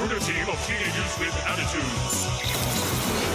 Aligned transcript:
recruit 0.00 0.16
a 0.16 0.24
team 0.24 0.48
of 0.48 0.66
teenagers 0.66 1.18
with 1.18 1.34
attitudes. 1.46 3.29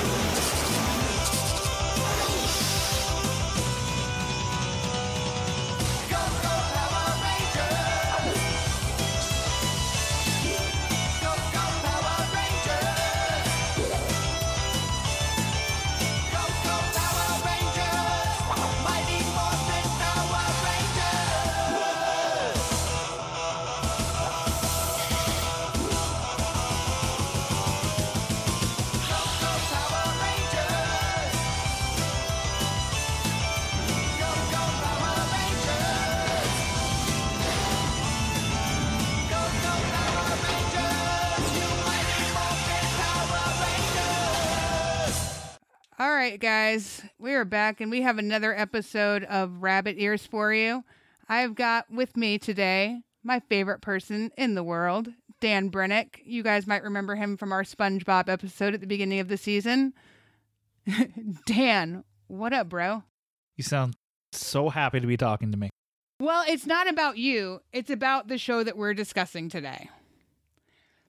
Right, 46.36 46.42
guys, 46.42 47.02
we 47.18 47.32
are 47.34 47.46
back 47.46 47.80
and 47.80 47.90
we 47.90 48.02
have 48.02 48.18
another 48.18 48.54
episode 48.54 49.24
of 49.24 49.64
Rabbit 49.64 49.96
Ears 49.98 50.26
for 50.26 50.54
you. 50.54 50.84
I've 51.30 51.56
got 51.56 51.90
with 51.90 52.18
me 52.18 52.38
today 52.38 53.04
my 53.24 53.40
favorite 53.40 53.80
person 53.80 54.32
in 54.38 54.54
the 54.54 54.62
world, 54.62 55.08
Dan 55.40 55.72
Brennick. 55.72 56.20
You 56.26 56.44
guys 56.44 56.68
might 56.68 56.84
remember 56.84 57.16
him 57.16 57.38
from 57.38 57.54
our 57.54 57.64
SpongeBob 57.64 58.28
episode 58.28 58.74
at 58.74 58.82
the 58.82 58.86
beginning 58.86 59.22
of 59.22 59.30
the 59.30 59.38
season. 59.38 59.94
Dan, 61.46 62.04
what 62.28 62.52
up, 62.52 62.68
bro? 62.68 63.04
You 63.56 63.64
sound 63.64 63.96
so 64.34 64.68
happy 64.68 65.00
to 65.00 65.08
be 65.08 65.16
talking 65.16 65.54
to 65.54 65.58
me. 65.58 65.70
Well, 66.20 66.44
it's 66.46 66.66
not 66.66 66.90
about 66.90 67.18
you, 67.18 67.62
it's 67.72 67.90
about 67.90 68.28
the 68.28 68.38
show 68.38 68.62
that 68.62 68.76
we're 68.76 68.94
discussing 68.94 69.48
today. 69.48 69.90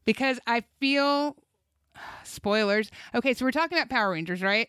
Because 0.04 0.38
I 0.46 0.62
feel 0.78 1.34
spoilers. 2.22 2.92
Okay, 3.12 3.34
so 3.34 3.44
we're 3.44 3.50
talking 3.50 3.76
about 3.76 3.90
Power 3.90 4.12
Rangers, 4.12 4.40
right? 4.40 4.68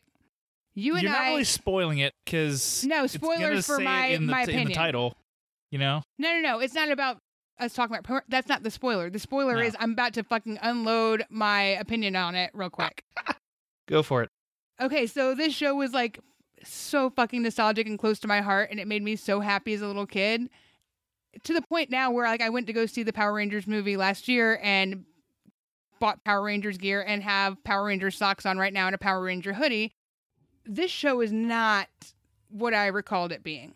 You 0.80 0.94
and 0.94 1.02
You're 1.02 1.12
not 1.12 1.22
I 1.22 1.30
really 1.32 1.44
spoiling 1.44 1.98
it 1.98 2.14
because 2.24 2.86
No, 2.86 3.08
spoilers 3.08 3.66
for 3.66 3.80
my- 3.80 4.08
in 4.08 4.28
the, 4.28 4.32
my 4.32 4.42
in 4.42 4.46
the 4.46 4.54
opinion. 4.54 4.74
title. 4.78 5.18
You 5.72 5.80
know, 5.80 6.04
No, 6.20 6.34
no, 6.34 6.40
no. 6.40 6.60
It's 6.60 6.76
not 6.76 6.90
about 6.92 7.18
us 7.60 7.74
talking 7.74 7.98
about. 7.98 8.24
That's 8.30 8.48
not 8.48 8.62
the 8.62 8.70
spoiler. 8.70 9.10
The 9.10 9.18
spoiler 9.18 9.56
No. 9.56 9.62
is 9.64 9.76
I'm 9.80 9.94
about 9.94 10.14
to 10.14 10.24
fucking 10.24 10.60
unload 10.62 11.26
my 11.32 11.62
opinion 11.64 12.16
on 12.16 12.36
it 12.36 12.52
real 12.54 12.70
quick. 12.70 13.04
go 13.90 14.04
for 14.04 14.22
it. 14.22 14.30
Okay, 14.80 15.08
so 15.08 15.34
this 15.34 15.52
show 15.54 15.74
was 15.74 15.94
like 15.94 16.20
so 16.64 17.10
fucking 17.10 17.42
nostalgic 17.42 17.88
and 17.88 17.98
close 17.98 18.20
to 18.20 18.28
my 18.28 18.42
heart, 18.42 18.70
and 18.70 18.80
it 18.80 18.88
made 18.88 19.02
me 19.02 19.16
so 19.16 19.40
happy 19.40 19.74
as 19.74 19.82
a 19.82 19.88
little 19.88 20.06
kid. 20.06 20.48
To 21.44 21.54
the 21.54 21.64
point 21.64 21.90
now 21.90 22.12
where 22.12 22.28
like 22.28 22.42
I 22.42 22.50
went 22.50 22.68
to 22.68 22.74
go 22.74 22.86
see 22.86 23.02
the 23.02 23.12
Power 23.14 23.34
Rangers 23.34 23.66
movie 23.66 23.98
last 23.98 24.28
year 24.28 24.60
and 24.62 25.06
bought 26.00 26.24
Power 26.24 26.44
Rangers 26.44 26.78
gear 26.78 27.02
and 27.06 27.24
have 27.24 27.64
Power 27.64 27.86
Rangers 27.86 28.16
socks 28.16 28.46
on 28.46 28.60
right 28.60 28.72
now 28.72 28.86
and 28.86 28.94
a 28.94 29.00
Power 29.00 29.24
Ranger 29.24 29.54
hoodie. 29.54 29.96
This 30.68 30.92
show 30.92 31.22
is 31.22 31.32
not 31.32 31.88
what 32.50 32.74
I 32.74 32.88
recalled 32.88 33.32
it 33.32 33.44
being. 33.44 33.74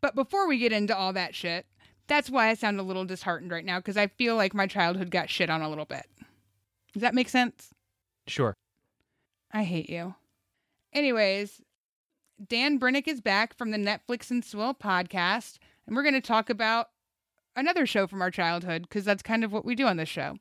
But 0.00 0.14
before 0.14 0.46
we 0.46 0.58
get 0.58 0.72
into 0.72 0.96
all 0.96 1.12
that 1.14 1.34
shit, 1.34 1.66
that's 2.06 2.30
why 2.30 2.48
I 2.48 2.54
sound 2.54 2.78
a 2.78 2.84
little 2.84 3.04
disheartened 3.04 3.50
right 3.50 3.64
now 3.64 3.78
because 3.78 3.96
I 3.96 4.06
feel 4.06 4.36
like 4.36 4.54
my 4.54 4.66
childhood 4.66 5.10
got 5.10 5.30
shit 5.30 5.50
on 5.50 5.62
a 5.62 5.68
little 5.68 5.84
bit. 5.84 6.06
Does 6.92 7.02
that 7.02 7.14
make 7.14 7.28
sense? 7.28 7.70
Sure. 8.26 8.54
I 9.52 9.64
hate 9.64 9.90
you. 9.90 10.14
Anyways, 10.92 11.60
Dan 12.46 12.78
Brennick 12.78 13.08
is 13.08 13.20
back 13.20 13.56
from 13.56 13.70
the 13.70 13.78
Netflix 13.78 14.30
and 14.30 14.44
Swill 14.44 14.74
podcast, 14.74 15.58
and 15.86 15.96
we're 15.96 16.02
going 16.02 16.14
to 16.14 16.20
talk 16.20 16.50
about 16.50 16.90
another 17.54 17.86
show 17.86 18.06
from 18.06 18.22
our 18.22 18.30
childhood 18.30 18.82
because 18.82 19.04
that's 19.04 19.22
kind 19.22 19.42
of 19.44 19.52
what 19.52 19.64
we 19.64 19.74
do 19.74 19.86
on 19.86 19.96
this 19.96 20.08
show. 20.08 20.36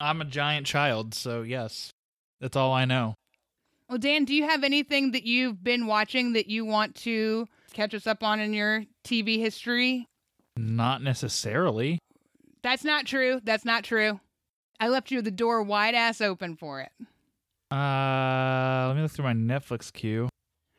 I'm 0.00 0.20
a 0.20 0.24
giant 0.24 0.66
child, 0.66 1.14
so 1.14 1.42
yes, 1.42 1.90
that's 2.40 2.56
all 2.56 2.72
I 2.72 2.86
know. 2.86 3.14
Well, 3.90 3.98
Dan, 3.98 4.24
do 4.24 4.32
you 4.32 4.44
have 4.44 4.62
anything 4.62 5.10
that 5.10 5.24
you've 5.24 5.64
been 5.64 5.88
watching 5.88 6.34
that 6.34 6.46
you 6.46 6.64
want 6.64 6.94
to 6.98 7.48
catch 7.72 7.92
us 7.92 8.06
up 8.06 8.22
on 8.22 8.38
in 8.38 8.52
your 8.52 8.84
TV 9.02 9.40
history? 9.40 10.06
Not 10.56 11.02
necessarily. 11.02 11.98
That's 12.62 12.84
not 12.84 13.04
true. 13.04 13.40
That's 13.42 13.64
not 13.64 13.82
true. 13.82 14.20
I 14.78 14.90
left 14.90 15.10
you 15.10 15.20
the 15.22 15.32
door 15.32 15.64
wide 15.64 15.96
ass 15.96 16.20
open 16.20 16.54
for 16.54 16.80
it. 16.80 16.92
Uh, 17.72 18.84
let 18.86 18.94
me 18.94 19.02
look 19.02 19.10
through 19.10 19.24
my 19.24 19.32
Netflix 19.32 19.92
queue 19.92 20.28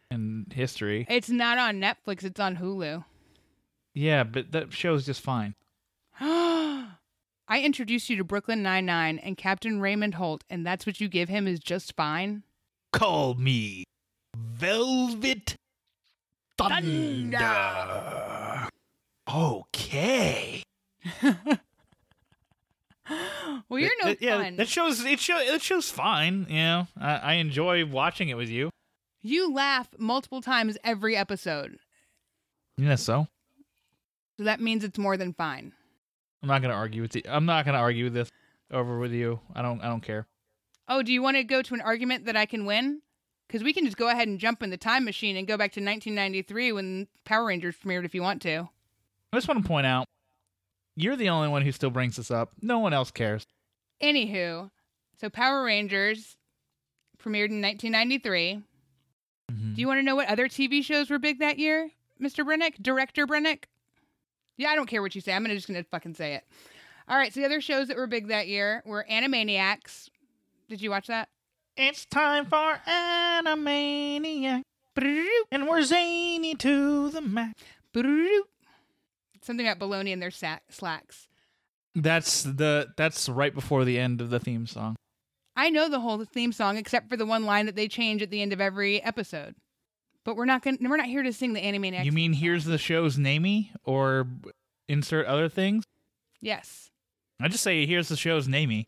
and 0.09 0.45
history. 0.53 1.05
It's 1.09 1.29
not 1.29 1.57
on 1.57 1.81
Netflix, 1.81 2.23
it's 2.23 2.39
on 2.39 2.55
Hulu. 2.55 3.03
Yeah, 3.93 4.23
but 4.23 4.53
that 4.53 4.71
show's 4.71 5.05
just 5.05 5.19
fine. 5.19 5.53
I 6.21 6.87
introduced 7.61 8.09
you 8.09 8.15
to 8.15 8.23
Brooklyn 8.23 8.63
Nine-Nine 8.63 9.19
and 9.19 9.35
Captain 9.35 9.81
Raymond 9.81 10.13
Holt, 10.13 10.45
and 10.49 10.65
that's 10.65 10.85
what 10.85 11.01
you 11.01 11.09
give 11.09 11.27
him 11.27 11.45
is 11.45 11.59
just 11.59 11.93
fine? 11.97 12.43
Call 12.93 13.33
me 13.35 13.83
Velvet 14.35 15.55
Thunder. 16.57 17.37
Okay. 19.33 20.63
Well, 23.69 23.79
you're 23.79 23.89
no 24.01 24.09
That- 24.09 24.21
yeah, 24.21 24.41
fun. 24.41 24.55
that 24.57 24.67
shows 24.69 25.03
it 25.03 25.19
show 25.19 25.37
it 25.37 25.61
shows 25.61 25.89
fine. 25.91 26.45
You 26.49 26.55
know, 26.55 26.87
I, 26.99 27.15
I 27.15 27.33
enjoy 27.35 27.85
watching 27.85 28.29
it 28.29 28.35
with 28.35 28.47
you. 28.49 28.69
You 29.21 29.53
laugh 29.53 29.89
multiple 29.97 30.41
times 30.41 30.77
every 30.83 31.15
episode. 31.17 31.77
Yeah, 32.77 32.95
so 32.95 33.27
So 34.37 34.43
that 34.45 34.61
means 34.61 34.83
it's 34.83 34.97
more 34.97 35.17
than 35.17 35.33
fine. 35.33 35.73
I'm 36.41 36.47
not 36.47 36.61
gonna 36.61 36.73
argue 36.73 37.01
with 37.01 37.15
you. 37.15 37.21
I'm 37.27 37.45
not 37.45 37.65
gonna 37.65 37.77
argue 37.79 38.09
this 38.09 38.29
over 38.71 38.97
with 38.97 39.11
you. 39.11 39.39
I 39.53 39.61
don't. 39.61 39.81
I 39.81 39.87
don't 39.87 40.01
care. 40.01 40.25
Oh, 40.93 41.01
do 41.01 41.13
you 41.13 41.21
want 41.21 41.37
to 41.37 41.43
go 41.45 41.61
to 41.61 41.73
an 41.73 41.79
argument 41.79 42.25
that 42.25 42.35
I 42.35 42.45
can 42.45 42.65
win? 42.65 43.01
Because 43.47 43.63
we 43.63 43.71
can 43.71 43.85
just 43.85 43.95
go 43.95 44.09
ahead 44.09 44.27
and 44.27 44.37
jump 44.37 44.61
in 44.61 44.71
the 44.71 44.77
time 44.77 45.05
machine 45.05 45.37
and 45.37 45.47
go 45.47 45.55
back 45.55 45.71
to 45.71 45.79
1993 45.79 46.73
when 46.73 47.07
Power 47.23 47.45
Rangers 47.45 47.77
premiered 47.77 48.03
if 48.03 48.13
you 48.13 48.21
want 48.21 48.41
to. 48.41 48.67
I 49.31 49.37
just 49.37 49.47
want 49.47 49.63
to 49.63 49.67
point 49.67 49.87
out, 49.87 50.05
you're 50.97 51.15
the 51.15 51.29
only 51.29 51.47
one 51.47 51.61
who 51.61 51.71
still 51.71 51.91
brings 51.91 52.17
this 52.17 52.29
up. 52.29 52.51
No 52.61 52.79
one 52.79 52.91
else 52.91 53.09
cares. 53.09 53.47
Anywho, 54.03 54.69
so 55.17 55.29
Power 55.29 55.63
Rangers 55.63 56.35
premiered 57.17 57.51
in 57.51 57.61
1993. 57.61 58.61
Mhm. 59.49 59.75
Do 59.75 59.79
you 59.81 59.87
want 59.87 59.99
to 59.99 60.03
know 60.03 60.17
what 60.17 60.27
other 60.27 60.49
TV 60.49 60.81
shows 60.83 61.09
were 61.09 61.19
big 61.19 61.39
that 61.39 61.57
year, 61.57 61.91
Mr. 62.19 62.45
Brennick? 62.45 62.83
Director 62.83 63.25
Brennick? 63.25 63.63
Yeah, 64.57 64.71
I 64.71 64.75
don't 64.75 64.87
care 64.87 65.01
what 65.01 65.15
you 65.15 65.21
say. 65.21 65.31
I'm 65.31 65.41
gonna 65.43 65.55
just 65.55 65.67
gonna 65.67 65.85
fucking 65.85 66.15
say 66.15 66.33
it. 66.35 66.43
All 67.07 67.17
right, 67.17 67.33
so 67.33 67.39
the 67.39 67.45
other 67.45 67.61
shows 67.61 67.87
that 67.87 67.95
were 67.95 68.07
big 68.07 68.27
that 68.27 68.49
year 68.49 68.83
were 68.85 69.05
Animaniacs. 69.09 70.09
Did 70.71 70.81
you 70.81 70.89
watch 70.89 71.07
that? 71.07 71.27
It's 71.75 72.05
time 72.05 72.45
for 72.45 72.79
Animaniac, 72.87 74.61
and 75.51 75.67
we're 75.67 75.83
zany 75.83 76.55
to 76.55 77.09
the 77.09 77.19
max. 77.19 77.61
Something 79.43 79.67
about 79.67 79.85
baloney 79.85 80.13
and 80.13 80.21
their 80.21 80.31
sack 80.31 80.63
slacks. 80.69 81.27
That's 81.93 82.43
the 82.43 82.87
that's 82.95 83.27
right 83.27 83.53
before 83.53 83.83
the 83.83 83.99
end 83.99 84.21
of 84.21 84.29
the 84.29 84.39
theme 84.39 84.65
song. 84.65 84.95
I 85.57 85.69
know 85.71 85.89
the 85.89 85.99
whole 85.99 86.23
theme 86.23 86.53
song 86.53 86.77
except 86.77 87.09
for 87.09 87.17
the 87.17 87.25
one 87.25 87.43
line 87.43 87.65
that 87.65 87.75
they 87.75 87.89
change 87.89 88.21
at 88.21 88.31
the 88.31 88.41
end 88.41 88.53
of 88.53 88.61
every 88.61 89.03
episode. 89.03 89.55
But 90.23 90.37
we're 90.37 90.45
not 90.45 90.61
going 90.61 90.77
to 90.77 90.87
we're 90.87 90.95
not 90.95 91.07
here 91.07 91.23
to 91.23 91.33
sing 91.33 91.51
the 91.51 91.61
Animaniacs. 91.61 92.05
You 92.05 92.13
mean 92.13 92.31
here's 92.31 92.63
the 92.63 92.77
show's 92.77 93.17
namey 93.17 93.71
or 93.83 94.25
insert 94.87 95.25
other 95.25 95.49
things? 95.49 95.83
Yes. 96.39 96.91
I 97.41 97.49
just 97.49 97.61
say 97.61 97.85
here's 97.85 98.07
the 98.07 98.15
show's 98.15 98.47
namey. 98.47 98.85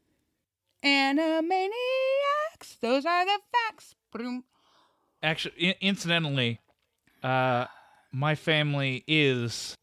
Animaniacs. 0.84 2.80
Those 2.82 3.06
are 3.06 3.26
the 3.26 3.40
facts. 3.52 3.96
Boom. 4.12 4.44
Actually, 5.22 5.70
I- 5.70 5.76
incidentally, 5.82 6.60
uh, 7.24 7.66
my 8.12 8.36
family 8.36 9.04
is 9.08 9.76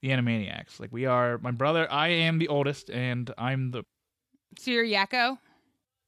the 0.00 0.08
Animaniacs. 0.10 0.78
Like 0.80 0.92
we 0.92 1.06
are. 1.06 1.38
My 1.38 1.50
brother. 1.50 1.90
I 1.90 2.08
am 2.08 2.38
the 2.38 2.48
oldest, 2.48 2.90
and 2.90 3.32
I'm 3.36 3.70
the 3.72 3.84
So 4.58 4.70
you're 4.70 4.84
Yakko? 4.84 5.38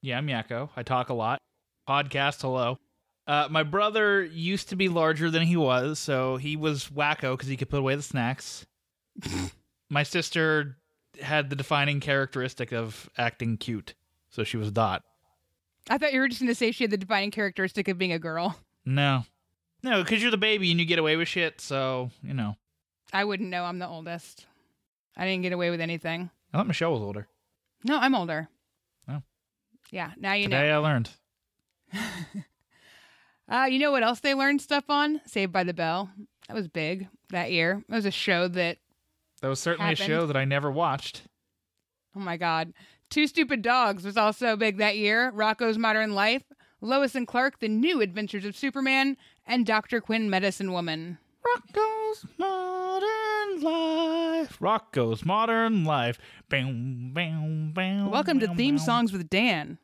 yeah. 0.01 0.17
I'm 0.17 0.27
Yakko. 0.27 0.69
I 0.75 0.83
talk 0.83 1.09
a 1.09 1.13
lot. 1.13 1.39
Podcast. 1.87 2.41
Hello. 2.41 2.77
Uh, 3.27 3.47
my 3.49 3.63
brother 3.63 4.23
used 4.23 4.69
to 4.69 4.75
be 4.75 4.87
larger 4.87 5.31
than 5.31 5.41
he 5.43 5.57
was, 5.57 5.97
so 5.99 6.37
he 6.37 6.55
was 6.55 6.89
Wakko 6.89 7.33
because 7.33 7.47
he 7.49 7.57
could 7.57 7.69
put 7.69 7.79
away 7.79 7.95
the 7.95 8.03
snacks. 8.03 8.65
my 9.89 10.03
sister 10.03 10.77
had 11.19 11.49
the 11.49 11.55
defining 11.55 11.99
characteristic 11.99 12.71
of 12.71 13.09
acting 13.17 13.57
cute, 13.57 13.95
so 14.35 14.43
she 14.43 14.57
was 14.57 14.71
Dot. 14.71 15.03
I 15.89 15.97
thought 15.97 16.13
you 16.13 16.19
were 16.19 16.27
just 16.27 16.41
going 16.41 16.49
to 16.49 16.55
say 16.55 16.71
she 16.71 16.83
had 16.83 16.91
the 16.91 16.97
defining 16.97 17.31
characteristic 17.31 17.87
of 17.87 17.97
being 17.97 18.11
a 18.11 18.19
girl. 18.19 18.57
No, 18.85 19.23
no, 19.81 20.03
because 20.03 20.21
you're 20.21 20.29
the 20.31 20.37
baby 20.37 20.69
and 20.71 20.79
you 20.79 20.85
get 20.85 20.99
away 20.99 21.15
with 21.15 21.27
shit. 21.27 21.59
So 21.61 22.11
you 22.21 22.33
know. 22.33 22.55
I 23.13 23.23
wouldn't 23.23 23.49
know. 23.49 23.63
I'm 23.63 23.79
the 23.79 23.87
oldest. 23.87 24.45
I 25.17 25.25
didn't 25.25 25.43
get 25.43 25.53
away 25.53 25.69
with 25.69 25.79
anything. 25.81 26.29
I 26.53 26.57
thought 26.57 26.67
Michelle 26.67 26.91
was 26.91 27.01
older. 27.01 27.27
No, 27.83 27.97
I'm 27.97 28.13
older. 28.13 28.49
Oh. 29.09 29.21
Yeah, 29.91 30.11
now 30.17 30.33
you 30.33 30.47
know. 30.49 30.57
Today 30.57 30.71
I 30.71 30.77
learned. 30.77 31.09
Uh, 33.47 33.65
you 33.69 33.77
know 33.77 33.91
what 33.91 34.01
else 34.03 34.19
they 34.21 34.33
learned 34.33 34.59
stuff 34.61 34.85
on? 34.89 35.21
Saved 35.27 35.51
by 35.51 35.63
the 35.63 35.73
Bell. 35.73 36.09
That 36.47 36.55
was 36.55 36.67
big 36.67 37.07
that 37.29 37.51
year. 37.51 37.83
It 37.87 37.93
was 37.93 38.05
a 38.05 38.11
show 38.11 38.47
that, 38.47 38.77
That 39.41 39.49
was 39.49 39.59
certainly 39.59 39.91
Happened. 39.91 40.11
a 40.11 40.15
show 40.19 40.25
that 40.25 40.35
I 40.37 40.45
never 40.45 40.71
watched. 40.71 41.21
oh 42.15 42.19
my 42.19 42.37
God. 42.37 42.73
Two 43.09 43.27
Stupid 43.27 43.61
Dogs 43.61 44.03
was 44.03 44.17
also 44.17 44.55
big 44.55 44.77
that 44.77 44.97
year. 44.97 45.31
Rocko's 45.31 45.77
Modern 45.77 46.13
Life, 46.13 46.43
Lois 46.81 47.15
and 47.15 47.27
Clark, 47.27 47.59
The 47.59 47.67
New 47.69 48.01
Adventures 48.01 48.45
of 48.45 48.57
Superman, 48.57 49.15
and 49.45 49.65
Dr. 49.65 50.01
Quinn, 50.01 50.29
Medicine 50.29 50.71
Woman. 50.73 51.17
Rocko's 51.45 52.25
Modern 52.37 53.61
Life. 53.61 54.59
Rocko's 54.59 55.23
Modern 55.25 55.85
Life. 55.85 56.17
Bam, 56.49 57.11
bam, 57.13 57.71
bam. 57.73 58.09
Welcome 58.09 58.39
to 58.39 58.53
Theme. 58.55 58.77
Songs 58.77 59.13
with 59.13 59.29
Dan. 59.29 59.77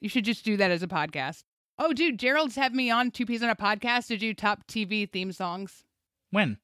You 0.00 0.08
should 0.08 0.24
just 0.24 0.44
do 0.44 0.56
that 0.56 0.70
as 0.70 0.82
a 0.82 0.88
podcast. 0.88 1.44
Oh, 1.78 1.92
dude, 1.92 2.18
Gerald's 2.20 2.54
having 2.56 2.76
me 2.76 2.90
on 2.90 3.10
Two 3.10 3.26
Peas 3.26 3.42
on 3.42 3.50
a 3.50 3.56
podcast 3.56 4.06
to 4.06 4.16
do 4.16 4.32
top 4.32 4.66
TV 4.68 5.10
theme 5.10 5.32
songs. 5.32 5.84
When? 6.30 6.58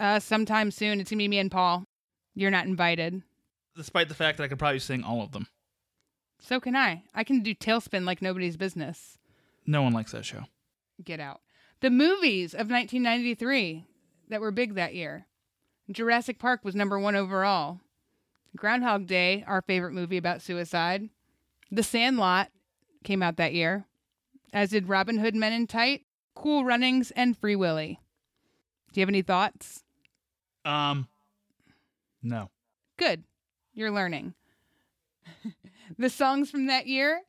Uh, 0.00 0.18
sometime 0.18 0.70
soon. 0.70 1.00
It's 1.00 1.10
gonna 1.10 1.18
be 1.18 1.28
me 1.28 1.38
and 1.38 1.50
Paul. 1.50 1.84
You're 2.34 2.50
not 2.50 2.66
invited. 2.66 3.22
Despite 3.76 4.08
the 4.08 4.14
fact 4.14 4.38
that 4.38 4.44
I 4.44 4.48
could 4.48 4.58
probably 4.58 4.78
sing 4.78 5.04
all 5.04 5.22
of 5.22 5.32
them. 5.32 5.46
So 6.40 6.60
can 6.60 6.76
I. 6.76 7.02
I 7.14 7.24
can 7.24 7.42
do 7.42 7.54
TaleSpin 7.54 8.04
like 8.04 8.22
nobody's 8.22 8.56
business. 8.56 9.18
No 9.66 9.82
one 9.82 9.92
likes 9.92 10.12
that 10.12 10.24
show. 10.24 10.44
Get 11.02 11.20
out. 11.20 11.40
The 11.80 11.90
movies 11.90 12.54
of 12.54 12.70
1993 12.70 13.84
that 14.28 14.40
were 14.40 14.50
big 14.50 14.74
that 14.74 14.94
year. 14.94 15.26
Jurassic 15.90 16.38
Park 16.38 16.60
was 16.64 16.74
number 16.74 16.98
one 16.98 17.16
overall. 17.16 17.80
Groundhog 18.56 19.06
Day, 19.06 19.44
our 19.46 19.60
favorite 19.62 19.92
movie 19.92 20.16
about 20.16 20.42
suicide. 20.42 21.10
The 21.70 21.82
Sandlot 21.82 22.48
came 23.04 23.22
out 23.22 23.36
that 23.36 23.54
year, 23.54 23.84
as 24.52 24.70
did 24.70 24.88
Robin 24.88 25.18
Hood 25.18 25.34
Men 25.34 25.52
in 25.52 25.66
Tight, 25.66 26.02
Cool 26.34 26.64
Runnings, 26.64 27.10
and 27.12 27.36
Free 27.36 27.56
Willy. 27.56 28.00
Do 28.92 29.00
you 29.00 29.02
have 29.02 29.08
any 29.10 29.22
thoughts? 29.22 29.82
Um, 30.64 31.08
no. 32.22 32.50
Good. 32.96 33.24
You're 33.76 33.92
learning. 33.92 34.34
the 35.98 36.10
songs 36.10 36.50
from 36.50 36.66
that 36.66 36.86
year 36.88 37.20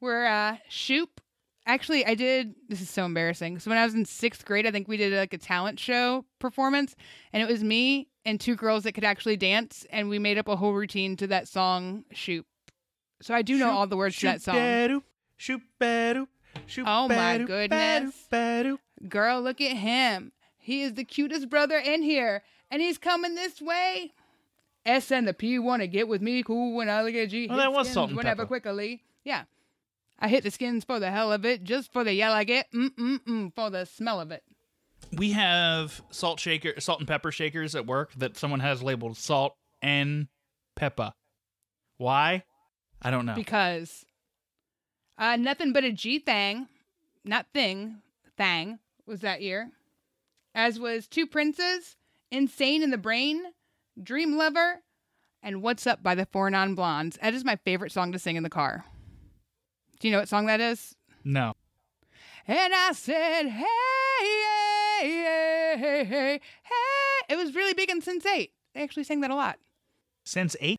were 0.00 0.24
uh, 0.24 0.56
Shoop. 0.68 1.20
Actually, 1.66 2.06
I 2.06 2.14
did. 2.14 2.54
This 2.68 2.80
is 2.80 2.88
so 2.88 3.04
embarrassing. 3.04 3.58
So 3.58 3.70
when 3.70 3.76
I 3.78 3.84
was 3.84 3.94
in 3.94 4.04
sixth 4.04 4.44
grade, 4.44 4.66
I 4.66 4.70
think 4.70 4.86
we 4.86 4.96
did 4.96 5.12
like 5.12 5.34
a 5.34 5.38
talent 5.38 5.80
show 5.80 6.24
performance, 6.38 6.94
and 7.32 7.42
it 7.42 7.48
was 7.50 7.64
me 7.64 8.08
and 8.24 8.40
two 8.40 8.54
girls 8.54 8.84
that 8.84 8.92
could 8.92 9.02
actually 9.04 9.36
dance, 9.36 9.84
and 9.90 10.08
we 10.08 10.20
made 10.20 10.38
up 10.38 10.46
a 10.46 10.54
whole 10.54 10.72
routine 10.74 11.16
to 11.16 11.26
that 11.26 11.48
song 11.48 12.04
Shoop. 12.12 12.46
So 13.20 13.34
I 13.34 13.42
do 13.42 13.58
know 13.58 13.70
all 13.72 13.86
the 13.88 13.96
words 13.96 14.14
to 14.16 14.26
that 14.26 14.42
song. 14.42 14.54
Shoot, 15.38 15.60
ba-doop, 15.80 16.28
shoot, 16.66 16.84
Oh, 16.86 17.08
my 17.08 17.38
goodness. 17.46 18.14
Girl, 19.08 19.42
look 19.42 19.60
at 19.60 19.76
him. 19.76 20.32
He 20.56 20.82
is 20.82 20.94
the 20.94 21.04
cutest 21.04 21.50
brother 21.50 21.78
in 21.78 22.02
here, 22.02 22.42
and 22.70 22.80
he's 22.80 22.96
coming 22.96 23.34
this 23.34 23.60
way. 23.60 24.12
S 24.86 25.10
and 25.10 25.26
the 25.26 25.34
P 25.34 25.58
want 25.58 25.82
to 25.82 25.88
get 25.88 26.08
with 26.08 26.22
me. 26.22 26.42
Cool 26.42 26.74
when 26.74 26.88
I 26.88 27.02
look 27.02 27.14
at 27.14 27.30
G. 27.30 27.48
Well, 27.48 27.58
hit 27.58 27.64
that 27.64 27.72
was 27.72 27.90
Salt 27.90 28.10
and 28.10 28.16
Whenever 28.16 28.42
Pepper. 28.42 28.46
quickly. 28.46 29.02
Yeah. 29.24 29.44
I 30.18 30.28
hit 30.28 30.44
the 30.44 30.50
skins 30.50 30.84
for 30.84 30.98
the 30.98 31.10
hell 31.10 31.30
of 31.32 31.44
it, 31.44 31.62
just 31.62 31.92
for 31.92 32.02
the 32.04 32.14
yell 32.14 32.32
I 32.32 32.44
get. 32.44 32.72
Mm 32.72 32.90
mm 32.96 33.18
mm 33.24 33.54
for 33.54 33.68
the 33.68 33.84
smell 33.84 34.20
of 34.20 34.30
it. 34.30 34.42
We 35.12 35.32
have 35.32 36.02
salt 36.10 36.40
shaker, 36.40 36.80
salt 36.80 37.00
and 37.00 37.08
pepper 37.08 37.30
shakers 37.30 37.74
at 37.74 37.86
work 37.86 38.12
that 38.14 38.36
someone 38.36 38.60
has 38.60 38.82
labeled 38.82 39.16
salt 39.18 39.54
and 39.82 40.28
pepper. 40.74 41.12
Why? 41.98 42.44
I 43.02 43.10
don't 43.10 43.26
know. 43.26 43.34
Because 43.34 44.06
uh, 45.18 45.36
nothing 45.36 45.72
but 45.72 45.84
a 45.84 45.92
G 45.92 46.18
thang, 46.18 46.68
not 47.24 47.46
thing, 47.52 47.96
thang 48.38 48.78
was 49.06 49.20
that 49.20 49.42
year. 49.42 49.70
As 50.54 50.80
was 50.80 51.06
Two 51.06 51.26
Princes, 51.26 51.96
Insane 52.30 52.82
in 52.82 52.90
the 52.90 52.98
Brain, 52.98 53.42
Dream 54.02 54.36
Lover, 54.36 54.82
and 55.42 55.62
What's 55.62 55.86
Up 55.86 56.02
by 56.02 56.14
the 56.14 56.26
Four 56.26 56.50
Non 56.50 56.74
Blondes. 56.74 57.18
That 57.22 57.34
is 57.34 57.44
my 57.44 57.56
favorite 57.56 57.92
song 57.92 58.12
to 58.12 58.18
sing 58.18 58.36
in 58.36 58.42
the 58.42 58.50
car. 58.50 58.84
Do 60.00 60.08
you 60.08 60.12
know 60.12 60.18
what 60.20 60.28
song 60.28 60.46
that 60.46 60.60
is? 60.60 60.94
no. 61.24 61.54
And 62.48 62.72
I 62.72 62.92
said, 62.92 63.42
hey, 63.48 63.66
hey, 65.00 65.76
hey, 65.76 66.04
hey, 66.04 66.40
hey. 66.62 66.80
It 67.28 67.36
was 67.36 67.56
really 67.56 67.74
big 67.74 67.90
in 67.90 68.00
Sense 68.00 68.24
8. 68.24 68.52
They 68.72 68.82
actually 68.84 69.02
sang 69.02 69.20
that 69.22 69.32
a 69.32 69.34
lot. 69.34 69.58
Since 70.24 70.54
eight. 70.60 70.78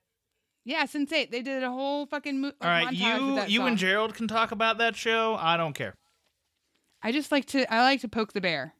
Yeah, 0.63 0.85
Sense 0.85 1.11
8. 1.11 1.29
They 1.29 1.41
did 1.41 1.63
a 1.63 1.69
whole 1.69 2.05
fucking 2.05 2.39
mo- 2.39 2.53
All 2.61 2.69
right, 2.69 2.93
you 2.93 3.41
you 3.47 3.63
and. 3.63 3.77
Gerald 3.77 4.13
can 4.15 4.29
talk 4.29 4.51
about 4.53 4.77
that 4.77 4.95
show. 4.95 5.35
I 5.35 5.57
don't 5.57 5.73
care. 5.73 5.93
I 7.03 7.11
just 7.11 7.33
like 7.33 7.45
to 7.47 7.71
I 7.73 7.81
like 7.81 7.99
to 8.01 8.07
poke 8.07 8.31
the 8.31 8.39
bear. 8.41 8.73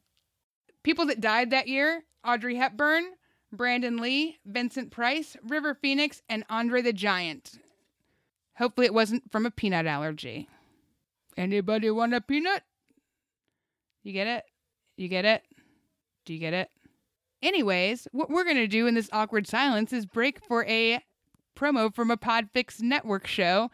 People 0.82 1.04
that 1.06 1.20
died 1.20 1.50
that 1.50 1.68
year: 1.68 2.04
Audrey 2.26 2.56
Hepburn, 2.56 3.04
Brandon 3.52 3.96
Lee, 3.96 4.38
Vincent 4.44 4.90
Price, 4.90 5.36
River 5.42 5.74
Phoenix, 5.74 6.22
and 6.28 6.44
Andre 6.50 6.82
the 6.82 6.92
Giant. 6.92 7.58
Hopefully, 8.56 8.86
it 8.86 8.94
wasn't 8.94 9.30
from 9.30 9.46
a 9.46 9.50
peanut 9.50 9.86
allergy. 9.86 10.48
Anybody 11.36 11.90
want 11.90 12.14
a 12.14 12.20
peanut? 12.20 12.62
You 14.02 14.12
get 14.12 14.26
it? 14.26 14.44
You 14.96 15.08
get 15.08 15.24
it? 15.24 15.42
Do 16.24 16.34
you 16.34 16.40
get 16.40 16.54
it? 16.54 16.68
Anyways, 17.42 18.08
what 18.12 18.30
we're 18.30 18.44
gonna 18.44 18.66
do 18.66 18.86
in 18.86 18.94
this 18.94 19.08
awkward 19.12 19.46
silence 19.46 19.92
is 19.92 20.06
break 20.06 20.44
for 20.44 20.64
a 20.64 21.00
promo 21.56 21.94
from 21.94 22.10
a 22.10 22.16
Podfix 22.16 22.80
network 22.80 23.26
show 23.26 23.70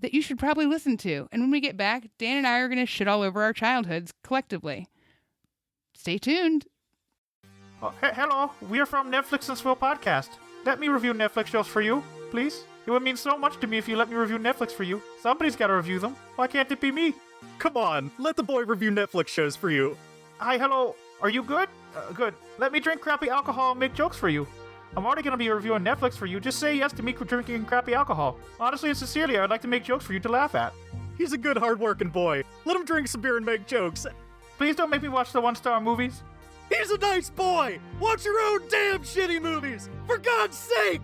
that 0.00 0.14
you 0.14 0.22
should 0.22 0.38
probably 0.38 0.66
listen 0.66 0.96
to. 0.98 1.28
And 1.32 1.42
when 1.42 1.50
we 1.50 1.60
get 1.60 1.76
back, 1.76 2.08
Dan 2.18 2.36
and 2.36 2.46
I 2.46 2.58
are 2.58 2.68
going 2.68 2.78
to 2.78 2.86
shit 2.86 3.08
all 3.08 3.22
over 3.22 3.42
our 3.42 3.52
childhoods 3.52 4.12
collectively. 4.22 4.88
Stay 5.94 6.18
tuned. 6.18 6.66
Oh, 7.82 7.92
he- 8.00 8.06
hello, 8.14 8.50
we're 8.62 8.86
from 8.86 9.10
Netflix 9.10 9.48
and 9.48 9.58
Swill 9.58 9.76
Podcast. 9.76 10.28
Let 10.64 10.80
me 10.80 10.88
review 10.88 11.12
Netflix 11.12 11.46
shows 11.46 11.66
for 11.66 11.80
you, 11.82 12.02
please. 12.30 12.64
It 12.86 12.90
would 12.90 13.02
mean 13.02 13.16
so 13.16 13.36
much 13.36 13.58
to 13.60 13.66
me 13.66 13.78
if 13.78 13.88
you 13.88 13.96
let 13.96 14.08
me 14.10 14.16
review 14.16 14.38
Netflix 14.38 14.72
for 14.72 14.82
you. 14.84 15.02
Somebody's 15.20 15.56
got 15.56 15.68
to 15.68 15.74
review 15.74 15.98
them. 15.98 16.16
Why 16.36 16.46
can't 16.46 16.70
it 16.70 16.80
be 16.80 16.90
me? 16.92 17.14
Come 17.58 17.76
on, 17.76 18.10
let 18.18 18.36
the 18.36 18.42
boy 18.42 18.62
review 18.64 18.90
Netflix 18.90 19.28
shows 19.28 19.56
for 19.56 19.70
you. 19.70 19.96
Hi, 20.38 20.58
hello. 20.58 20.94
Are 21.20 21.28
you 21.30 21.42
good? 21.42 21.68
Uh, 21.96 22.12
good. 22.12 22.34
Let 22.58 22.72
me 22.72 22.80
drink 22.80 23.00
crappy 23.00 23.28
alcohol 23.28 23.72
and 23.72 23.80
make 23.80 23.94
jokes 23.94 24.16
for 24.16 24.28
you. 24.28 24.46
I'm 24.96 25.04
already 25.04 25.22
gonna 25.22 25.36
be 25.36 25.48
reviewing 25.50 25.82
Netflix 25.82 26.14
for 26.16 26.26
you. 26.26 26.40
Just 26.40 26.58
say 26.58 26.76
yes 26.76 26.92
to 26.94 27.02
me 27.02 27.12
for 27.12 27.24
drinking 27.24 27.64
crappy 27.66 27.94
alcohol. 27.94 28.38
Honestly 28.60 28.90
and 28.90 28.98
sincerely, 28.98 29.38
I'd 29.38 29.50
like 29.50 29.62
to 29.62 29.68
make 29.68 29.84
jokes 29.84 30.04
for 30.04 30.12
you 30.12 30.20
to 30.20 30.28
laugh 30.28 30.54
at. 30.54 30.72
He's 31.18 31.32
a 31.32 31.38
good, 31.38 31.56
hardworking 31.56 32.08
boy. 32.10 32.44
Let 32.64 32.76
him 32.76 32.84
drink 32.84 33.08
some 33.08 33.20
beer 33.20 33.36
and 33.36 33.46
make 33.46 33.66
jokes. 33.66 34.06
Please 34.58 34.76
don't 34.76 34.90
make 34.90 35.02
me 35.02 35.08
watch 35.08 35.32
the 35.32 35.40
one-star 35.40 35.80
movies. 35.80 36.22
He's 36.68 36.90
a 36.90 36.98
nice 36.98 37.30
boy. 37.30 37.78
Watch 38.00 38.24
your 38.24 38.40
own 38.40 38.68
damn 38.68 39.00
shitty 39.00 39.40
movies, 39.40 39.88
for 40.06 40.18
God's 40.18 40.56
sake. 40.56 41.02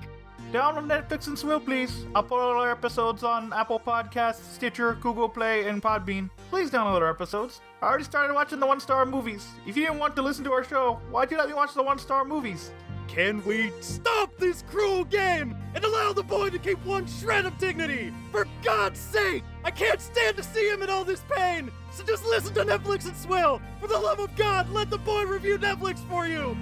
Download 0.53 0.89
Netflix 0.89 1.29
and 1.29 1.39
Swill, 1.39 1.61
please. 1.61 2.07
I'll 2.15 2.25
put 2.25 2.41
all 2.41 2.61
our 2.61 2.73
episodes 2.73 3.23
on 3.23 3.53
Apple 3.53 3.79
Podcasts, 3.79 4.43
Stitcher, 4.55 4.95
Google 4.95 5.29
Play, 5.29 5.69
and 5.69 5.81
Podbean. 5.81 6.29
Please 6.51 6.71
download 6.71 7.03
our 7.03 7.11
episodes. 7.11 7.61
I 7.81 7.87
already 7.87 8.03
started 8.03 8.35
watching 8.35 8.59
the 8.59 8.67
one-star 8.67 9.07
movies. 9.07 9.47
If 9.65 9.77
you 9.77 9.85
didn't 9.85 10.01
want 10.01 10.17
to 10.17 10.23
listen 10.23 10.43
to 10.45 10.53
our 10.53 10.65
show, 10.65 11.01
why'd 11.11 11.31
you 11.31 11.39
let 11.39 11.49
me 11.49 11.55
watch 11.55 11.75
the 11.75 11.83
one-star 11.85 12.25
movies? 12.25 12.73
Can 13.07 13.45
we 13.45 13.71
stop 13.81 14.37
this 14.39 14.63
cruel 14.63 15.05
game 15.05 15.57
and 15.75 15.85
allow 15.85 16.13
the 16.13 16.23
boy 16.23 16.51
to 16.51 16.59
keep 16.59 16.85
one 16.85 17.07
shred 17.07 17.47
of 17.47 17.57
dignity? 17.59 18.13
For 18.33 18.47
God's 18.65 18.99
sake! 18.99 19.45
I 19.65 19.71
can't 19.71 20.01
stand 20.01 20.37
to 20.37 20.43
see 20.43 20.69
him 20.69 20.83
in 20.83 20.91
all 20.91 21.05
this 21.05 21.23
pain! 21.31 21.71
So 21.93 22.05
just 22.05 22.25
listen 22.25 22.55
to 22.55 22.65
Netflix 22.65 23.07
and 23.07 23.17
Swill! 23.17 23.61
For 23.81 23.89
the 23.89 23.99
love 23.99 24.21
of 24.21 24.35
God, 24.37 24.71
let 24.71 24.91
the 24.91 24.99
boy 24.99 25.25
review 25.25 25.59
Netflix 25.59 25.99
for 26.09 26.27
you! 26.27 26.57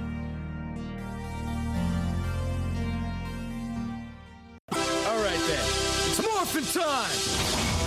Alright 4.73 5.41
then, 5.47 5.65
it's 6.09 6.23
morphin' 6.23 6.65
time! 6.65 7.13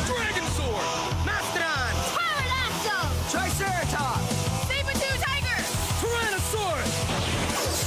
Dragon 0.05 0.43
Zord! 0.53 1.25
Mastodon! 1.25 1.93
Pterodactyl! 2.13 3.09
Triceratops! 3.31 4.35
Saber-tooth 4.67 5.21
tiger! 5.25 5.61
Tyrannosaurus! 5.99 6.93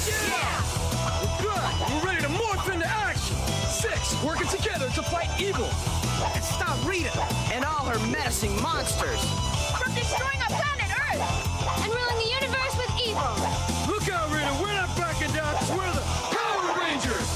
Yeah! 0.08 0.62
We're 1.40 1.54
back! 1.54 1.74
We're 1.90 2.06
ready 2.10 2.22
to 2.22 2.28
morph 2.28 2.74
into 2.74 2.86
action! 2.86 3.36
Six, 3.68 4.20
working 4.24 4.48
together 4.48 4.88
to 4.90 5.02
fight 5.04 5.30
evil! 5.40 5.70
And 6.34 6.44
stop 6.44 6.78
Rita 6.86 7.12
and 7.52 7.64
all 7.64 7.84
her 7.86 7.98
menacing 8.06 8.54
monsters! 8.62 9.20
From 9.74 9.94
destroying 9.94 10.40
our 10.42 10.54
planet 10.54 10.90
Earth! 11.10 11.22
And 11.82 11.90
ruling 11.90 12.18
the 12.22 12.30
universe 12.38 12.74
with 12.78 12.92
evil! 13.02 13.34
Look 13.90 14.06
out, 14.08 14.30
Rita! 14.30 14.52
We're 14.62 14.74
not 14.74 14.94
backing 14.96 15.32
down. 15.34 15.54
we're 15.74 15.90
the 15.90 16.04
Power 16.30 16.78
Rangers! 16.78 17.28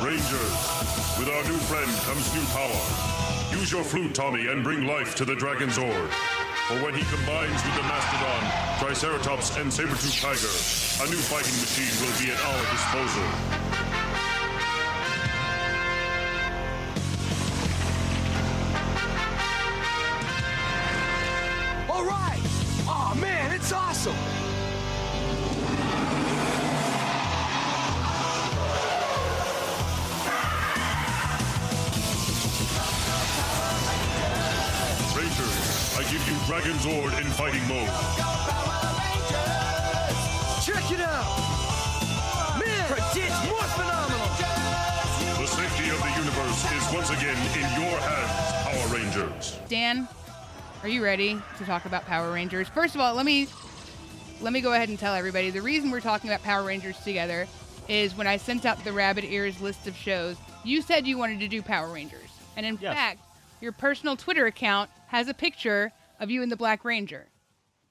Rangers, 0.00 0.56
with 1.18 1.28
our 1.28 1.44
new 1.44 1.60
friend 1.68 1.90
comes 2.08 2.24
new 2.34 2.46
power. 2.56 2.80
Use 3.52 3.72
your 3.72 3.84
flute, 3.84 4.14
Tommy, 4.14 4.46
and 4.46 4.62
bring 4.62 4.86
life 4.86 5.14
to 5.16 5.24
the 5.24 5.34
Dragon 5.34 5.68
Zord. 5.68 6.10
For 6.68 6.76
when 6.84 6.94
he 6.94 7.02
combines 7.14 7.62
with 7.64 7.74
the 7.74 7.82
Mastodon, 7.82 8.78
Triceratops, 8.78 9.56
and 9.56 9.72
Saber-tooth 9.72 10.20
Tiger, 10.20 10.54
a 11.02 11.10
new 11.10 11.20
fighting 11.20 11.58
machine 11.58 11.92
will 12.00 12.14
be 12.22 12.32
at 12.32 12.40
our 12.40 12.62
disposal. 12.70 13.59
Dan, 49.90 50.06
are 50.84 50.88
you 50.88 51.02
ready 51.02 51.36
to 51.58 51.64
talk 51.64 51.84
about 51.84 52.06
Power 52.06 52.32
Rangers? 52.32 52.68
First 52.68 52.94
of 52.94 53.00
all, 53.00 53.12
let 53.16 53.26
me 53.26 53.48
let 54.40 54.52
me 54.52 54.60
go 54.60 54.72
ahead 54.72 54.88
and 54.88 54.96
tell 54.96 55.14
everybody 55.16 55.50
the 55.50 55.60
reason 55.62 55.90
we're 55.90 55.98
talking 56.00 56.30
about 56.30 56.44
Power 56.44 56.64
Rangers 56.64 56.96
together 57.00 57.48
is 57.88 58.14
when 58.16 58.28
I 58.28 58.36
sent 58.36 58.64
out 58.64 58.82
the 58.84 58.92
Rabbit 58.92 59.24
Ears 59.24 59.60
list 59.60 59.88
of 59.88 59.96
shows, 59.96 60.36
you 60.64 60.80
said 60.80 61.08
you 61.08 61.18
wanted 61.18 61.40
to 61.40 61.48
do 61.48 61.60
Power 61.60 61.92
Rangers. 61.92 62.30
And 62.56 62.64
in 62.64 62.78
Yes. 62.80 62.94
fact, 62.94 63.18
your 63.60 63.72
personal 63.72 64.14
Twitter 64.16 64.46
account 64.46 64.90
has 65.08 65.26
a 65.26 65.34
picture 65.34 65.90
of 66.20 66.30
you 66.30 66.40
and 66.40 66.52
the 66.52 66.56
Black 66.56 66.84
Ranger 66.84 67.26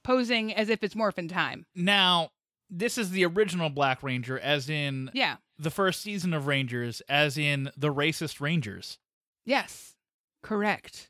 posing 0.02 0.54
as 0.54 0.70
if 0.70 0.82
it's 0.82 0.96
morphin 0.96 1.28
time. 1.28 1.66
Now, 1.74 2.30
this 2.70 2.96
is 2.96 3.10
the 3.10 3.26
original 3.26 3.68
Black 3.68 4.02
Ranger, 4.02 4.38
as 4.38 4.70
in 4.70 5.10
Yeah. 5.12 5.36
the 5.58 5.70
first 5.70 6.00
season 6.00 6.32
of 6.32 6.46
Rangers, 6.46 7.02
as 7.10 7.36
in 7.36 7.70
the 7.76 7.92
racist 7.92 8.40
Rangers. 8.40 8.96
Yes. 9.44 9.94
Correct. 10.40 11.09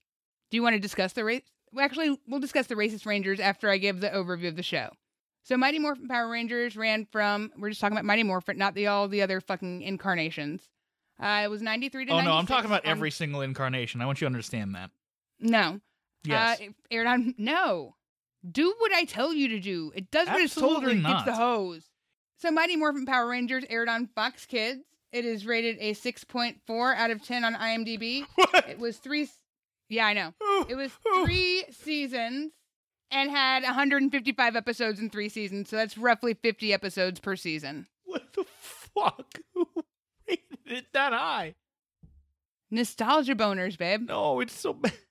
Do 0.50 0.56
you 0.56 0.62
want 0.62 0.74
to 0.74 0.80
discuss 0.80 1.12
the 1.12 1.24
race? 1.24 1.42
Well, 1.72 1.84
actually, 1.84 2.18
we'll 2.26 2.40
discuss 2.40 2.66
the 2.66 2.74
racist 2.74 3.06
Rangers 3.06 3.38
after 3.40 3.68
I 3.70 3.78
give 3.78 4.00
the 4.00 4.08
overview 4.10 4.48
of 4.48 4.56
the 4.56 4.62
show. 4.62 4.90
So, 5.42 5.56
Mighty 5.56 5.78
Morphin 5.78 6.08
Power 6.08 6.28
Rangers 6.28 6.76
ran 6.76 7.06
from. 7.10 7.50
We're 7.58 7.70
just 7.70 7.80
talking 7.80 7.96
about 7.96 8.04
Mighty 8.04 8.24
Morphin, 8.24 8.58
not 8.58 8.74
the 8.74 8.88
all 8.88 9.08
the 9.08 9.22
other 9.22 9.40
fucking 9.40 9.82
incarnations. 9.82 10.68
Uh, 11.22 11.42
it 11.44 11.50
was 11.50 11.62
ninety 11.62 11.88
three 11.88 12.04
to. 12.06 12.12
Oh 12.12 12.20
no, 12.20 12.32
I'm 12.32 12.46
talking 12.46 12.68
about 12.70 12.84
on- 12.84 12.90
every 12.90 13.10
single 13.10 13.40
incarnation. 13.40 14.00
I 14.00 14.06
want 14.06 14.20
you 14.20 14.24
to 14.26 14.28
understand 14.30 14.74
that. 14.74 14.90
No. 15.38 15.80
Yes. 16.24 16.60
Uh, 16.60 16.64
it 16.64 16.74
aired 16.90 17.06
on. 17.06 17.34
No. 17.38 17.94
Do 18.50 18.74
what 18.78 18.92
I 18.92 19.04
tell 19.04 19.32
you 19.34 19.48
to 19.48 19.60
do. 19.60 19.92
It 19.94 20.10
does 20.10 20.26
what 20.28 20.40
it's 20.40 20.54
told 20.54 20.78
Absolutely 20.78 21.00
it 21.00 21.12
gets 21.12 21.24
the 21.24 21.34
hose. 21.36 21.84
So, 22.38 22.50
Mighty 22.50 22.76
Morphin 22.76 23.04
Power 23.06 23.28
Rangers 23.28 23.64
aired 23.68 23.88
on 23.88 24.08
Fox 24.14 24.46
Kids. 24.46 24.80
It 25.12 25.24
is 25.24 25.44
rated 25.44 25.76
a 25.80 25.92
6.4 25.92 26.94
out 26.96 27.10
of 27.10 27.22
10 27.22 27.44
on 27.44 27.54
IMDb. 27.54 28.24
What? 28.36 28.68
It 28.68 28.78
was 28.78 28.96
three. 28.98 29.28
Yeah, 29.90 30.06
I 30.06 30.14
know. 30.14 30.32
It 30.68 30.76
was 30.76 30.92
three 31.02 31.64
seasons 31.70 32.52
and 33.10 33.28
had 33.28 33.64
155 33.64 34.54
episodes 34.54 35.00
in 35.00 35.10
three 35.10 35.28
seasons. 35.28 35.68
So 35.68 35.76
that's 35.76 35.98
roughly 35.98 36.32
50 36.32 36.72
episodes 36.72 37.18
per 37.18 37.34
season. 37.34 37.88
What 38.04 38.32
the 38.32 38.44
fuck? 38.44 39.40
Who 39.54 39.66
rated 40.28 40.58
it 40.64 40.86
that 40.92 41.12
high? 41.12 41.56
Nostalgia 42.70 43.34
boners, 43.34 43.76
babe. 43.76 44.08
No, 44.08 44.40
it's 44.40 44.58
so 44.58 44.72
bad. 44.72 44.92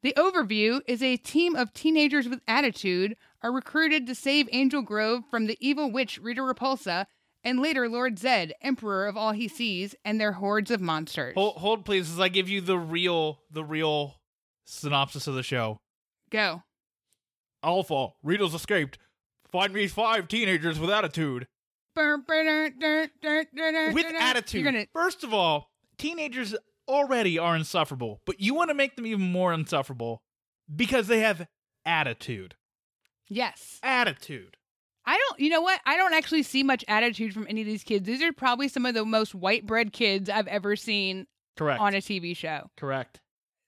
The 0.00 0.14
overview 0.16 0.80
is 0.86 1.02
a 1.02 1.16
team 1.16 1.56
of 1.56 1.72
teenagers 1.72 2.28
with 2.28 2.40
attitude 2.46 3.16
are 3.42 3.50
recruited 3.50 4.06
to 4.06 4.14
save 4.14 4.48
Angel 4.52 4.80
Grove 4.80 5.24
from 5.28 5.48
the 5.48 5.58
evil 5.60 5.90
witch 5.90 6.20
Rita 6.22 6.40
Repulsa 6.40 7.06
and 7.42 7.60
later 7.60 7.88
Lord 7.88 8.16
Zed, 8.16 8.52
Emperor 8.62 9.08
of 9.08 9.16
all 9.16 9.32
he 9.32 9.48
sees, 9.48 9.96
and 10.04 10.20
their 10.20 10.32
hordes 10.34 10.70
of 10.70 10.80
monsters. 10.80 11.34
Hold, 11.34 11.56
hold, 11.56 11.84
please, 11.84 12.12
as 12.12 12.20
I 12.20 12.28
give 12.28 12.48
you 12.48 12.60
the 12.60 12.78
real, 12.78 13.40
the 13.50 13.64
real 13.64 14.20
synopsis 14.68 15.26
of 15.26 15.34
the 15.34 15.42
show. 15.42 15.80
Go. 16.30 16.62
Alpha, 17.62 18.08
Rita's 18.22 18.54
escaped. 18.54 18.98
Find 19.50 19.72
me 19.72 19.86
five 19.86 20.28
teenagers 20.28 20.78
with 20.78 20.90
attitude. 20.90 21.46
With 21.96 22.20
With 22.28 24.06
attitude. 24.20 24.64
Gonna. 24.64 24.86
First 24.92 25.24
of 25.24 25.34
all, 25.34 25.70
teenagers 25.96 26.54
already 26.86 27.38
are 27.38 27.56
insufferable, 27.56 28.20
but 28.24 28.40
you 28.40 28.54
want 28.54 28.70
to 28.70 28.74
make 28.74 28.94
them 28.96 29.06
even 29.06 29.32
more 29.32 29.52
insufferable 29.52 30.22
because 30.74 31.08
they 31.08 31.20
have 31.20 31.48
attitude. 31.84 32.54
Yes. 33.28 33.80
Attitude. 33.82 34.56
I 35.04 35.16
don't, 35.16 35.40
you 35.40 35.48
know 35.48 35.62
what? 35.62 35.80
I 35.86 35.96
don't 35.96 36.12
actually 36.12 36.42
see 36.42 36.62
much 36.62 36.84
attitude 36.86 37.32
from 37.32 37.46
any 37.48 37.62
of 37.62 37.66
these 37.66 37.82
kids. 37.82 38.06
These 38.06 38.22
are 38.22 38.32
probably 38.32 38.68
some 38.68 38.84
of 38.84 38.94
the 38.94 39.04
most 39.06 39.34
white 39.34 39.66
bread 39.66 39.92
kids 39.92 40.28
I've 40.28 40.46
ever 40.48 40.76
seen 40.76 41.26
Correct. 41.56 41.80
on 41.80 41.94
a 41.94 41.98
TV 41.98 42.36
show. 42.36 42.70
Correct. 42.76 43.20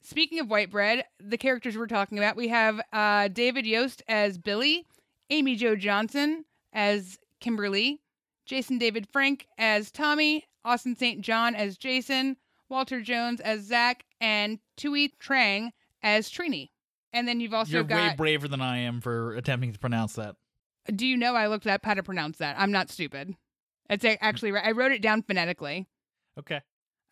Speaking 0.02 0.40
of 0.40 0.49
white 0.49 0.71
bread, 0.71 1.04
the 1.19 1.37
characters 1.37 1.76
we're 1.76 1.87
talking 1.87 2.19
about, 2.19 2.37
we 2.37 2.49
have 2.49 2.80
uh, 2.92 3.28
David 3.28 3.66
Yost 3.66 4.02
as 4.09 4.38
Billy, 4.38 4.87
Amy 5.28 5.57
Jo 5.57 5.76
Johnson 5.76 6.45
as 6.73 7.19
Kimberly, 7.40 8.00
Jason 8.47 8.78
David 8.78 9.07
Frank 9.12 9.47
as 9.59 9.90
Tommy, 9.90 10.47
Austin 10.64 10.97
St. 10.97 11.21
John 11.21 11.54
as 11.54 11.76
Jason, 11.76 12.37
Walter 12.69 13.00
Jones 13.00 13.40
as 13.40 13.62
Zach, 13.62 14.04
and 14.21 14.59
Thuy 14.76 15.11
Trang 15.23 15.71
as 16.02 16.30
Trini. 16.30 16.71
And 17.12 17.26
then 17.26 17.40
you've 17.40 17.54
also 17.54 17.73
You're 17.73 17.85
way 17.85 18.14
braver 18.16 18.49
than 18.49 18.61
I 18.61 18.78
am 18.78 19.00
for 19.00 19.35
attempting 19.35 19.73
to 19.73 19.78
pronounce 19.78 20.14
that. 20.14 20.37
Do 20.95 21.07
you 21.07 21.16
know 21.16 21.35
I 21.35 21.49
looked 21.49 21.66
up 21.66 21.85
how 21.85 21.95
to 21.95 22.02
pronounce 22.02 22.38
that? 22.38 22.57
I'm 22.59 22.73
not 22.73 22.88
stupid. 22.90 23.35
It's 23.88 24.04
actually 24.04 24.52
right. 24.52 24.64
I 24.64 24.71
wrote 24.71 24.92
it 24.92 25.02
down 25.02 25.23
phonetically. 25.23 25.88
Okay. 26.38 26.61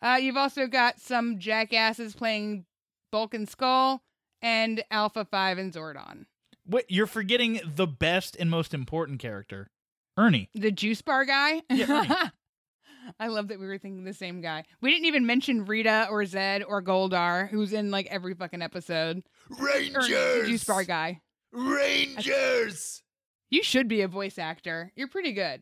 Uh, 0.01 0.17
you've 0.19 0.37
also 0.37 0.67
got 0.67 0.99
some 0.99 1.39
jackasses 1.39 2.15
playing 2.15 2.65
Bulk 3.11 3.33
and 3.33 3.47
Skull 3.47 4.01
and 4.41 4.83
Alpha 4.91 5.25
5 5.25 5.57
and 5.57 5.73
Zordon. 5.73 6.25
What 6.65 6.85
you're 6.89 7.07
forgetting 7.07 7.59
the 7.65 7.87
best 7.87 8.35
and 8.39 8.49
most 8.49 8.73
important 8.73 9.19
character, 9.19 9.71
Ernie. 10.17 10.49
The 10.53 10.71
juice 10.71 11.01
bar 11.01 11.25
guy? 11.25 11.61
Yeah, 11.69 12.01
Ernie. 12.01 12.09
I 13.19 13.27
love 13.27 13.47
that 13.47 13.59
we 13.59 13.65
were 13.65 13.79
thinking 13.79 14.03
the 14.03 14.13
same 14.13 14.41
guy. 14.41 14.65
We 14.81 14.91
didn't 14.91 15.07
even 15.07 15.25
mention 15.25 15.65
Rita 15.65 16.07
or 16.11 16.25
Zed 16.25 16.63
or 16.63 16.81
Goldar, 16.83 17.49
who's 17.49 17.73
in 17.73 17.89
like 17.89 18.05
every 18.07 18.35
fucking 18.35 18.61
episode. 18.61 19.23
Ernie, 19.59 19.89
the 19.89 20.43
juice 20.45 20.63
bar 20.63 20.83
guy. 20.83 21.21
Rangers! 21.51 23.01
You 23.49 23.63
should 23.63 23.87
be 23.87 24.01
a 24.01 24.07
voice 24.07 24.37
actor. 24.37 24.91
You're 24.95 25.07
pretty 25.07 25.31
good. 25.33 25.61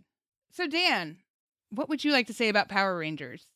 So, 0.51 0.67
Dan, 0.67 1.19
what 1.69 1.87
would 1.87 2.03
you 2.03 2.11
like 2.11 2.27
to 2.27 2.33
say 2.33 2.49
about 2.49 2.67
Power 2.67 2.97
Rangers? 2.97 3.47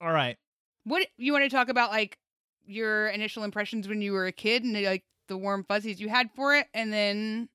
All 0.00 0.12
right. 0.12 0.36
What 0.84 1.06
you 1.16 1.32
want 1.32 1.44
to 1.44 1.50
talk 1.50 1.68
about, 1.68 1.90
like 1.90 2.18
your 2.66 3.08
initial 3.08 3.44
impressions 3.44 3.88
when 3.88 4.00
you 4.02 4.12
were 4.12 4.26
a 4.26 4.32
kid 4.32 4.64
and 4.64 4.72
like 4.82 5.04
the 5.28 5.36
warm 5.36 5.64
fuzzies 5.64 6.00
you 6.00 6.08
had 6.08 6.30
for 6.34 6.54
it, 6.56 6.66
and 6.74 6.92
then 6.92 7.48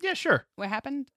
Yeah, 0.00 0.14
sure. 0.14 0.46
what 0.56 0.68
happened? 0.68 1.08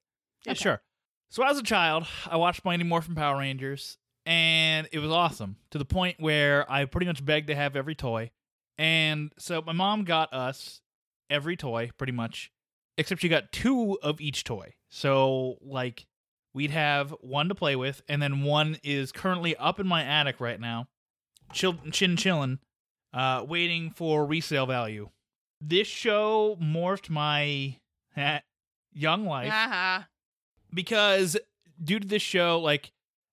Yeah, 0.45 0.51
Okay. 0.53 0.61
sure. 0.61 0.81
So 1.29 1.43
as 1.43 1.57
a 1.57 1.63
child, 1.63 2.07
I 2.25 2.37
watched 2.37 2.63
Mighty 2.63 2.83
Morphin 2.83 3.13
Power 3.15 3.39
Rangers, 3.39 3.97
and 4.25 4.87
it 4.91 4.99
was 4.99 5.11
awesome 5.11 5.57
to 5.71 5.77
the 5.77 5.85
point 5.85 6.17
where 6.19 6.69
I 6.71 6.85
pretty 6.85 7.05
much 7.07 7.23
begged 7.25 7.47
to 7.47 7.55
have 7.55 7.75
every 7.75 7.95
toy. 7.95 8.31
And 8.77 9.33
so 9.37 9.61
my 9.61 9.73
mom 9.73 10.03
got 10.05 10.31
us 10.33 10.81
every 11.29 11.57
toy, 11.57 11.91
pretty 11.97 12.13
much, 12.13 12.51
except 12.97 13.21
she 13.21 13.27
got 13.29 13.51
two 13.51 13.99
of 14.01 14.21
each 14.21 14.43
toy. 14.45 14.73
So 14.89 15.57
like 15.61 16.05
we'd 16.53 16.71
have 16.71 17.11
one 17.19 17.49
to 17.49 17.55
play 17.55 17.75
with, 17.75 18.01
and 18.07 18.21
then 18.21 18.43
one 18.43 18.77
is 18.83 19.11
currently 19.11 19.55
up 19.57 19.79
in 19.81 19.87
my 19.87 20.03
attic 20.03 20.39
right 20.39 20.59
now, 20.59 20.87
chill, 21.51 21.75
chin 21.91 22.15
chillin', 22.15 22.59
uh, 23.17 23.43
waiting 23.47 23.89
for 23.89 24.25
resale 24.25 24.65
value. 24.67 25.09
This 25.59 25.87
show 25.87 26.55
morphed 26.61 27.09
my 27.09 27.77
young 28.93 29.25
life 29.25 29.49
Haha. 29.51 30.03
because 30.73 31.37
due 31.83 31.99
to 31.99 32.07
this 32.07 32.21
show, 32.21 32.59
like 32.59 32.91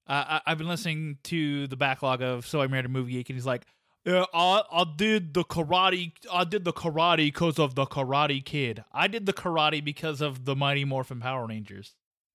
uh, 0.09 0.41
I- 0.47 0.51
I've 0.53 0.59
been 0.59 0.69
listening 0.69 1.19
to 1.25 1.67
the 1.67 1.77
backlog 1.77 2.23
of 2.23 2.47
So 2.47 2.61
I 2.61 2.67
Married 2.67 2.87
a 2.87 2.89
Movie 2.89 3.13
Geek, 3.13 3.31
and 3.31 3.37
he's 3.37 3.47
like, 3.47 3.67
"Yeah, 4.05 4.25
I 4.35 4.63
I 4.71 4.85
did 4.97 5.35
the 5.35 5.45
karate. 5.45 6.13
I 6.33 6.45
did 6.45 6.65
the 6.65 6.73
karate 6.73 7.27
because 7.27 7.59
of 7.59 7.75
the 7.75 7.87
Karate 7.87 8.45
Kid. 8.45 8.85
I 8.93 9.07
did 9.07 9.27
the 9.27 9.33
karate 9.33 9.83
because 9.85 10.21
of 10.21 10.45
the 10.45 10.55
Mighty 10.57 10.85
Morphin 10.85 11.21
Power 11.21 11.47
Rangers, 11.47 11.95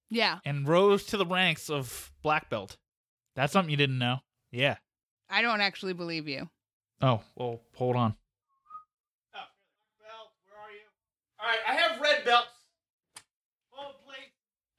Yeah, 0.10 0.40
and 0.46 0.68
rose 0.68 1.04
to 1.06 1.18
the 1.18 1.26
ranks 1.26 1.70
of 1.70 2.12
black 2.24 2.50
belt. 2.50 2.78
That's 3.36 3.54
something 3.54 3.70
you 3.72 3.78
didn't 3.78 4.00
know. 4.00 4.18
Yeah. 4.52 4.78
I 5.30 5.42
don't 5.44 5.62
actually 5.62 5.94
believe 5.94 6.28
you. 6.28 6.50
Oh 7.02 7.22
well, 7.36 7.62
hold 7.76 7.96
on. 7.96 8.16
Oh, 9.34 9.40
belt, 10.02 10.32
where 10.48 10.60
are 10.60 10.72
you? 10.72 10.80
All 11.40 11.48
right, 11.48 11.60
I 11.68 11.74
have 11.74 12.02
red 12.02 12.26
belts. 12.26 12.48
Hold, 13.72 13.96
please. 14.06 14.32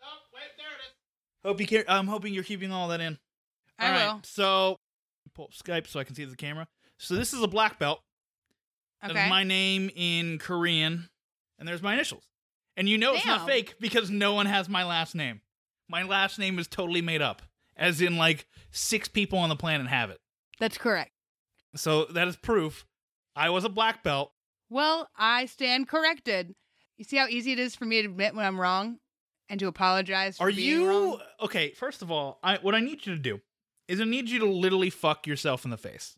Oh, 0.03 0.19
wait, 0.35 0.43
there 0.59 0.67
it 0.67 0.81
is. 0.87 0.95
Hope 1.45 1.61
you 1.61 1.67
care. 1.67 1.85
I'm 1.89 2.07
hoping 2.07 2.35
you're 2.35 2.45
keeping 2.45 2.73
all 2.73 2.89
that 2.89 3.01
in. 3.01 3.19
I 3.79 3.87
All 3.87 3.93
right, 3.93 4.15
will. 4.15 4.21
So, 4.25 4.77
pull 5.35 5.47
up 5.47 5.53
Skype 5.53 5.87
so 5.87 5.99
I 5.99 6.05
can 6.05 6.15
see 6.15 6.25
the 6.25 6.37
camera. 6.37 6.69
So 6.99 7.15
this 7.15 7.33
is 7.33 7.43
a 7.43 7.49
black 7.49 7.79
belt. 7.79 8.01
Okay. 9.03 9.15
That's 9.15 9.31
my 9.31 9.45
name 9.45 9.91
in 9.97 10.39
Korean, 10.39 11.09
and 11.59 11.67
there's 11.67 11.83
my 11.83 11.95
initials. 11.95 12.25
And 12.77 12.89
you 12.89 12.99
know 12.99 13.15
it's 13.15 13.27
not 13.27 13.47
fake 13.47 13.77
because 13.81 14.11
no 14.11 14.35
one 14.35 14.47
has 14.47 14.69
my 14.69 14.85
last 14.85 15.15
name. 15.15 15.41
My 15.89 16.03
last 16.03 16.39
name 16.39 16.59
is 16.59 16.67
totally 16.69 17.01
made 17.01 17.23
up, 17.23 17.43
as 17.77 18.03
in 18.03 18.17
like 18.17 18.47
six 18.71 19.09
people 19.09 19.39
on 19.39 19.49
the 19.49 19.57
planet 19.57 19.87
have 19.87 20.11
it. 20.11 20.19
That's 20.59 20.77
correct. 20.77 21.11
So 21.75 22.05
that 22.07 22.29
is 22.29 22.37
proof. 22.37 22.85
I 23.37 23.51
was 23.51 23.65
a 23.65 23.69
black 23.69 24.03
belt. 24.03 24.33
Well, 24.69 25.09
I 25.17 25.47
stand 25.47 25.89
corrected. 25.89 26.55
You 26.97 27.05
see 27.05 27.17
how 27.17 27.27
easy 27.27 27.53
it 27.53 27.59
is 27.59 27.75
for 27.75 27.85
me 27.85 28.03
to 28.03 28.09
admit 28.09 28.35
when 28.35 28.45
I'm 28.45 28.61
wrong 28.61 28.99
and 29.49 29.59
to 29.61 29.67
apologize 29.67 30.37
for 30.37 30.45
Are 30.45 30.51
you 30.51 30.89
wrong? 30.89 31.21
okay? 31.41 31.71
First 31.73 32.03
of 32.03 32.11
all, 32.11 32.39
I 32.43 32.57
what 32.59 32.75
I 32.75 32.81
need 32.81 33.07
you 33.07 33.15
to 33.15 33.21
do 33.21 33.41
is 33.89 34.01
I 34.01 34.05
need 34.05 34.29
you 34.29 34.39
to 34.41 34.47
literally 34.47 34.91
fuck 34.91 35.27
yourself 35.27 35.65
in 35.65 35.71
the 35.71 35.77
face 35.77 36.17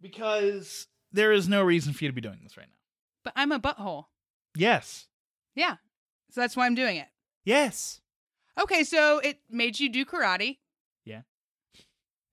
because 0.00 0.86
there 1.12 1.32
is 1.32 1.48
no 1.48 1.62
reason 1.62 1.92
for 1.92 2.04
you 2.04 2.08
to 2.10 2.14
be 2.14 2.20
doing 2.20 2.40
this 2.42 2.56
right 2.56 2.66
now. 2.66 2.76
But 3.24 3.32
I'm 3.36 3.52
a 3.52 3.58
butthole. 3.60 4.04
Yes. 4.56 5.06
Yeah. 5.54 5.76
So 6.30 6.40
that's 6.40 6.56
why 6.56 6.66
I'm 6.66 6.74
doing 6.74 6.96
it. 6.96 7.06
Yes. 7.44 8.00
Okay, 8.60 8.84
so 8.84 9.18
it 9.18 9.38
made 9.50 9.80
you 9.80 9.90
do 9.90 10.04
karate. 10.04 10.58
Yeah. 11.04 11.22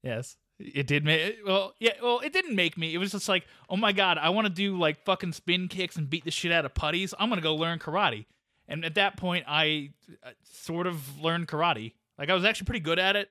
Yes. 0.03 0.37
It 0.63 0.87
did 0.87 1.03
make 1.03 1.37
well, 1.45 1.73
yeah. 1.79 1.93
Well, 2.01 2.19
it 2.19 2.33
didn't 2.33 2.55
make 2.55 2.77
me. 2.77 2.93
It 2.93 2.97
was 2.97 3.11
just 3.11 3.27
like, 3.27 3.45
oh 3.69 3.77
my 3.77 3.91
god, 3.91 4.17
I 4.17 4.29
want 4.29 4.47
to 4.47 4.53
do 4.53 4.77
like 4.77 5.03
fucking 5.05 5.33
spin 5.33 5.67
kicks 5.67 5.95
and 5.95 6.09
beat 6.09 6.25
the 6.25 6.31
shit 6.31 6.51
out 6.51 6.65
of 6.65 6.73
putties. 6.73 7.13
I'm 7.17 7.29
gonna 7.29 7.41
go 7.41 7.55
learn 7.55 7.79
karate. 7.79 8.25
And 8.67 8.85
at 8.85 8.95
that 8.95 9.17
point, 9.17 9.45
I 9.47 9.91
uh, 10.23 10.29
sort 10.43 10.87
of 10.87 11.21
learned 11.21 11.47
karate. 11.47 11.93
Like 12.17 12.29
I 12.29 12.33
was 12.33 12.45
actually 12.45 12.65
pretty 12.65 12.81
good 12.81 12.99
at 12.99 13.15
it. 13.15 13.29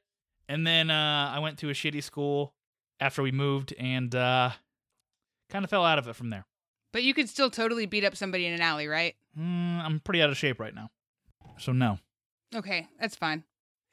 And 0.49 0.67
then 0.67 0.91
uh, 0.91 1.33
I 1.35 1.39
went 1.39 1.59
to 1.59 1.71
a 1.71 1.73
shitty 1.73 2.03
school 2.03 2.55
after 2.99 3.23
we 3.23 3.31
moved, 3.31 3.73
and 3.79 4.15
uh, 4.15 4.51
kind 5.49 5.65
of 5.65 5.71
fell 5.71 5.85
out 5.85 5.99
of 5.99 6.09
it 6.09 6.17
from 6.17 6.31
there. 6.31 6.45
But 6.93 7.05
you 7.05 7.15
could 7.15 7.29
still 7.29 7.51
totally 7.51 7.87
beat 7.87 8.05
up 8.05 8.17
somebody 8.17 8.47
in 8.47 8.53
an 8.53 8.61
alley, 8.61 8.89
right? 8.89 9.15
Mm, 9.39 9.85
I'm 9.85 10.01
pretty 10.01 10.21
out 10.21 10.29
of 10.29 10.37
shape 10.37 10.59
right 10.59 10.75
now, 10.75 10.91
so 11.59 11.73
no. 11.73 11.99
Okay, 12.55 12.89
that's 13.01 13.15
fine. 13.15 13.45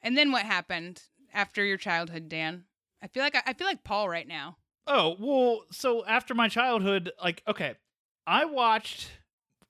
And 0.02 0.18
then 0.18 0.32
what 0.32 0.42
happened 0.42 1.02
after 1.32 1.64
your 1.64 1.76
childhood, 1.76 2.28
Dan? 2.28 2.64
I 3.02 3.06
feel 3.06 3.22
like 3.22 3.36
I 3.46 3.52
feel 3.52 3.66
like 3.66 3.84
Paul 3.84 4.08
right 4.08 4.26
now. 4.26 4.56
Oh, 4.86 5.16
well, 5.18 5.64
so 5.70 6.04
after 6.06 6.34
my 6.34 6.48
childhood, 6.48 7.12
like, 7.22 7.42
okay, 7.46 7.74
I 8.26 8.46
watched 8.46 9.10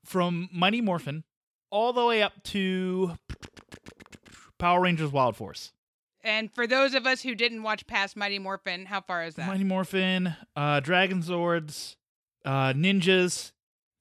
from 0.05 0.49
Mighty 0.53 0.81
Morphin 0.81 1.25
all 1.71 1.93
the 1.93 2.05
way 2.05 2.23
up 2.23 2.43
to 2.45 3.17
Power 4.59 4.81
Rangers 4.81 5.11
Wild 5.11 5.37
Force. 5.37 5.73
And 6.23 6.53
for 6.55 6.67
those 6.67 6.95
of 6.95 7.07
us 7.07 7.23
who 7.23 7.35
didn't 7.35 7.63
watch 7.63 7.87
past 7.87 8.17
Mighty 8.17 8.39
Morphin, 8.39 8.87
how 8.87 9.01
far 9.01 9.25
is 9.25 9.35
that? 9.37 9.47
Mighty 9.47 9.65
Morphin, 9.65 10.35
uh, 10.57 10.81
Dragon 10.81 11.23
Zords, 11.23 11.97
uh, 12.45 12.73
Ninjas, 12.73 13.53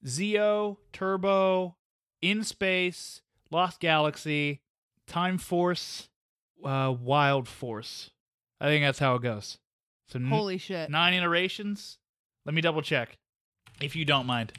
Zeo, 0.04 0.76
Turbo, 0.92 1.76
In 2.20 2.42
Space, 2.44 3.22
Lost 3.50 3.80
Galaxy, 3.80 4.60
Time 5.06 5.38
Force, 5.38 6.08
uh, 6.64 6.94
Wild 7.00 7.48
Force. 7.48 8.10
I 8.60 8.66
think 8.66 8.84
that's 8.84 8.98
how 8.98 9.14
it 9.16 9.22
goes. 9.22 9.58
So 10.08 10.18
n- 10.18 10.26
Holy 10.28 10.58
shit. 10.58 10.90
nine 10.90 11.14
iterations. 11.14 11.98
Let 12.44 12.54
me 12.54 12.60
double 12.60 12.82
check, 12.82 13.18
if 13.80 13.94
you 13.94 14.04
don't 14.04 14.26
mind. 14.26 14.52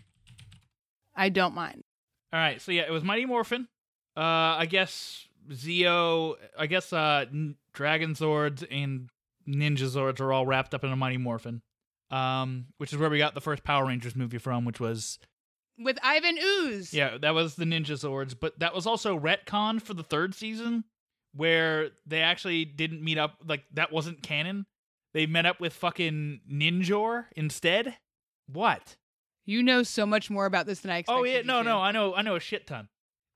I 1.15 1.29
don't 1.29 1.53
mind. 1.55 1.83
All 2.31 2.39
right, 2.39 2.61
so 2.61 2.71
yeah, 2.71 2.83
it 2.83 2.91
was 2.91 3.03
Mighty 3.03 3.25
Morphin. 3.25 3.67
Uh, 4.15 4.21
I 4.59 4.67
guess 4.69 5.25
Zeo. 5.51 6.35
I 6.57 6.67
guess 6.67 6.93
uh, 6.93 7.25
N- 7.31 7.55
Dragon 7.73 8.13
Zords 8.13 8.65
and 8.69 9.09
Ninja 9.47 9.87
Zords 9.89 10.19
are 10.19 10.31
all 10.31 10.45
wrapped 10.45 10.73
up 10.73 10.83
in 10.83 10.91
a 10.91 10.95
Mighty 10.95 11.17
Morphin. 11.17 11.61
Um, 12.11 12.67
which 12.77 12.91
is 12.91 12.97
where 12.99 13.09
we 13.09 13.17
got 13.19 13.33
the 13.35 13.41
first 13.41 13.63
Power 13.63 13.85
Rangers 13.87 14.15
movie 14.15 14.39
from, 14.39 14.65
which 14.65 14.79
was 14.79 15.19
With 15.77 15.97
Ivan 16.03 16.37
Ooze. 16.43 16.93
yeah, 16.93 17.17
that 17.19 17.33
was 17.35 17.55
the 17.55 17.65
Ninja 17.65 17.91
Zords, 17.97 18.35
but 18.39 18.57
that 18.59 18.73
was 18.73 18.87
also 18.87 19.17
retcon 19.19 19.79
for 19.81 19.93
the 19.93 20.01
third 20.03 20.33
season, 20.33 20.85
where 21.33 21.89
they 22.05 22.21
actually 22.21 22.65
didn't 22.65 23.03
meet 23.03 23.17
up. 23.17 23.37
Like 23.45 23.63
that 23.73 23.91
wasn't 23.91 24.23
canon. 24.23 24.65
They 25.13 25.25
met 25.25 25.45
up 25.45 25.59
with 25.59 25.73
fucking 25.73 26.41
Ninjor 26.51 27.25
instead. 27.35 27.97
What? 28.47 28.95
You 29.45 29.63
know 29.63 29.83
so 29.83 30.05
much 30.05 30.29
more 30.29 30.45
about 30.45 30.65
this 30.67 30.81
than 30.81 30.91
I 30.91 30.99
expected. 30.99 31.19
Oh 31.19 31.23
yeah, 31.23 31.41
no, 31.41 31.61
no, 31.61 31.79
I 31.79 31.91
know, 31.91 32.13
I 32.13 32.21
know 32.21 32.35
a 32.35 32.39
shit 32.39 32.67
ton. 32.67 32.87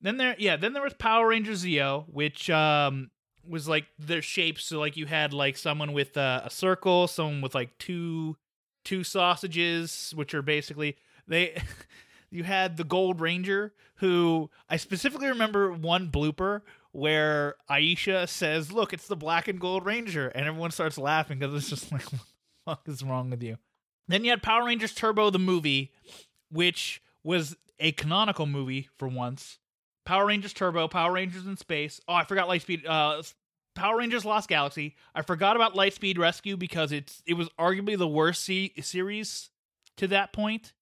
Then 0.01 0.17
there, 0.17 0.35
yeah, 0.37 0.57
then 0.57 0.73
there 0.73 0.83
was 0.83 0.93
Power 0.93 1.27
Ranger 1.27 1.53
Zeo, 1.53 2.05
which 2.07 2.49
um 2.49 3.09
was 3.47 3.67
like 3.67 3.85
their 3.97 4.21
shapes. 4.21 4.65
So 4.65 4.79
like 4.79 4.97
you 4.97 5.05
had 5.05 5.33
like 5.33 5.57
someone 5.57 5.93
with 5.93 6.15
uh, 6.17 6.41
a 6.43 6.49
circle, 6.49 7.07
someone 7.07 7.41
with 7.41 7.55
like 7.55 7.77
two 7.77 8.37
two 8.83 9.03
sausages, 9.03 10.13
which 10.15 10.33
are 10.33 10.41
basically 10.41 10.97
they. 11.27 11.61
you 12.33 12.43
had 12.43 12.77
the 12.77 12.83
Gold 12.83 13.21
Ranger, 13.21 13.73
who 13.97 14.49
I 14.67 14.77
specifically 14.77 15.27
remember 15.27 15.71
one 15.71 16.09
blooper 16.09 16.61
where 16.93 17.55
Aisha 17.69 18.29
says, 18.29 18.71
"Look, 18.71 18.93
it's 18.93 19.07
the 19.07 19.17
Black 19.17 19.49
and 19.49 19.59
Gold 19.59 19.85
Ranger," 19.85 20.29
and 20.29 20.47
everyone 20.47 20.71
starts 20.71 20.97
laughing 20.97 21.39
because 21.39 21.53
it's 21.53 21.69
just 21.69 21.91
like, 21.91 22.03
"What 22.03 22.21
the 22.21 22.71
fuck 22.71 22.81
is 22.87 23.03
wrong 23.03 23.29
with 23.29 23.43
you?" 23.43 23.57
Then 24.07 24.23
you 24.23 24.29
had 24.29 24.41
Power 24.41 24.65
Rangers 24.65 24.93
Turbo 24.93 25.29
the 25.29 25.39
movie, 25.39 25.91
which 26.49 27.01
was 27.23 27.55
a 27.79 27.91
canonical 27.91 28.45
movie 28.45 28.89
for 28.97 29.07
once. 29.07 29.59
Power 30.05 30.25
Rangers 30.27 30.53
Turbo, 30.53 30.87
Power 30.87 31.13
Rangers 31.13 31.45
in 31.47 31.57
Space. 31.57 31.99
Oh, 32.07 32.13
I 32.13 32.25
forgot 32.25 32.47
Lightspeed. 32.47 32.85
Uh, 32.87 33.23
Power 33.75 33.97
Rangers 33.97 34.25
Lost 34.25 34.49
Galaxy. 34.49 34.95
I 35.15 35.21
forgot 35.23 35.55
about 35.55 35.73
Lightspeed 35.73 36.17
Rescue 36.17 36.57
because 36.57 36.91
it's 36.91 37.23
it 37.25 37.33
was 37.33 37.49
arguably 37.59 37.97
the 37.97 38.07
worst 38.07 38.43
se- 38.43 38.73
series 38.81 39.49
to 39.97 40.07
that 40.07 40.31
point. 40.33 40.73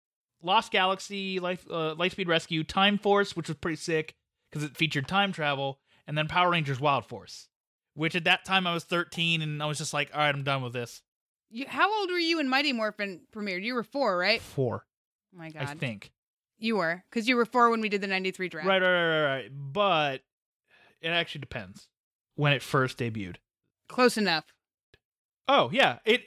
Lost 0.44 0.72
Galaxy, 0.72 1.40
Life, 1.40 1.66
uh, 1.70 1.96
Lightspeed 1.96 2.28
Rescue, 2.28 2.64
Time 2.64 2.98
Force, 2.98 3.36
which 3.36 3.48
was 3.48 3.58
pretty 3.58 3.78
sick 3.78 4.16
because 4.50 4.64
it 4.64 4.76
featured 4.76 5.08
time 5.08 5.32
travel, 5.32 5.80
and 6.08 6.18
then 6.18 6.28
Power 6.28 6.50
Rangers 6.52 6.80
Wild 6.80 7.06
Force, 7.06 7.48
which 7.94 8.16
at 8.16 8.24
that 8.26 8.46
time 8.46 8.68
I 8.68 8.74
was 8.74 8.84
13 8.84 9.42
and 9.42 9.62
I 9.62 9.66
was 9.66 9.78
just 9.78 9.94
like, 9.94 10.10
all 10.14 10.20
right, 10.20 10.34
I'm 10.34 10.44
done 10.44 10.62
with 10.62 10.74
this. 10.74 11.02
You, 11.50 11.66
how 11.68 12.00
old 12.00 12.10
were 12.10 12.18
you 12.18 12.38
when 12.38 12.48
Mighty 12.50 12.74
Morphin 12.74 13.22
premiered? 13.36 13.64
You 13.64 13.76
were 13.76 13.84
four, 13.84 14.18
right? 14.18 14.42
Four, 14.42 14.86
Oh 15.34 15.38
my 15.38 15.50
God. 15.50 15.64
I 15.64 15.74
think. 15.74 16.12
You 16.58 16.78
were. 16.78 17.04
Because 17.10 17.28
you 17.28 17.36
were 17.36 17.46
four 17.46 17.70
when 17.70 17.82
we 17.82 17.90
did 17.90 18.02
the 18.02 18.08
93 18.08 18.50
draft. 18.50 18.68
Right, 18.68 18.82
right, 18.82 18.92
right, 18.92 19.22
right, 19.22 19.34
right. 19.34 19.52
But 19.52 20.22
it 21.02 21.10
actually 21.10 21.42
depends 21.42 21.88
when 22.36 22.54
it 22.54 22.62
first 22.62 22.98
debuted. 22.98 23.38
Close 23.88 24.18
enough. 24.18 24.46
Oh 25.48 25.70
yeah, 25.74 25.98
it 26.06 26.22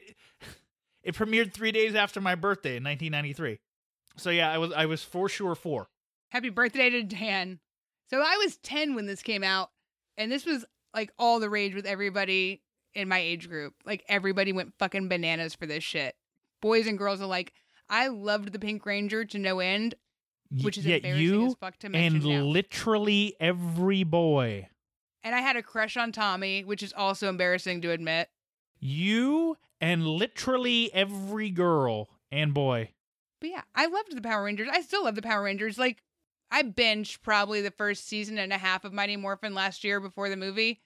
it 1.03 1.15
premiered 1.15 1.55
three 1.55 1.73
days 1.73 1.95
after 1.95 2.21
my 2.21 2.35
birthday 2.35 2.77
in 2.77 2.85
1993. 2.85 3.61
So 4.17 4.31
yeah, 4.31 4.51
I 4.53 4.59
was 4.59 4.73
I 4.73 4.87
was 4.87 5.03
for 5.03 5.29
sure 5.29 5.55
four. 5.55 5.89
Happy 6.31 6.51
birthday 6.51 6.91
to 6.91 7.03
Dan. 7.03 7.61
So 8.11 8.21
I 8.21 8.37
was 8.37 8.57
10 8.59 8.95
when 8.95 9.07
this 9.07 9.23
came 9.23 9.43
out, 9.45 9.71
and 10.17 10.31
this 10.31 10.45
was 10.47 10.65
like 10.95 11.13
all 11.19 11.41
the 11.41 11.51
rage 11.51 11.75
with 11.75 11.87
everybody 11.87 12.63
in 12.95 13.09
my 13.09 13.19
age 13.19 13.49
group. 13.49 13.75
Like 13.85 14.05
everybody 14.09 14.53
went 14.53 14.75
fucking 14.79 15.09
bananas 15.09 15.55
for 15.55 15.67
this 15.67 15.83
shit. 15.83 16.15
Boys 16.61 16.87
and 16.87 16.99
girls 16.99 17.21
alike. 17.21 17.53
I 17.89 18.09
loved 18.09 18.53
the 18.53 18.59
Pink 18.59 18.87
Ranger 18.87 19.25
to 19.27 19.39
no 19.39 19.59
end, 19.61 19.95
which 20.63 20.79
is 20.79 20.87
Yet 20.87 20.97
embarrassing 20.97 21.25
you 21.25 21.47
as 21.49 21.55
fuck 21.61 21.79
to 21.79 21.89
mention 21.89 22.17
and 22.17 22.25
now. 22.25 22.45
literally 22.45 23.35
every 23.41 24.05
boy. 24.05 24.69
and 25.23 25.35
I 25.35 25.41
had 25.41 25.57
a 25.57 25.63
crush 25.63 25.97
on 25.97 26.13
Tommy, 26.13 26.65
which 26.65 26.83
is 26.83 26.93
also 26.97 27.29
embarrassing 27.29 27.81
to 27.83 27.91
admit. 27.91 28.29
You 28.79 29.57
and 29.81 30.07
literally 30.07 30.93
every 30.95 31.51
girl 31.51 32.09
and 32.31 32.55
boy. 32.55 32.91
But 33.41 33.51
yeah, 33.51 33.63
I 33.75 33.87
loved 33.87 34.15
the 34.17 34.23
Power 34.23 34.45
Rangers. 34.45 34.69
I 34.71 34.81
still 34.83 35.05
love 35.05 35.15
the 35.15 35.23
Power 35.23 35.43
Rangers. 35.43 35.77
Like, 35.79 36.03
I 36.55 36.63
binged 36.63 37.21
probably 37.23 37.61
the 37.63 37.71
first 37.73 38.07
season 38.07 38.39
and 38.39 38.53
a 38.53 38.59
half 38.59 38.85
of 38.85 38.93
Mighty 38.93 39.17
Morphin 39.17 39.55
last 39.55 39.83
year 39.83 39.99
before 39.99 40.29
the 40.29 40.37
movie, 40.37 40.81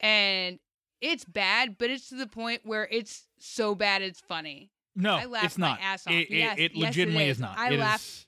and 0.00 0.58
it's 1.00 1.24
bad, 1.24 1.78
but 1.78 1.88
it's 1.88 2.10
to 2.10 2.14
the 2.16 2.26
point 2.26 2.60
where 2.64 2.86
it's 2.90 3.26
so 3.38 3.74
bad 3.74 4.02
it's 4.02 4.20
funny. 4.20 4.70
No, 4.94 5.14
I 5.16 5.24
laughed 5.24 5.46
it's 5.46 5.58
my 5.58 5.70
not. 5.70 5.78
ass 5.80 6.06
off. 6.06 6.12
It, 6.12 6.30
it, 6.30 6.36
Yes, 6.36 6.58
it 6.58 6.60
yes, 6.60 6.70
it 6.74 6.76
legitimately 6.76 7.24
is. 7.28 7.36
is 7.38 7.40
not. 7.40 7.58
I 7.58 7.72
It 7.72 7.78
laughed- 7.80 8.04
is- 8.04 8.26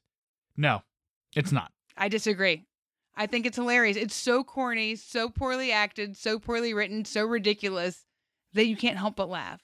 No, 0.56 0.82
it's 1.34 1.52
not. 1.52 1.70
I 1.98 2.08
disagree. 2.08 2.64
I 3.14 3.26
think 3.26 3.44
it's 3.46 3.56
hilarious. 3.56 3.96
It's 3.98 4.14
so 4.14 4.42
corny, 4.42 4.96
so 4.96 5.28
poorly 5.28 5.72
acted, 5.72 6.16
so 6.16 6.38
poorly 6.38 6.72
written, 6.74 7.04
so 7.04 7.24
ridiculous 7.26 8.06
that 8.54 8.66
you 8.66 8.76
can't 8.76 8.96
help 8.98 9.16
but 9.16 9.28
laugh. 9.28 9.60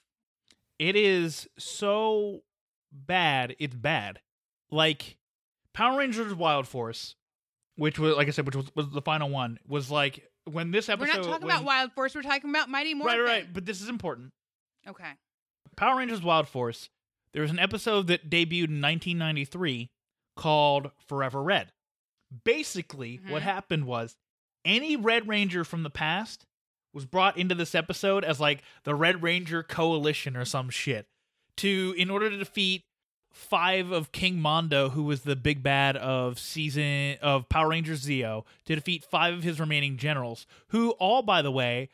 it 0.79 0.95
is 0.95 1.47
so 1.57 2.41
bad 2.91 3.55
it's 3.57 3.75
bad 3.75 4.19
like 4.69 5.17
power 5.73 5.97
rangers 5.97 6.33
wild 6.35 6.67
force 6.67 7.15
which 7.75 7.97
was 7.99 8.15
like 8.15 8.27
i 8.27 8.31
said 8.31 8.45
which 8.45 8.55
was, 8.55 8.69
was 8.75 8.89
the 8.91 9.01
final 9.01 9.29
one 9.29 9.57
was 9.67 9.89
like 9.91 10.27
when 10.45 10.71
this 10.71 10.89
episode. 10.89 11.07
We're 11.09 11.21
not 11.21 11.23
talking 11.29 11.47
when- 11.47 11.55
about 11.55 11.63
Wild 11.65 11.93
Force. 11.93 12.13
We're 12.15 12.21
talking 12.21 12.49
about 12.49 12.69
Mighty 12.69 12.93
Morphin. 12.93 13.19
right 13.19 13.25
right 13.25 13.53
but 13.53 13.65
this 13.65 13.81
is 13.81 13.87
important 13.89 14.31
Okay. 14.87 15.11
power 15.77 15.97
rangers 15.97 16.21
wild 16.21 16.47
force 16.47 16.89
there 17.33 17.41
was 17.41 17.51
an 17.51 17.59
episode 17.59 18.07
that 18.07 18.29
debuted 18.29 18.65
in 18.69 18.81
1993 18.81 19.89
called 20.35 20.91
forever 21.07 21.41
red 21.41 21.71
basically 22.43 23.19
what 23.29 23.41
Mhm. 23.41 23.45
happened 23.45 23.85
was 23.85 24.15
any 24.65 24.95
red 24.95 25.27
ranger 25.27 25.63
from 25.63 25.83
the 25.83 25.89
past 25.89 26.45
was 26.93 27.05
brought 27.05 27.37
into 27.37 27.55
this 27.55 27.73
episode 27.75 28.23
as 28.23 28.39
like 28.39 28.61
the 28.83 28.95
red 28.95 29.21
ranger 29.23 29.63
coalition 29.63 30.35
or 30.35 30.45
some 30.45 30.69
shit 30.69 31.07
to 31.57 31.93
in 31.97 32.09
order 32.09 32.29
to 32.29 32.37
defeat 32.37 32.83
five 33.33 33.91
of 33.91 34.11
king 34.11 34.39
mondo 34.39 34.89
who 34.89 35.03
was 35.03 35.21
the 35.21 35.35
big 35.35 35.63
bad 35.63 35.97
of 35.97 36.37
season 36.37 37.17
of 37.21 37.49
power 37.49 37.69
rangers 37.69 38.05
zeo 38.05 38.43
to 38.65 38.75
defeat 38.75 39.03
five 39.03 39.33
of 39.33 39.43
his 39.43 39.59
remaining 39.59 39.97
generals 39.97 40.45
who 40.67 40.91
all 40.91 41.21
by 41.21 41.41
the 41.41 41.51
way 41.51 41.89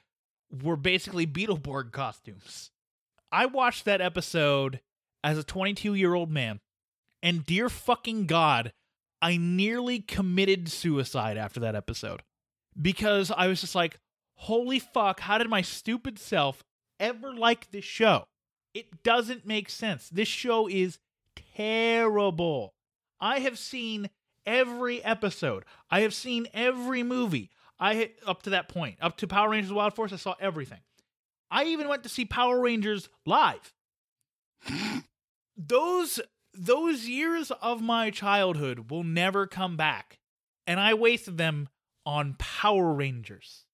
were 0.64 0.76
basically 0.76 1.28
beetleborg 1.28 1.92
costumes. 1.92 2.72
I 3.32 3.46
watched 3.46 3.86
that 3.86 4.02
episode 4.02 4.82
as 5.24 5.38
a 5.38 5.44
22 5.44 5.94
year 5.94 6.14
old 6.14 6.30
man 6.30 6.60
and 7.22 7.46
dear 7.46 7.70
fucking 7.70 8.26
god 8.26 8.72
i 9.22 9.38
nearly 9.38 10.00
committed 10.00 10.70
suicide 10.70 11.38
after 11.38 11.60
that 11.60 11.76
episode 11.76 12.24
because 12.82 13.32
i 13.36 13.48
was 13.48 13.60
just 13.62 13.76
like 13.76 14.00
holy 14.36 14.80
fuck 14.80 15.20
how 15.20 15.38
did 15.38 15.50
my 15.50 15.62
stupid 15.62 16.18
self 16.18 16.64
ever 17.00 17.34
like 17.34 17.72
this 17.72 17.86
show? 17.86 18.26
It 18.74 19.04
doesn't 19.04 19.48
make 19.48 19.70
sense. 19.70 20.10
This 20.10 20.28
show 20.28 20.68
is 20.68 21.00
terrible 21.56 22.74
i 23.20 23.40
have 23.40 23.58
seen 23.58 24.10
every 24.50 25.04
episode. 25.04 25.64
I 25.90 26.02
have 26.02 26.14
seen 26.14 26.48
every 26.54 27.04
movie. 27.04 27.52
I 27.80 28.12
up 28.26 28.42
to 28.44 28.50
that 28.50 28.68
point, 28.68 28.98
up 29.00 29.18
to 29.18 29.28
Power 29.28 29.50
Rangers 29.50 29.72
Wild 29.72 29.94
Force. 29.94 30.12
I 30.12 30.18
saw 30.18 30.36
everything. 30.40 30.80
I 31.52 31.66
even 31.66 31.88
went 31.88 32.04
to 32.04 32.10
see 32.10 32.26
Power 32.26 32.60
Rangers 32.60 33.10
live. 33.26 33.74
those 35.58 36.20
those 36.54 37.08
years 37.08 37.52
of 37.62 37.82
my 37.82 38.10
childhood 38.10 38.90
will 38.92 39.04
never 39.04 39.48
come 39.48 39.78
back, 39.78 40.20
and 40.68 40.80
I 40.80 40.94
wasted 40.96 41.38
them 41.38 41.70
on 42.06 42.36
Power 42.38 42.92
Rangers. 42.92 43.66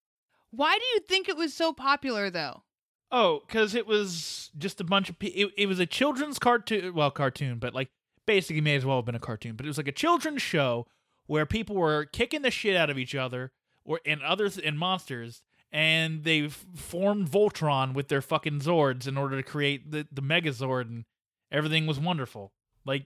Why 0.51 0.77
do 0.77 0.85
you 0.93 0.99
think 0.99 1.27
it 1.27 1.37
was 1.37 1.53
so 1.53 1.73
popular 1.73 2.29
though? 2.29 2.63
Oh, 3.11 3.41
because 3.45 3.75
it 3.75 3.87
was 3.87 4.49
just 4.57 4.81
a 4.81 4.83
bunch 4.83 5.09
of. 5.09 5.15
It, 5.21 5.51
it 5.57 5.67
was 5.67 5.79
a 5.79 5.85
children's 5.85 6.39
cartoon. 6.39 6.93
Well, 6.93 7.11
cartoon, 7.11 7.59
but 7.59 7.73
like 7.73 7.89
basically 8.25 8.61
may 8.61 8.75
as 8.75 8.85
well 8.85 8.97
have 8.97 9.05
been 9.05 9.15
a 9.15 9.19
cartoon. 9.19 9.55
But 9.55 9.65
it 9.65 9.69
was 9.69 9.77
like 9.77 9.87
a 9.87 9.93
children's 9.93 10.41
show 10.41 10.87
where 11.27 11.45
people 11.45 11.75
were 11.75 12.05
kicking 12.05 12.41
the 12.41 12.51
shit 12.51 12.75
out 12.75 12.89
of 12.89 12.97
each 12.97 13.15
other, 13.15 13.51
or 13.83 13.99
and 14.05 14.21
others 14.21 14.57
and 14.57 14.77
monsters, 14.77 15.43
and 15.71 16.23
they 16.23 16.47
formed 16.47 17.29
Voltron 17.29 17.93
with 17.93 18.07
their 18.07 18.21
fucking 18.21 18.59
Zords 18.59 19.07
in 19.07 19.17
order 19.17 19.37
to 19.37 19.43
create 19.43 19.91
the 19.91 20.07
the 20.11 20.21
Megazord, 20.21 20.87
and 20.89 21.05
everything 21.51 21.85
was 21.87 21.99
wonderful. 21.99 22.53
Like 22.85 23.05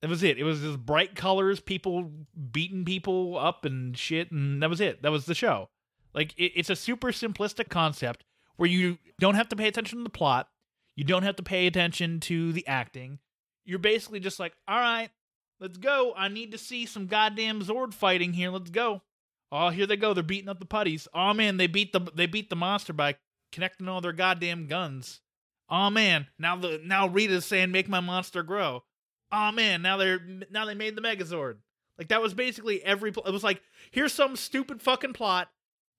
that 0.00 0.08
was 0.08 0.22
it. 0.22 0.38
It 0.38 0.44
was 0.44 0.60
just 0.60 0.78
bright 0.78 1.14
colors, 1.14 1.60
people 1.60 2.10
beating 2.52 2.84
people 2.84 3.36
up 3.36 3.64
and 3.64 3.96
shit, 3.96 4.30
and 4.30 4.62
that 4.62 4.70
was 4.70 4.80
it. 4.80 5.02
That 5.02 5.12
was 5.12 5.26
the 5.26 5.34
show. 5.34 5.68
Like 6.14 6.32
it, 6.38 6.52
it's 6.54 6.70
a 6.70 6.76
super 6.76 7.08
simplistic 7.08 7.68
concept 7.68 8.24
where 8.60 8.68
you 8.68 8.98
don't 9.18 9.36
have 9.36 9.48
to 9.48 9.56
pay 9.56 9.68
attention 9.68 9.96
to 9.96 10.04
the 10.04 10.10
plot, 10.10 10.46
you 10.94 11.02
don't 11.02 11.22
have 11.22 11.36
to 11.36 11.42
pay 11.42 11.66
attention 11.66 12.20
to 12.20 12.52
the 12.52 12.66
acting. 12.66 13.18
You're 13.64 13.78
basically 13.78 14.20
just 14.20 14.38
like, 14.38 14.52
all 14.68 14.78
right, 14.78 15.08
let's 15.60 15.78
go. 15.78 16.12
I 16.14 16.28
need 16.28 16.52
to 16.52 16.58
see 16.58 16.84
some 16.84 17.06
goddamn 17.06 17.62
Zord 17.62 17.94
fighting 17.94 18.34
here. 18.34 18.50
Let's 18.50 18.68
go. 18.68 19.00
Oh, 19.50 19.70
here 19.70 19.86
they 19.86 19.96
go. 19.96 20.12
They're 20.12 20.22
beating 20.22 20.50
up 20.50 20.58
the 20.58 20.66
putties. 20.66 21.08
Oh 21.14 21.32
man, 21.32 21.56
they 21.56 21.68
beat 21.68 21.94
the 21.94 22.00
they 22.14 22.26
beat 22.26 22.50
the 22.50 22.56
monster 22.56 22.92
by 22.92 23.16
connecting 23.50 23.88
all 23.88 24.02
their 24.02 24.12
goddamn 24.12 24.66
guns. 24.66 25.22
Oh 25.70 25.88
man, 25.88 26.26
now 26.38 26.56
the 26.56 26.82
now 26.84 27.08
Rita's 27.08 27.46
saying 27.46 27.70
make 27.70 27.88
my 27.88 28.00
monster 28.00 28.42
grow. 28.42 28.84
Oh 29.32 29.52
man, 29.52 29.80
now 29.80 29.96
they're 29.96 30.20
now 30.50 30.66
they 30.66 30.74
made 30.74 30.96
the 30.96 31.02
Megazord. 31.02 31.56
Like 31.96 32.08
that 32.08 32.20
was 32.20 32.34
basically 32.34 32.84
every. 32.84 33.10
Pl- 33.10 33.24
it 33.24 33.32
was 33.32 33.42
like 33.42 33.62
here's 33.90 34.12
some 34.12 34.36
stupid 34.36 34.82
fucking 34.82 35.14
plot. 35.14 35.48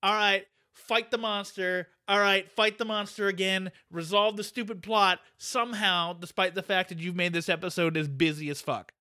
All 0.00 0.14
right, 0.14 0.46
fight 0.74 1.10
the 1.10 1.18
monster. 1.18 1.88
All 2.08 2.20
right, 2.20 2.50
fight 2.50 2.78
the 2.78 2.84
monster 2.84 3.28
again. 3.28 3.72
Resolve 3.90 4.36
the 4.36 4.44
stupid 4.44 4.82
plot 4.82 5.20
somehow, 5.38 6.12
despite 6.12 6.54
the 6.54 6.62
fact 6.62 6.88
that 6.88 6.98
you've 6.98 7.16
made 7.16 7.32
this 7.32 7.48
episode 7.48 7.96
as 7.96 8.08
busy 8.08 8.50
as 8.50 8.60
fuck. 8.60 8.92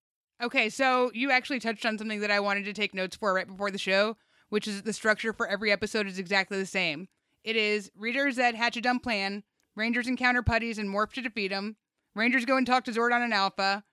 Okay, 0.42 0.70
so 0.70 1.12
you 1.14 1.30
actually 1.32 1.60
touched 1.60 1.86
on 1.86 1.98
something 1.98 2.20
that 2.22 2.32
I 2.32 2.40
wanted 2.40 2.66
to 2.66 2.74
take 2.74 2.96
notes 2.96 3.16
for 3.16 3.34
right 3.34 3.48
before 3.48 3.70
the 3.70 3.78
show, 3.78 4.18
which 4.50 4.68
is 4.68 4.82
the 4.82 4.94
structure 4.94 5.34
for 5.34 5.48
every 5.48 5.72
episode 5.72 6.08
is 6.08 6.18
exactly 6.18 6.58
the 6.58 6.66
same. 6.66 7.08
It 7.44 7.56
is 7.56 7.92
Rita 7.96 8.32
Zed 8.32 8.56
hatch 8.56 8.78
a 8.78 8.82
dumb 8.82 9.00
plan, 9.00 9.44
Rangers 9.76 10.08
encounter 10.08 10.42
putties 10.42 10.78
and 10.78 10.90
morph 10.90 11.14
to 11.14 11.22
defeat 11.22 11.50
them, 11.50 11.78
Rangers 12.16 12.46
go 12.46 12.58
and 12.58 12.68
talk 12.68 12.84
to 12.86 12.92
Zordon 12.92 13.24
and 13.24 13.34
Alpha, 13.34 13.84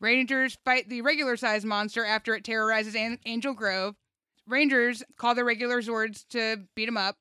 Rangers 0.00 0.58
fight 0.64 0.88
the 0.88 1.02
regular 1.02 1.36
sized 1.36 1.66
monster 1.66 2.04
after 2.04 2.34
it 2.34 2.44
terrorizes 2.44 2.94
An- 2.94 3.18
Angel 3.26 3.52
Grove, 3.52 3.96
Rangers 4.46 5.02
call 5.16 5.34
the 5.34 5.44
regular 5.44 5.82
Zords 5.82 6.26
to 6.28 6.64
beat 6.74 6.86
them 6.86 6.96
up, 6.96 7.16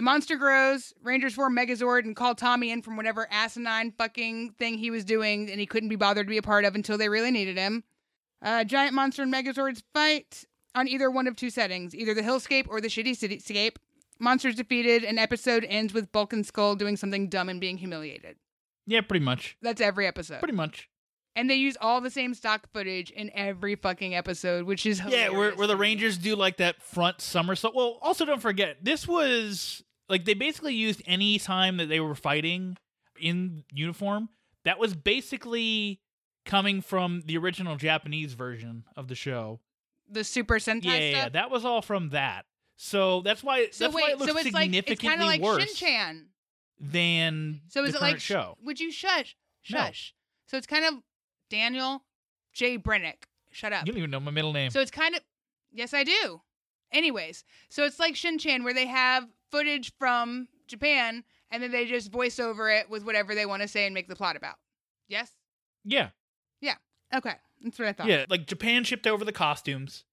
the 0.00 0.04
monster 0.04 0.36
grows, 0.36 0.94
Rangers 1.02 1.34
form 1.34 1.54
Megazord 1.54 2.04
and 2.04 2.16
call 2.16 2.34
Tommy 2.34 2.70
in 2.70 2.80
from 2.80 2.96
whatever 2.96 3.28
asinine 3.30 3.92
fucking 3.98 4.54
thing 4.58 4.78
he 4.78 4.90
was 4.90 5.04
doing 5.04 5.50
and 5.50 5.60
he 5.60 5.66
couldn't 5.66 5.90
be 5.90 5.96
bothered 5.96 6.26
to 6.26 6.30
be 6.30 6.38
a 6.38 6.42
part 6.42 6.64
of 6.64 6.74
until 6.74 6.96
they 6.96 7.10
really 7.10 7.30
needed 7.30 7.58
him. 7.58 7.84
Uh, 8.40 8.64
giant 8.64 8.94
monster 8.94 9.24
and 9.24 9.30
Megazords 9.34 9.82
fight 9.92 10.46
on 10.74 10.88
either 10.88 11.10
one 11.10 11.26
of 11.26 11.36
two 11.36 11.50
settings, 11.50 11.94
either 11.94 12.14
the 12.14 12.22
hillscape 12.22 12.66
or 12.70 12.80
the 12.80 12.88
shitty 12.88 13.10
cityscape. 13.10 13.76
Monsters 14.18 14.54
defeated, 14.54 15.04
and 15.04 15.18
episode 15.18 15.66
ends 15.68 15.92
with 15.92 16.10
Bulk 16.12 16.32
and 16.32 16.46
Skull 16.46 16.76
doing 16.76 16.96
something 16.96 17.28
dumb 17.28 17.50
and 17.50 17.60
being 17.60 17.76
humiliated. 17.76 18.36
Yeah, 18.86 19.02
pretty 19.02 19.22
much. 19.22 19.58
That's 19.60 19.82
every 19.82 20.06
episode. 20.06 20.38
Pretty 20.38 20.56
much. 20.56 20.88
and 21.36 21.50
they 21.50 21.56
use 21.56 21.76
all 21.78 22.00
the 22.00 22.10
same 22.10 22.32
stock 22.32 22.72
footage 22.72 23.10
in 23.10 23.30
every 23.34 23.76
fucking 23.76 24.14
episode, 24.14 24.64
which 24.64 24.86
is 24.86 25.02
Yeah, 25.06 25.28
where, 25.28 25.52
where 25.52 25.66
the. 25.66 25.76
Rangers 25.76 26.16
do 26.16 26.36
like 26.36 26.56
that 26.56 26.80
front 26.80 27.20
somersault. 27.20 27.74
Well, 27.74 27.98
also 28.00 28.24
don't 28.24 28.40
forget, 28.40 28.78
this 28.82 29.06
was 29.06 29.84
like 30.10 30.26
they 30.26 30.34
basically 30.34 30.74
used 30.74 31.02
any 31.06 31.38
time 31.38 31.78
that 31.78 31.88
they 31.88 32.00
were 32.00 32.14
fighting 32.14 32.76
in 33.18 33.64
uniform. 33.72 34.28
That 34.64 34.78
was 34.78 34.94
basically 34.94 36.00
coming 36.44 36.82
from 36.82 37.22
the 37.24 37.38
original 37.38 37.76
Japanese 37.76 38.34
version 38.34 38.84
of 38.96 39.08
the 39.08 39.14
show. 39.14 39.60
the 40.10 40.24
Super 40.24 40.56
Sentai 40.56 40.84
yeah, 40.84 40.92
yeah, 40.92 41.10
stuff. 41.10 41.22
yeah, 41.22 41.28
that 41.30 41.50
was 41.50 41.64
all 41.64 41.80
from 41.80 42.10
that. 42.10 42.44
So 42.76 43.20
that's 43.22 43.42
why 43.42 43.68
so 43.70 43.84
that's 43.84 43.94
wait, 43.94 44.02
why 44.02 44.10
it 44.10 44.18
looks 44.18 44.32
so 44.32 44.38
it's 44.38 44.52
like 44.52 44.68
it's 44.68 44.76
significantly 44.76 45.08
kind 45.08 45.20
of 45.20 45.26
like 45.26 45.40
worse 45.40 45.64
Shin-Chan. 45.64 46.26
than 46.80 47.60
So 47.68 47.84
is 47.84 47.92
the 47.92 47.98
it 47.98 48.02
like 48.02 48.20
show. 48.20 48.56
Would 48.64 48.80
you 48.80 48.90
shush? 48.90 49.36
No. 49.70 49.78
Shush. 49.78 50.14
So 50.46 50.56
it's 50.56 50.66
kind 50.66 50.84
of 50.84 50.94
Daniel 51.50 52.02
J. 52.52 52.78
Brennick. 52.78 53.24
Shut 53.52 53.72
up. 53.72 53.86
You 53.86 53.92
don't 53.92 53.98
even 53.98 54.10
know 54.10 54.20
my 54.20 54.30
middle 54.30 54.52
name. 54.52 54.70
So 54.70 54.80
it's 54.80 54.90
kind 54.90 55.14
of 55.14 55.20
yes, 55.72 55.92
I 55.94 56.04
do. 56.04 56.40
Anyways, 56.92 57.44
so 57.68 57.84
it's 57.84 57.98
like 57.98 58.16
Shin-Chan 58.16 58.64
where 58.64 58.74
they 58.74 58.86
have 58.86 59.26
footage 59.50 59.92
from 59.98 60.48
Japan 60.66 61.24
and 61.50 61.62
then 61.62 61.72
they 61.72 61.86
just 61.86 62.10
voice 62.12 62.38
over 62.38 62.70
it 62.70 62.88
with 62.88 63.04
whatever 63.04 63.34
they 63.34 63.46
want 63.46 63.62
to 63.62 63.68
say 63.68 63.86
and 63.86 63.94
make 63.94 64.08
the 64.08 64.16
plot 64.16 64.36
about. 64.36 64.56
Yes. 65.08 65.32
yeah, 65.84 66.10
Yeah. 66.60 66.76
Okay, 67.12 67.34
that's 67.62 67.78
what 67.78 67.88
I 67.88 67.92
thought. 67.92 68.06
Yeah, 68.06 68.24
like 68.28 68.46
Japan 68.46 68.84
shipped 68.84 69.06
over 69.06 69.24
the 69.24 69.32
costumes, 69.32 70.04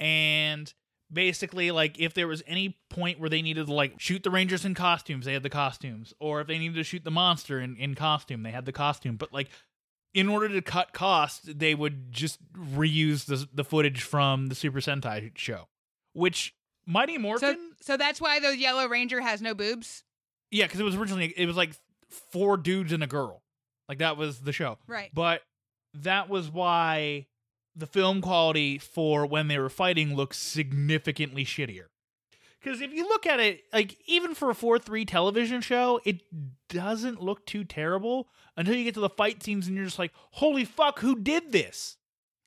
and 0.00 0.72
basically, 1.12 1.70
like 1.70 2.00
if 2.00 2.14
there 2.14 2.26
was 2.26 2.42
any 2.46 2.78
point 2.88 3.20
where 3.20 3.28
they 3.28 3.42
needed 3.42 3.66
to 3.66 3.74
like 3.74 3.94
shoot 3.98 4.22
the 4.22 4.30
Rangers 4.30 4.64
in 4.64 4.74
costumes, 4.74 5.26
they 5.26 5.34
had 5.34 5.42
the 5.42 5.50
costumes, 5.50 6.14
or 6.18 6.40
if 6.40 6.46
they 6.46 6.58
needed 6.58 6.76
to 6.76 6.84
shoot 6.84 7.04
the 7.04 7.10
monster 7.10 7.60
in, 7.60 7.76
in 7.76 7.94
costume, 7.94 8.42
they 8.42 8.52
had 8.52 8.64
the 8.64 8.72
costume. 8.72 9.16
But 9.16 9.34
like, 9.34 9.50
in 10.14 10.30
order 10.30 10.48
to 10.48 10.62
cut 10.62 10.94
costs, 10.94 11.46
they 11.46 11.74
would 11.74 12.10
just 12.10 12.38
reuse 12.54 13.26
the 13.26 13.46
the 13.52 13.64
footage 13.64 14.00
from 14.00 14.46
the 14.46 14.54
Super 14.54 14.80
Sentai 14.80 15.36
show, 15.36 15.68
which 16.16 16.54
Mighty 16.86 17.18
Morphin, 17.18 17.56
So 17.80 17.92
so 17.92 17.96
that's 17.96 18.20
why 18.20 18.40
the 18.40 18.56
Yellow 18.56 18.86
Ranger 18.88 19.20
has 19.20 19.40
no 19.42 19.54
boobs. 19.54 20.04
yeah, 20.50 20.64
because 20.66 20.80
it 20.80 20.84
was 20.84 20.94
originally 20.96 21.32
it 21.36 21.46
was 21.46 21.56
like 21.56 21.72
four 22.32 22.56
dudes 22.56 22.92
and 22.92 23.02
a 23.02 23.06
girl, 23.06 23.42
like 23.88 23.98
that 23.98 24.16
was 24.16 24.40
the 24.40 24.52
show. 24.52 24.78
Right. 24.86 25.10
But 25.12 25.42
that 25.94 26.28
was 26.28 26.48
why 26.50 27.26
the 27.74 27.86
film 27.86 28.20
quality 28.22 28.78
for 28.78 29.26
when 29.26 29.48
they 29.48 29.58
were 29.58 29.68
fighting 29.68 30.14
looks 30.16 30.38
significantly 30.38 31.44
shittier. 31.44 31.86
Because 32.62 32.80
if 32.80 32.92
you 32.92 33.06
look 33.06 33.26
at 33.26 33.38
it, 33.38 33.62
like 33.72 33.96
even 34.06 34.34
for 34.34 34.50
a 34.50 34.54
4 34.54 34.78
3 34.78 35.04
television 35.04 35.60
show, 35.60 36.00
it 36.04 36.22
doesn't 36.68 37.22
look 37.22 37.46
too 37.46 37.64
terrible 37.64 38.28
until 38.56 38.74
you 38.74 38.82
get 38.84 38.94
to 38.94 39.00
the 39.00 39.08
fight 39.10 39.42
scenes 39.42 39.66
and 39.68 39.76
you're 39.76 39.84
just 39.84 39.98
like, 39.98 40.12
holy 40.32 40.64
fuck, 40.64 41.00
who 41.00 41.14
did 41.16 41.52
this? 41.52 41.96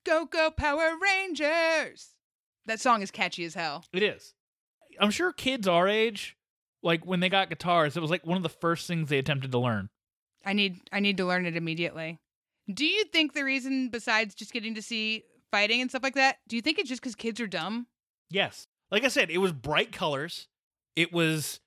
Go 0.06 0.26
go 0.26 0.50
Power 0.52 0.94
Rangers. 1.02 2.16
That 2.66 2.80
song 2.80 3.02
is 3.02 3.12
catchy 3.12 3.46
as 3.46 3.56
hell. 3.56 3.86
It 3.94 4.04
is. 4.04 4.34
I'm 5.00 5.12
sure 5.12 5.32
kids 5.32 5.68
our 5.68 5.88
age, 5.88 6.38
like 6.84 7.06
when 7.06 7.20
they 7.20 7.30
got 7.30 7.50
guitars, 7.50 7.96
it 7.96 8.02
was 8.02 8.12
like 8.12 8.26
one 8.26 8.38
of 8.38 8.44
the 8.44 8.50
first 8.50 8.88
things 8.88 9.10
they 9.10 9.18
attempted 9.18 9.52
to 9.52 9.60
learn. 9.60 9.90
I 10.46 10.54
need 10.54 10.82
I 10.92 11.00
need 11.00 11.18
to 11.18 11.26
learn 11.26 11.46
it 11.46 11.56
immediately. 11.56 12.20
Do 12.72 12.86
you 12.86 13.06
think 13.06 13.34
the 13.34 13.44
reason 13.44 13.90
besides 13.90 14.36
just 14.36 14.54
getting 14.54 14.76
to 14.76 14.82
see 14.82 15.24
fighting 15.52 15.82
and 15.82 15.90
stuff 15.90 16.04
like 16.04 16.16
that, 16.16 16.38
do 16.48 16.56
you 16.56 16.62
think 16.62 16.80
it's 16.80 16.90
just 16.90 17.02
cuz 17.02 17.16
kids 17.16 17.40
are 17.40 17.48
dumb? 17.48 17.88
Yes. 18.30 18.68
Like 18.92 19.04
I 19.04 19.08
said, 19.10 19.30
it 19.30 19.40
was 19.40 19.52
bright 19.52 19.92
colors. 19.92 20.48
It 20.96 21.12
was 21.12 21.60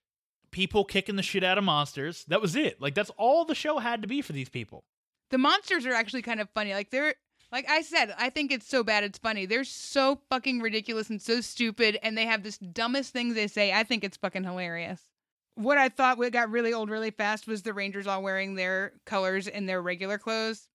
people 0.51 0.85
kicking 0.85 1.17
the 1.17 1.23
shit 1.23 1.45
out 1.45 1.59
of 1.59 1.65
monsters. 1.65 2.25
That 2.29 2.41
was 2.41 2.57
it. 2.57 2.81
Like 2.81 2.95
that's 2.95 3.11
all 3.17 3.45
the 3.45 3.55
show 3.55 3.79
had 3.79 4.03
to 4.03 4.09
be 4.09 4.23
for 4.23 4.33
these 4.33 4.49
people. 4.49 4.85
The 5.31 5.39
monsters 5.39 5.87
are 5.87 5.95
actually 5.95 6.23
kind 6.23 6.41
of 6.41 6.51
funny. 6.51 6.75
Like 6.75 6.91
they're 6.91 7.15
like 7.53 7.69
I 7.69 7.83
said, 7.83 8.15
I 8.19 8.31
think 8.31 8.51
it's 8.51 8.67
so 8.67 8.83
bad 8.83 9.05
it's 9.05 9.19
funny. 9.19 9.47
They're 9.47 9.63
so 9.65 10.19
fucking 10.31 10.61
ridiculous 10.61 11.11
and 11.11 11.21
so 11.21 11.41
stupid 11.41 11.99
and 12.03 12.17
they 12.19 12.27
have 12.27 12.43
this 12.43 12.59
dumbest 12.59 13.13
things 13.13 13.35
they 13.35 13.47
say. 13.47 13.73
I 13.73 13.85
think 13.85 14.03
it's 14.03 14.17
fucking 14.17 14.45
hilarious. 14.45 15.01
What 15.55 15.77
I 15.79 15.91
thought 15.91 16.17
what 16.19 16.33
got 16.33 16.51
really 16.51 16.73
old 16.73 16.89
really 16.91 17.11
fast 17.11 17.47
was 17.47 17.63
the 17.63 17.75
Rangers 17.75 18.07
all 18.07 18.23
wearing 18.23 18.55
their 18.55 18.95
colors 19.05 19.47
in 19.47 19.67
their 19.67 19.83
regular 19.83 20.17
clothes. 20.19 20.67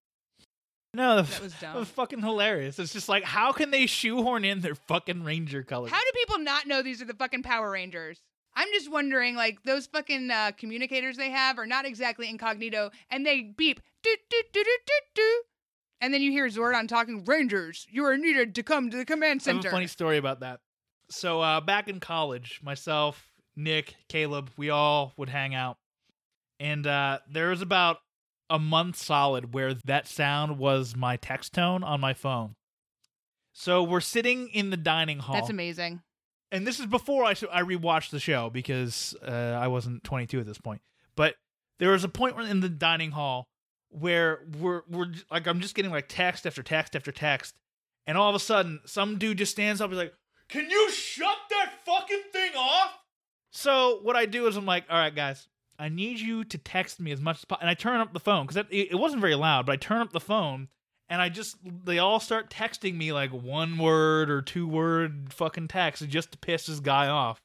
No, 0.93 1.21
That 1.21 1.41
was 1.41 1.53
dumb. 1.59 1.83
fucking 1.85 2.21
hilarious. 2.21 2.79
It's 2.79 2.93
just 2.93 3.09
like 3.09 3.23
how 3.23 3.51
can 3.51 3.71
they 3.71 3.85
shoehorn 3.87 4.45
in 4.45 4.61
their 4.61 4.75
fucking 4.75 5.23
ranger 5.23 5.63
colors? 5.63 5.91
How 5.91 5.99
do 5.99 6.11
people 6.13 6.39
not 6.39 6.67
know 6.67 6.81
these 6.81 7.01
are 7.01 7.05
the 7.05 7.13
fucking 7.13 7.43
Power 7.43 7.71
Rangers? 7.71 8.21
I'm 8.55 8.67
just 8.73 8.89
wondering, 8.91 9.35
like 9.35 9.61
those 9.63 9.85
fucking 9.85 10.31
uh, 10.31 10.51
communicators 10.57 11.15
they 11.17 11.29
have 11.29 11.59
are 11.59 11.67
not 11.67 11.85
exactly 11.85 12.27
incognito, 12.27 12.89
and 13.11 13.23
they 13.23 13.41
beep, 13.41 13.79
do 14.01 14.15
do 14.31 14.41
do 14.51 14.63
do 14.63 14.77
do 14.87 14.93
do, 15.13 15.41
and 16.01 16.13
then 16.13 16.21
you 16.21 16.31
hear 16.31 16.47
Zordon 16.47 16.87
talking, 16.87 17.23
Rangers, 17.25 17.85
you 17.89 18.05
are 18.05 18.17
needed 18.17 18.55
to 18.55 18.63
come 18.63 18.89
to 18.89 18.97
the 18.97 19.05
command 19.05 19.41
I 19.45 19.51
have 19.51 19.55
center. 19.57 19.69
a 19.69 19.71
funny 19.71 19.87
story 19.87 20.17
about 20.17 20.41
that. 20.41 20.59
So 21.09 21.41
uh, 21.41 21.61
back 21.61 21.87
in 21.87 21.99
college, 21.99 22.59
myself, 22.63 23.31
Nick, 23.55 23.95
Caleb, 24.09 24.51
we 24.57 24.69
all 24.69 25.13
would 25.17 25.29
hang 25.29 25.55
out, 25.55 25.77
and 26.59 26.85
uh, 26.85 27.19
there 27.29 27.49
was 27.49 27.61
about 27.61 27.97
a 28.49 28.59
month 28.59 28.95
solid 28.97 29.53
where 29.53 29.73
that 29.85 30.07
sound 30.07 30.57
was 30.57 30.95
my 30.95 31.17
text 31.17 31.53
tone 31.53 31.83
on 31.83 31.99
my 31.99 32.13
phone. 32.13 32.55
So 33.53 33.83
we're 33.83 33.99
sitting 34.01 34.49
in 34.49 34.69
the 34.69 34.77
dining 34.77 35.19
hall. 35.19 35.35
That's 35.35 35.49
amazing. 35.49 36.01
and 36.51 36.65
this 36.67 36.79
is 36.79 36.85
before 36.85 37.23
I 37.25 37.31
I 37.51 37.61
rewatched 37.63 38.11
the 38.11 38.19
show 38.19 38.49
because 38.49 39.15
uh, 39.25 39.31
I 39.59 39.67
wasn't 39.67 40.03
22 40.03 40.39
at 40.39 40.45
this 40.45 40.59
point. 40.59 40.81
But 41.15 41.35
there 41.79 41.91
was 41.91 42.03
a 42.03 42.09
point 42.09 42.39
in 42.39 42.59
the 42.59 42.69
dining 42.69 43.11
hall 43.11 43.47
where 43.99 44.41
we're 44.59 44.81
we're 44.89 45.13
like 45.31 45.47
I'm 45.47 45.59
just 45.59 45.75
getting 45.75 45.91
like 45.91 46.07
text 46.07 46.45
after 46.45 46.63
text 46.63 46.95
after 46.95 47.11
text, 47.11 47.55
and 48.05 48.17
all 48.17 48.29
of 48.29 48.35
a 48.35 48.39
sudden 48.39 48.79
some 48.85 49.17
dude 49.17 49.37
just 49.37 49.51
stands 49.51 49.81
up 49.81 49.85
and 49.91 49.93
is 49.93 50.05
like, 50.05 50.13
"Can 50.49 50.69
you 50.69 50.91
shut 50.91 51.37
that 51.49 51.73
fucking 51.85 52.23
thing 52.31 52.51
off?" 52.55 52.97
So 53.51 53.99
what 54.03 54.15
I 54.15 54.25
do 54.25 54.47
is 54.47 54.55
I'm 54.55 54.65
like, 54.65 54.85
"All 54.89 54.97
right, 54.97 55.15
guys." 55.15 55.47
I 55.79 55.89
need 55.89 56.19
you 56.19 56.43
to 56.43 56.57
text 56.57 56.99
me 56.99 57.11
as 57.11 57.21
much 57.21 57.37
as 57.37 57.45
possible. 57.45 57.61
And 57.61 57.69
I 57.69 57.75
turn 57.75 58.01
up 58.01 58.11
the 58.11 58.19
phone 58.19 58.47
because 58.47 58.65
it, 58.71 58.87
it 58.91 58.95
wasn't 58.95 59.21
very 59.21 59.35
loud, 59.35 59.67
but 59.67 59.73
I 59.73 59.75
turn 59.75 60.01
up 60.01 60.11
the 60.11 60.19
phone 60.19 60.69
and 61.09 61.21
I 61.21 61.29
just 61.29 61.57
they 61.85 61.99
all 61.99 62.19
start 62.19 62.49
texting 62.49 62.95
me 62.95 63.13
like 63.13 63.31
one 63.31 63.77
word 63.77 64.29
or 64.29 64.41
two 64.41 64.67
word 64.67 65.33
fucking 65.33 65.69
text 65.69 66.07
just 66.09 66.31
to 66.31 66.37
piss 66.37 66.65
this 66.65 66.79
guy 66.79 67.07
off. 67.07 67.39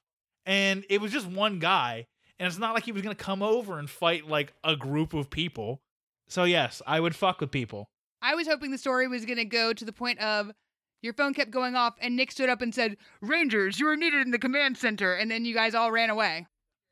And 0.45 0.85
it 0.91 1.01
was 1.01 1.13
just 1.13 1.27
one 1.27 1.61
guy, 1.61 2.07
and 2.39 2.49
it's 2.49 2.59
not 2.59 2.75
like 2.75 2.85
he 2.85 2.93
was 2.93 3.03
gonna 3.03 3.15
come 3.15 3.43
over 3.43 3.79
and 3.79 3.89
fight 3.89 4.29
like 4.29 4.53
a 4.65 4.75
group 4.75 5.15
of 5.15 5.31
people. 5.31 5.81
So 6.29 6.45
yes, 6.45 6.83
I 6.87 7.01
would 7.01 7.15
fuck 7.15 7.41
with 7.41 7.51
people. 7.51 7.89
I 8.21 8.35
was 8.35 8.47
hoping 8.47 8.71
the 8.71 8.79
story 8.79 9.09
was 9.09 9.25
going 9.25 9.39
to 9.39 9.45
go 9.45 9.73
to 9.73 9.85
the 9.85 9.93
point 9.93 10.21
of 10.21 10.53
your 11.03 11.13
phone 11.13 11.35
kept 11.35 11.51
going 11.51 11.75
off 11.75 11.95
and 12.01 12.17
Nick 12.17 12.31
stood 12.31 12.49
up 12.49 12.63
and 12.63 12.75
said, 12.75 12.97
Rangers, 13.21 13.81
you 13.81 13.89
are 13.89 13.97
needed 13.97 14.23
in 14.23 14.31
the 14.31 14.39
command 14.39 14.79
center. 14.79 15.15
And 15.15 15.31
then 15.31 15.45
you 15.45 15.53
guys 15.55 15.75
all 15.75 15.91
ran 15.91 16.11
away. 16.11 16.47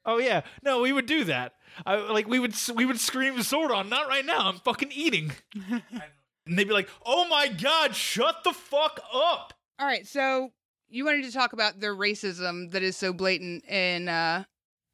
Oh 0.05 0.19
yeah, 0.19 0.43
no, 0.63 0.81
we 0.81 0.93
would 0.93 1.07
do 1.07 1.25
that. 1.25 1.53
I 1.85 1.97
like 1.97 2.27
we 2.27 2.39
would 2.39 2.55
we 2.75 2.87
would 2.87 2.99
scream 2.99 3.35
Zordon. 3.37 3.89
Not 3.91 4.09
right 4.09 4.25
now. 4.25 4.49
I'm 4.49 4.57
fucking 4.57 4.93
eating. 4.93 5.33
and 5.71 6.59
they'd 6.59 6.67
be 6.67 6.73
like, 6.73 6.89
"Oh 7.05 7.29
my 7.29 7.49
god, 7.49 7.95
shut 7.95 8.43
the 8.43 8.53
fuck 8.53 8.99
up." 9.13 9.53
All 9.79 9.87
right. 9.87 10.07
So 10.07 10.53
you 10.89 11.05
wanted 11.05 11.25
to 11.25 11.33
talk 11.33 11.53
about 11.53 11.81
the 11.81 11.89
racism 11.89 12.71
that 12.71 12.83
is 12.83 12.97
so 12.97 13.13
blatant 13.13 13.65
in, 13.69 14.09
uh, 14.09 14.45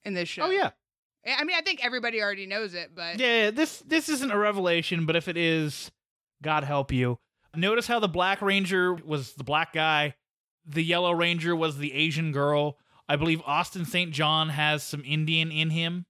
in 0.04 0.14
this 0.14 0.28
show. 0.28 0.42
Oh 0.46 0.50
yeah. 0.50 0.70
I 1.26 1.44
mean, 1.44 1.56
I 1.56 1.60
think 1.60 1.84
everybody 1.84 2.22
already 2.22 2.46
knows 2.46 2.74
it, 2.74 2.92
but 2.94 3.18
Yeah, 3.18 3.50
this 3.50 3.78
this 3.86 4.08
isn't 4.08 4.30
a 4.30 4.38
revelation, 4.38 5.06
but 5.06 5.16
if 5.16 5.28
it 5.28 5.36
is, 5.36 5.90
God 6.42 6.64
help 6.64 6.92
you. 6.92 7.18
Notice 7.54 7.86
how 7.86 7.98
the 8.00 8.08
Black 8.08 8.42
Ranger 8.42 8.94
was 8.94 9.32
the 9.32 9.44
black 9.44 9.72
guy, 9.72 10.14
the 10.66 10.82
Yellow 10.84 11.12
Ranger 11.12 11.56
was 11.56 11.78
the 11.78 11.92
Asian 11.94 12.32
girl. 12.32 12.78
I 13.08 13.16
believe 13.16 13.40
Austin 13.46 13.84
St. 13.84 14.12
John 14.12 14.50
has 14.50 14.82
some 14.82 15.02
Indian 15.06 15.50
in 15.50 15.70
him. 15.70 16.06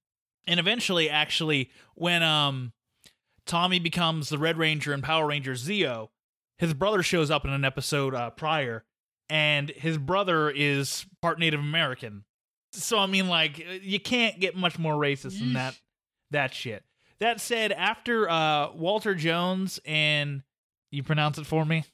And 0.46 0.58
eventually, 0.58 1.10
actually, 1.10 1.70
when 1.94 2.22
um 2.22 2.72
Tommy 3.46 3.78
becomes 3.78 4.28
the 4.28 4.38
Red 4.38 4.58
Ranger 4.58 4.92
and 4.92 5.02
Power 5.02 5.26
Ranger 5.26 5.52
Zeo, 5.52 6.08
his 6.58 6.74
brother 6.74 7.02
shows 7.02 7.30
up 7.30 7.44
in 7.44 7.52
an 7.52 7.64
episode 7.64 8.14
uh, 8.14 8.30
prior, 8.30 8.84
and 9.28 9.70
his 9.70 9.98
brother 9.98 10.50
is 10.50 11.06
part 11.22 11.38
Native 11.38 11.60
American. 11.60 12.24
So 12.72 12.98
I 12.98 13.06
mean, 13.06 13.28
like, 13.28 13.58
you 13.82 13.98
can't 14.00 14.38
get 14.40 14.56
much 14.56 14.78
more 14.78 14.94
racist 14.94 15.38
than 15.38 15.54
that 15.54 15.78
that 16.30 16.52
shit. 16.54 16.84
That 17.20 17.40
said, 17.40 17.72
after 17.72 18.28
uh 18.28 18.72
Walter 18.72 19.14
Jones 19.14 19.80
and 19.84 20.42
you 20.90 21.02
pronounce 21.02 21.38
it 21.38 21.46
for 21.46 21.64
me, 21.64 21.84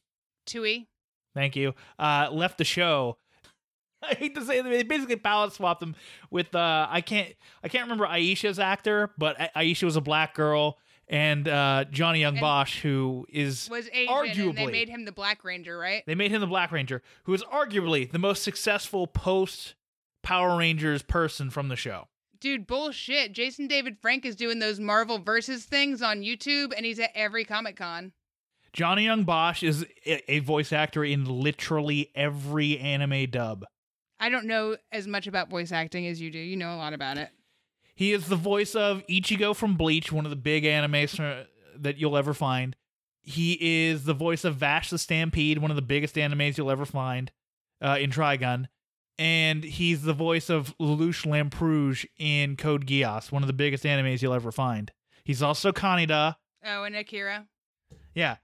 Thuy. 0.49 0.87
thank 1.35 1.55
you, 1.57 1.75
uh 1.99 2.29
left 2.33 2.59
the 2.59 2.65
show. 2.65 3.19
I 4.03 4.15
hate 4.15 4.35
to 4.35 4.45
say 4.45 4.59
it, 4.59 4.65
they 4.65 4.83
basically 4.83 5.15
palette 5.17 5.53
swapped 5.53 5.79
them 5.81 5.95
with 6.31 6.55
uh 6.57 6.89
I 6.91 7.01
can't 7.03 7.33
I 7.63 7.69
can't 7.69 7.85
remember 7.85 8.07
Aisha's 8.07 8.59
actor, 8.59 9.11
but 9.17 9.41
A- 9.41 9.61
Aisha 9.61 9.85
was 9.85 9.95
a 9.97 10.01
black 10.01 10.35
girl 10.35 10.79
and 11.07 11.47
uh 11.47 11.85
Johnny 11.91 12.23
Yong 12.23 12.41
Bosch 12.41 12.81
who 12.81 13.27
is 13.29 13.69
Was 13.71 13.89
Asian, 13.93 14.13
and 14.13 14.27
they 14.27 14.63
Arguably. 14.65 14.73
made 14.73 14.89
him 14.89 15.05
the 15.05 15.13
Black 15.13 15.45
Ranger, 15.45 15.79
right? 15.79 16.03
they 16.07 16.15
made 16.17 16.33
him 16.33 16.41
the 16.41 16.47
Black 16.49 16.73
Ranger, 16.73 17.01
who 17.25 17.35
is 17.35 17.45
arguably 17.45 18.11
the 18.11 18.19
most 18.19 18.43
successful 18.43 19.07
post 19.07 19.75
Power 20.23 20.57
Rangers 20.57 21.03
person 21.03 21.51
from 21.51 21.69
the 21.69 21.77
show. 21.77 22.09
Dude, 22.41 22.67
bullshit. 22.67 23.33
Jason 23.33 23.69
David 23.69 23.99
Frank 24.01 24.25
is 24.25 24.35
doing 24.35 24.59
those 24.59 24.81
Marvel 24.81 25.19
versus 25.19 25.65
things 25.65 26.03
on 26.03 26.23
YouTube, 26.23 26.73
and 26.77 26.85
he's 26.85 26.99
at 26.99 27.11
every 27.15 27.45
Comic 27.45 27.77
Con. 27.77 28.13
Johnny 28.73 29.05
Yong 29.05 29.25
Bosch 29.25 29.63
is 29.63 29.87
a 30.07 30.39
voice 30.41 30.73
actor 30.73 31.05
in 31.05 31.25
literally 31.25 32.11
every 32.15 32.79
anime 32.79 33.31
dub. 33.31 33.65
I 34.19 34.29
don't 34.29 34.47
know 34.47 34.77
as 34.91 35.07
much 35.07 35.27
about 35.27 35.51
voice 35.51 35.73
acting 35.73 36.07
as 36.07 36.21
you 36.21 36.31
do. 36.31 36.39
You 36.39 36.57
know 36.57 36.75
a 36.75 36.79
lot 36.79 36.95
about 36.95 37.19
it. 37.19 37.29
He 37.95 38.13
is 38.13 38.29
the 38.29 38.37
voice 38.37 38.75
of 38.75 39.07
Ichigo 39.07 39.55
from 39.55 39.77
Bleach, 39.77 40.11
one 40.11 40.25
of 40.25 40.31
the 40.31 40.37
big 40.37 40.65
animes 40.65 41.45
that 41.77 41.99
you'll 41.99 42.17
ever 42.17 42.33
find. 42.33 42.75
He 43.21 43.59
is 43.61 44.05
the 44.05 44.15
voice 44.15 44.45
of 44.45 44.57
Vash 44.57 44.91
the 44.91 44.99
Stampede, 44.99 45.59
one 45.59 45.71
of 45.71 45.77
the 45.77 45.83
biggest 45.83 46.17
animes 46.17 46.57
you'll 46.57 46.71
ever 46.71 46.87
find 46.87 47.31
uh, 47.81 47.99
in 48.01 48.11
Trigun. 48.11 48.67
And 49.19 49.63
he's 49.63 50.03
the 50.03 50.15
voice 50.15 50.49
of 50.51 50.77
Lelouch 50.79 51.27
Lamperouge 51.27 52.07
in 52.19 52.57
Code 52.57 52.87
Geass, 52.87 53.31
one 53.31 53.43
of 53.43 53.47
the 53.47 53.53
biggest 53.53 53.85
animes 53.85 54.23
you'll 54.23 54.35
ever 54.35 54.51
find. 54.51 54.91
He's 55.25 55.43
also 55.43 55.71
Kaneda, 55.71 56.37
Oh, 56.65 56.85
and 56.85 56.95
Akira. 56.95 57.47
Yeah. 58.15 58.37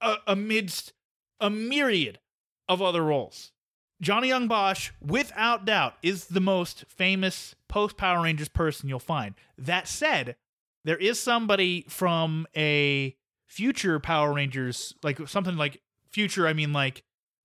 Uh, 0.00 0.16
amidst 0.26 0.92
a 1.40 1.50
myriad 1.50 2.20
of 2.68 2.80
other 2.80 3.02
roles. 3.02 3.52
Johnny 4.00 4.28
Yong 4.28 4.48
Bosch, 4.48 4.90
without 5.00 5.64
doubt, 5.64 5.94
is 6.02 6.26
the 6.26 6.40
most 6.40 6.84
famous 6.88 7.54
post 7.68 7.96
Power 7.96 8.22
Rangers 8.22 8.48
person 8.48 8.88
you'll 8.88 8.98
find. 8.98 9.34
That 9.58 9.88
said, 9.88 10.36
there 10.84 10.96
is 10.96 11.18
somebody 11.18 11.84
from 11.88 12.46
a 12.56 13.16
future 13.46 13.98
Power 13.98 14.32
Rangers, 14.32 14.94
like 15.02 15.26
something 15.28 15.56
like 15.56 15.80
future, 16.10 16.46
I 16.46 16.52
mean, 16.52 16.72
like 16.72 17.02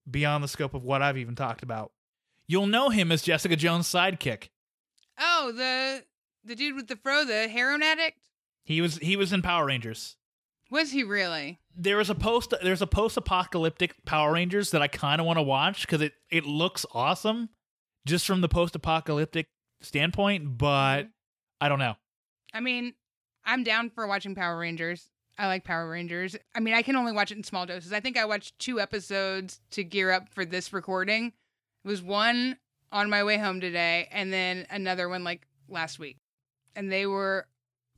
beyond 0.09 0.43
the 0.43 0.47
scope 0.47 0.73
of 0.73 0.83
what 0.83 1.01
I've 1.01 1.17
even 1.17 1.35
talked 1.35 1.63
about. 1.63 1.91
You'll 2.49 2.67
know 2.67 2.89
him 2.89 3.11
as 3.11 3.21
Jessica 3.21 3.55
Jones' 3.55 3.87
sidekick. 3.87 4.49
Oh, 5.19 5.53
the 5.55 6.03
the 6.43 6.55
dude 6.55 6.75
with 6.75 6.87
the 6.87 6.95
fro, 6.95 7.23
the 7.23 7.47
heroin 7.47 7.83
addict. 7.83 8.17
He 8.65 8.81
was 8.81 8.97
he 8.97 9.15
was 9.15 9.31
in 9.31 9.41
Power 9.41 9.67
Rangers. 9.67 10.17
Was 10.71 10.91
he 10.91 11.03
really? 11.03 11.59
there 11.79 11.99
is 11.99 12.09
a 12.09 12.15
post 12.15 12.53
there's 12.61 12.81
a 12.81 12.87
post-apocalyptic 12.87 13.93
Power 14.05 14.33
Rangers 14.33 14.71
that 14.71 14.81
I 14.81 14.87
kind 14.87 15.21
of 15.21 15.27
want 15.27 15.37
to 15.37 15.43
watch 15.43 15.87
cuz 15.87 16.01
it 16.01 16.13
it 16.29 16.45
looks 16.45 16.85
awesome 16.91 17.49
just 18.05 18.25
from 18.25 18.41
the 18.41 18.49
post-apocalyptic 18.49 19.47
standpoint, 19.81 20.57
but 20.57 21.03
mm-hmm. 21.03 21.09
I 21.61 21.69
don't 21.69 21.79
know. 21.79 21.95
I 22.53 22.61
mean, 22.61 22.95
I'm 23.45 23.63
down 23.63 23.91
for 23.91 24.07
watching 24.07 24.35
Power 24.35 24.57
Rangers. 24.57 25.09
I 25.37 25.47
like 25.47 25.63
Power 25.63 25.89
Rangers. 25.89 26.35
I 26.53 26.59
mean, 26.59 26.73
I 26.73 26.81
can 26.81 26.95
only 26.95 27.11
watch 27.11 27.31
it 27.31 27.37
in 27.37 27.43
small 27.43 27.65
doses. 27.65 27.93
I 27.93 27.99
think 27.99 28.17
I 28.17 28.25
watched 28.25 28.59
two 28.59 28.79
episodes 28.79 29.61
to 29.71 29.83
gear 29.83 30.11
up 30.11 30.27
for 30.33 30.43
this 30.43 30.73
recording. 30.73 31.33
Was 31.89 32.03
one 32.03 32.55
on 32.91 33.09
my 33.09 33.23
way 33.23 33.39
home 33.39 33.59
today, 33.59 34.07
and 34.11 34.31
then 34.31 34.67
another 34.69 35.09
one 35.09 35.23
like 35.23 35.47
last 35.67 35.97
week. 35.97 36.17
And 36.75 36.91
they 36.91 37.07
were, 37.07 37.47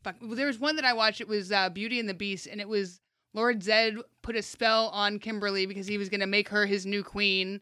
fuck, 0.01 0.15
well, 0.21 0.35
there 0.35 0.47
was 0.47 0.59
one 0.59 0.77
that 0.77 0.85
I 0.85 0.93
watched. 0.93 1.19
It 1.19 1.27
was 1.27 1.51
uh, 1.51 1.69
Beauty 1.69 1.99
and 1.99 2.07
the 2.07 2.13
Beast, 2.13 2.47
and 2.47 2.61
it 2.61 2.69
was 2.69 3.01
Lord 3.33 3.61
Zed 3.61 3.97
put 4.21 4.37
a 4.37 4.41
spell 4.41 4.87
on 4.93 5.19
Kimberly 5.19 5.65
because 5.65 5.87
he 5.87 5.97
was 5.97 6.07
gonna 6.07 6.25
make 6.25 6.47
her 6.47 6.65
his 6.65 6.85
new 6.85 7.03
queen. 7.03 7.59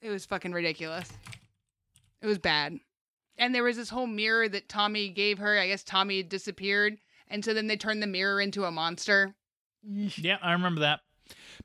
It 0.00 0.10
was 0.10 0.24
fucking 0.24 0.52
ridiculous. 0.52 1.10
It 2.20 2.28
was 2.28 2.38
bad. 2.38 2.78
And 3.36 3.52
there 3.52 3.64
was 3.64 3.76
this 3.76 3.90
whole 3.90 4.06
mirror 4.06 4.48
that 4.48 4.68
Tommy 4.68 5.08
gave 5.08 5.38
her. 5.38 5.58
I 5.58 5.66
guess 5.66 5.82
Tommy 5.82 6.18
had 6.18 6.28
disappeared. 6.28 6.98
And 7.26 7.44
so 7.44 7.54
then 7.54 7.66
they 7.66 7.76
turned 7.76 8.04
the 8.04 8.06
mirror 8.06 8.40
into 8.40 8.66
a 8.66 8.70
monster. 8.70 9.34
Yeah, 9.82 10.38
I 10.40 10.52
remember 10.52 10.82
that. 10.82 11.00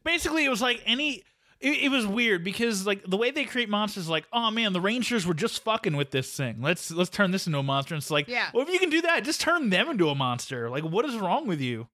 Basically, 0.03 0.43
it 0.43 0.49
was 0.49 0.61
like 0.61 0.81
any 0.87 1.23
it, 1.59 1.85
it 1.85 1.89
was 1.89 2.05
weird 2.07 2.43
because 2.43 2.85
like 2.85 3.03
the 3.03 3.17
way 3.17 3.31
they 3.31 3.43
create 3.45 3.69
monsters 3.69 4.03
is 4.03 4.09
like, 4.09 4.25
"Oh 4.33 4.51
man, 4.51 4.73
the 4.73 4.81
Rangers 4.81 5.25
were 5.25 5.33
just 5.33 5.63
fucking 5.63 5.95
with 5.95 6.11
this 6.11 6.31
thing. 6.35 6.61
Let's 6.61 6.91
let's 6.91 7.09
turn 7.09 7.31
this 7.31 7.47
into 7.47 7.59
a 7.59 7.63
monster." 7.63 7.95
And 7.95 8.01
it's 8.01 8.11
like, 8.11 8.27
Yeah. 8.27 8.49
well, 8.53 8.63
if 8.65 8.69
you 8.71 8.79
can 8.79 8.89
do 8.89 9.01
that, 9.01 9.23
just 9.23 9.41
turn 9.41 9.69
them 9.69 9.89
into 9.89 10.09
a 10.09 10.15
monster. 10.15 10.69
Like 10.69 10.83
what 10.83 11.05
is 11.05 11.15
wrong 11.15 11.47
with 11.47 11.59
you? 11.61 11.87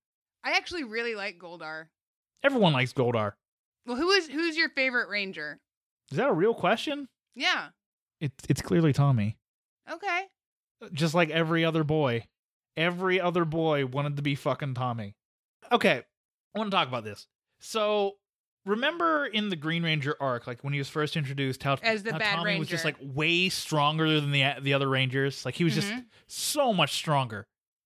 I 0.44 0.52
actually 0.52 0.84
really 0.84 1.16
like 1.16 1.38
Goldar. 1.40 1.86
Everyone 2.44 2.74
likes 2.74 2.94
Goldar. 2.94 3.34
Well, 3.86 3.96
who 3.98 4.10
is 4.12 4.28
who's 4.28 4.58
your 4.58 4.70
favorite 4.70 5.10
ranger? 5.10 5.60
Is 6.12 6.18
that 6.18 6.30
a 6.30 6.34
real 6.34 6.54
question? 6.54 7.08
Yeah. 7.36 7.70
It's 8.20 8.44
it's 8.50 8.62
clearly 8.62 8.94
Tommy. 8.94 9.38
Okay. 9.92 10.24
just 10.94 11.14
like 11.14 11.30
every 11.30 11.64
other 11.66 11.84
boy. 11.84 12.26
Every 12.76 13.22
other 13.22 13.46
boy 13.46 13.86
wanted 13.86 14.16
to 14.18 14.22
be 14.24 14.36
fucking 14.36 14.74
Tommy. 14.74 15.16
Okay, 15.72 16.02
I 16.56 16.58
want 16.60 16.72
to 16.72 16.76
talk 16.76 16.88
about 16.88 17.04
this. 17.04 17.28
So, 17.60 18.14
remember 18.66 19.26
in 19.26 19.50
the 19.50 19.56
Green 19.56 19.84
Ranger 19.84 20.16
arc, 20.20 20.48
like 20.48 20.64
when 20.64 20.74
he 20.74 20.80
was 20.80 20.90
first 20.90 21.16
introduced, 21.18 21.64
how, 21.64 21.78
As 21.82 22.04
the 22.04 22.14
how 22.14 22.20
bad 22.20 22.36
Tommy 22.38 22.60
was 22.60 22.68
just 22.68 22.86
like 22.86 22.96
way 23.02 23.50
stronger 23.50 24.20
than 24.20 24.32
the 24.32 24.56
the 24.62 24.74
other 24.74 24.90
Rangers. 24.90 25.46
Like 25.46 25.56
he 25.56 25.64
was 25.64 25.76
just 25.76 25.90
Mhm. 25.92 26.06
so 26.28 26.74
much 26.74 26.94
stronger. 26.94 27.46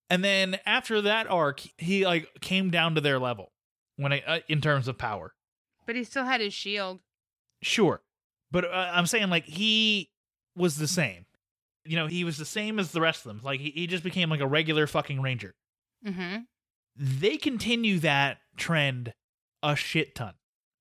And 0.09 0.23
then 0.23 0.59
after 0.65 1.01
that 1.01 1.27
arc, 1.29 1.61
he 1.77 2.05
like 2.05 2.29
came 2.41 2.69
down 2.69 2.95
to 2.95 3.01
their 3.01 3.19
level 3.19 3.51
when 3.97 4.11
it, 4.13 4.23
uh, 4.25 4.39
in 4.47 4.61
terms 4.61 4.87
of 4.87 4.97
power. 4.97 5.33
But 5.85 5.95
he 5.95 6.03
still 6.03 6.25
had 6.25 6.39
his 6.41 6.53
shield. 6.53 6.99
Sure. 7.61 8.01
But 8.51 8.65
uh, 8.65 8.91
I'm 8.93 9.05
saying 9.07 9.29
like 9.29 9.45
he 9.45 10.09
was 10.55 10.77
the 10.77 10.87
same. 10.87 11.25
You 11.85 11.95
know, 11.95 12.07
he 12.07 12.23
was 12.23 12.37
the 12.37 12.45
same 12.45 12.79
as 12.79 12.91
the 12.91 13.01
rest 13.01 13.25
of 13.25 13.29
them. 13.29 13.41
Like 13.43 13.59
he, 13.59 13.71
he 13.71 13.87
just 13.87 14.03
became 14.03 14.29
like 14.29 14.39
a 14.41 14.47
regular 14.47 14.87
fucking 14.87 15.21
ranger. 15.21 15.55
Mm-hmm. 16.05 16.41
They 16.95 17.37
continue 17.37 17.99
that 17.99 18.39
trend 18.55 19.13
a 19.63 19.75
shit 19.75 20.15
ton. 20.15 20.33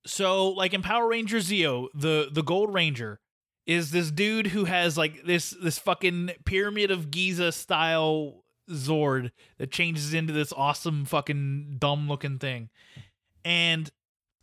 So, 0.06 0.50
like 0.50 0.72
in 0.72 0.82
Power 0.82 1.08
Ranger 1.08 1.38
Zeo, 1.38 1.88
the 1.94 2.28
the 2.32 2.42
Gold 2.42 2.72
Ranger 2.72 3.20
is 3.66 3.90
this 3.90 4.10
dude 4.10 4.48
who 4.48 4.64
has 4.64 4.96
like 4.96 5.24
this 5.24 5.50
this 5.50 5.78
fucking 5.78 6.30
pyramid 6.44 6.90
of 6.90 7.10
Giza 7.10 7.52
style 7.52 8.44
Zord 8.70 9.32
that 9.58 9.70
changes 9.70 10.14
into 10.14 10.32
this 10.32 10.52
awesome 10.52 11.04
fucking 11.04 11.76
dumb 11.78 12.08
looking 12.08 12.38
thing. 12.38 12.70
And 13.44 13.90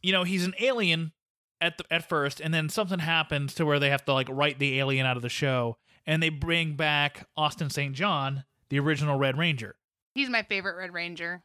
you 0.01 0.11
know, 0.11 0.23
he's 0.23 0.45
an 0.45 0.53
alien 0.59 1.13
at 1.61 1.77
the, 1.77 1.85
at 1.89 2.07
first 2.07 2.41
and 2.41 2.53
then 2.53 2.67
something 2.67 2.99
happens 2.99 3.53
to 3.55 3.65
where 3.65 3.79
they 3.79 3.89
have 3.89 4.03
to 4.05 4.13
like 4.13 4.27
write 4.29 4.59
the 4.59 4.79
alien 4.79 5.05
out 5.05 5.15
of 5.15 5.23
the 5.23 5.29
show 5.29 5.77
and 6.05 6.21
they 6.21 6.29
bring 6.29 6.75
back 6.75 7.27
Austin 7.37 7.69
St. 7.69 7.95
John, 7.95 8.43
the 8.69 8.79
original 8.79 9.17
Red 9.17 9.37
Ranger. 9.37 9.75
He's 10.13 10.29
my 10.29 10.43
favorite 10.43 10.75
Red 10.77 10.93
Ranger. 10.93 11.43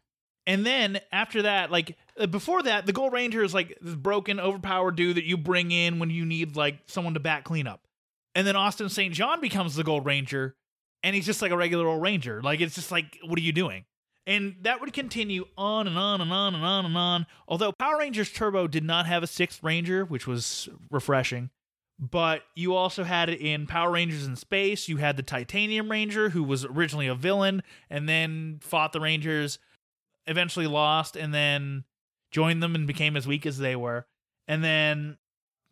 And 0.48 0.64
then 0.64 0.98
after 1.12 1.42
that, 1.42 1.70
like 1.70 1.98
uh, 2.18 2.26
before 2.26 2.62
that, 2.62 2.86
the 2.86 2.92
Gold 2.92 3.12
Ranger 3.12 3.44
is 3.44 3.52
like 3.52 3.78
this 3.82 3.94
broken, 3.94 4.40
overpowered 4.40 4.96
dude 4.96 5.18
that 5.18 5.24
you 5.24 5.36
bring 5.36 5.70
in 5.70 5.98
when 5.98 6.08
you 6.08 6.24
need 6.24 6.56
like 6.56 6.78
someone 6.86 7.12
to 7.14 7.20
back 7.20 7.44
clean 7.44 7.66
up. 7.66 7.82
And 8.34 8.46
then 8.46 8.56
Austin 8.56 8.88
St. 8.88 9.12
John 9.12 9.42
becomes 9.42 9.74
the 9.74 9.84
Gold 9.84 10.06
Ranger, 10.06 10.56
and 11.02 11.14
he's 11.14 11.26
just 11.26 11.42
like 11.42 11.50
a 11.50 11.56
regular 11.56 11.86
old 11.86 12.00
Ranger. 12.00 12.40
Like 12.42 12.62
it's 12.62 12.74
just 12.74 12.90
like, 12.90 13.18
what 13.22 13.38
are 13.38 13.42
you 13.42 13.52
doing? 13.52 13.84
And 14.26 14.56
that 14.62 14.80
would 14.80 14.94
continue 14.94 15.44
on 15.58 15.86
and 15.86 15.98
on 15.98 16.22
and 16.22 16.32
on 16.32 16.54
and 16.54 16.64
on 16.64 16.86
and 16.86 16.96
on. 16.96 17.26
Although 17.46 17.72
Power 17.72 17.98
Rangers 17.98 18.32
Turbo 18.32 18.66
did 18.66 18.84
not 18.84 19.04
have 19.04 19.22
a 19.22 19.26
sixth 19.26 19.62
Ranger, 19.62 20.06
which 20.06 20.26
was 20.26 20.70
refreshing. 20.90 21.50
But 21.98 22.42
you 22.54 22.74
also 22.74 23.04
had 23.04 23.28
it 23.28 23.40
in 23.40 23.66
Power 23.66 23.90
Rangers 23.90 24.24
in 24.24 24.36
Space. 24.36 24.88
You 24.88 24.96
had 24.96 25.18
the 25.18 25.22
Titanium 25.22 25.90
Ranger, 25.90 26.30
who 26.30 26.42
was 26.42 26.64
originally 26.64 27.06
a 27.06 27.14
villain 27.14 27.62
and 27.90 28.08
then 28.08 28.60
fought 28.62 28.92
the 28.92 29.00
Rangers 29.00 29.58
eventually 30.28 30.66
lost 30.66 31.16
and 31.16 31.34
then 31.34 31.84
joined 32.30 32.62
them 32.62 32.74
and 32.74 32.86
became 32.86 33.16
as 33.16 33.26
weak 33.26 33.46
as 33.46 33.58
they 33.58 33.74
were. 33.74 34.06
And 34.46 34.62
then 34.62 35.18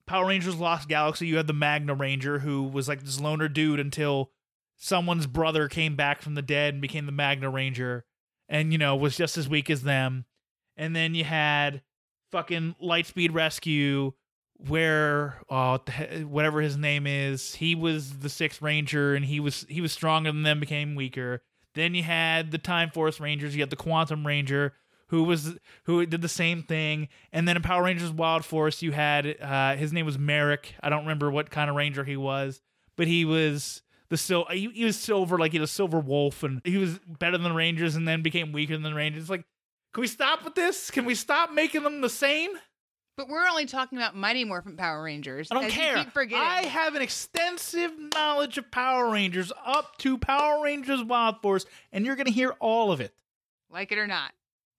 Power 0.06 0.26
Rangers 0.26 0.56
Lost 0.56 0.88
Galaxy, 0.88 1.26
you 1.26 1.36
had 1.36 1.46
the 1.46 1.52
Magna 1.52 1.94
Ranger 1.94 2.40
who 2.40 2.62
was 2.64 2.88
like 2.88 3.02
this 3.02 3.20
loner 3.20 3.48
dude 3.48 3.80
until 3.80 4.30
someone's 4.76 5.26
brother 5.26 5.68
came 5.68 5.96
back 5.96 6.22
from 6.22 6.34
the 6.34 6.42
dead 6.42 6.74
and 6.74 6.82
became 6.82 7.06
the 7.06 7.12
Magna 7.12 7.50
Ranger 7.50 8.04
and 8.48 8.72
you 8.72 8.78
know 8.78 8.96
was 8.96 9.16
just 9.16 9.38
as 9.38 9.48
weak 9.48 9.70
as 9.70 9.82
them. 9.82 10.24
And 10.76 10.94
then 10.94 11.14
you 11.14 11.24
had 11.24 11.82
fucking 12.30 12.76
Lightspeed 12.82 13.32
Rescue 13.32 14.12
where 14.58 15.42
oh 15.50 15.78
whatever 16.24 16.60
his 16.60 16.76
name 16.76 17.06
is, 17.06 17.56
he 17.56 17.74
was 17.74 18.18
the 18.18 18.28
sixth 18.28 18.62
ranger 18.62 19.14
and 19.14 19.24
he 19.24 19.40
was 19.40 19.66
he 19.68 19.80
was 19.80 19.92
stronger 19.92 20.30
than 20.30 20.42
them, 20.42 20.60
became 20.60 20.94
weaker. 20.94 21.42
Then 21.76 21.94
you 21.94 22.02
had 22.02 22.50
the 22.50 22.58
Time 22.58 22.90
Force 22.90 23.20
Rangers. 23.20 23.54
You 23.54 23.62
had 23.62 23.70
the 23.70 23.76
Quantum 23.76 24.26
Ranger, 24.26 24.72
who 25.08 25.22
was 25.22 25.56
who 25.84 26.04
did 26.06 26.22
the 26.22 26.28
same 26.28 26.62
thing. 26.62 27.08
And 27.32 27.46
then 27.46 27.54
in 27.54 27.62
Power 27.62 27.84
Rangers 27.84 28.10
Wild 28.10 28.44
Force, 28.44 28.82
you 28.82 28.92
had 28.92 29.36
uh, 29.40 29.76
his 29.76 29.92
name 29.92 30.06
was 30.06 30.18
Merrick. 30.18 30.74
I 30.82 30.88
don't 30.88 31.02
remember 31.02 31.30
what 31.30 31.50
kind 31.50 31.68
of 31.70 31.76
ranger 31.76 32.02
he 32.02 32.16
was, 32.16 32.62
but 32.96 33.06
he 33.06 33.26
was 33.26 33.82
the 34.08 34.16
sil- 34.16 34.48
he, 34.50 34.70
he 34.72 34.84
was 34.84 34.98
silver, 34.98 35.38
like 35.38 35.52
he 35.52 35.58
had 35.58 35.64
a 35.64 35.68
silver 35.68 36.00
wolf, 36.00 36.42
and 36.42 36.62
he 36.64 36.78
was 36.78 36.98
better 37.06 37.36
than 37.36 37.50
the 37.50 37.56
Rangers, 37.56 37.94
and 37.94 38.08
then 38.08 38.22
became 38.22 38.52
weaker 38.52 38.72
than 38.72 38.82
the 38.82 38.94
Rangers. 38.94 39.24
It's 39.24 39.30
like, 39.30 39.44
can 39.92 40.00
we 40.00 40.08
stop 40.08 40.44
with 40.44 40.54
this? 40.54 40.90
Can 40.90 41.04
we 41.04 41.14
stop 41.14 41.52
making 41.52 41.82
them 41.82 42.00
the 42.00 42.08
same? 42.08 42.52
But 43.16 43.28
we're 43.28 43.46
only 43.48 43.64
talking 43.64 43.96
about 43.96 44.14
Mighty 44.14 44.44
Morphin 44.44 44.76
Power 44.76 45.02
Rangers. 45.02 45.48
I 45.50 45.54
don't 45.54 45.70
care. 45.70 45.96
I 46.34 46.66
have 46.66 46.94
an 46.94 47.00
extensive 47.00 47.90
knowledge 48.14 48.58
of 48.58 48.70
Power 48.70 49.10
Rangers 49.10 49.50
up 49.64 49.96
to 49.98 50.18
Power 50.18 50.62
Rangers 50.62 51.02
Wild 51.02 51.40
Force, 51.40 51.64
and 51.92 52.04
you're 52.04 52.16
going 52.16 52.26
to 52.26 52.32
hear 52.32 52.54
all 52.60 52.92
of 52.92 53.00
it. 53.00 53.14
like 53.70 53.90
it 53.90 53.96
or 53.98 54.06
not. 54.06 54.32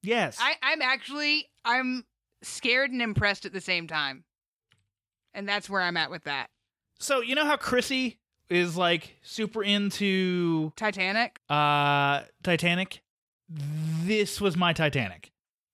Yes. 0.03 0.37
I, 0.39 0.53
I'm 0.61 0.83
actually 0.83 1.47
I'm 1.65 2.05
scared 2.43 2.91
and 2.91 3.01
impressed 3.01 3.45
at 3.47 3.53
the 3.53 3.61
same 3.61 3.87
time. 3.87 4.23
And 5.33 5.49
that's 5.49 5.67
where 5.69 5.81
I'm 5.81 5.97
at 5.97 6.11
with 6.11 6.23
that. 6.25 6.49
so 6.99 7.21
you 7.21 7.33
know 7.35 7.45
how 7.45 7.57
Chrissy 7.57 8.19
is 8.49 8.77
like 8.77 9.17
super 9.23 9.63
into 9.63 10.71
Titanic. 10.75 11.39
uh 11.49 12.21
Titanic? 12.43 13.01
This 13.49 14.39
was 14.39 14.55
my 14.55 14.73
Titanic. 14.73 15.31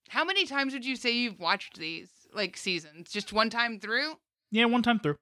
How 0.10 0.24
many 0.24 0.46
times 0.46 0.74
would 0.74 0.86
you 0.86 0.96
say 0.96 1.12
you've 1.12 1.40
watched 1.40 1.78
these 1.78 2.10
like 2.36 2.58
seasons? 2.58 3.10
Just 3.12 3.34
one 3.34 3.50
time 3.50 3.80
through? 3.80 4.14
Yeah, 4.52 4.66
one 4.66 4.84
time 4.84 5.00
through. 5.00 5.18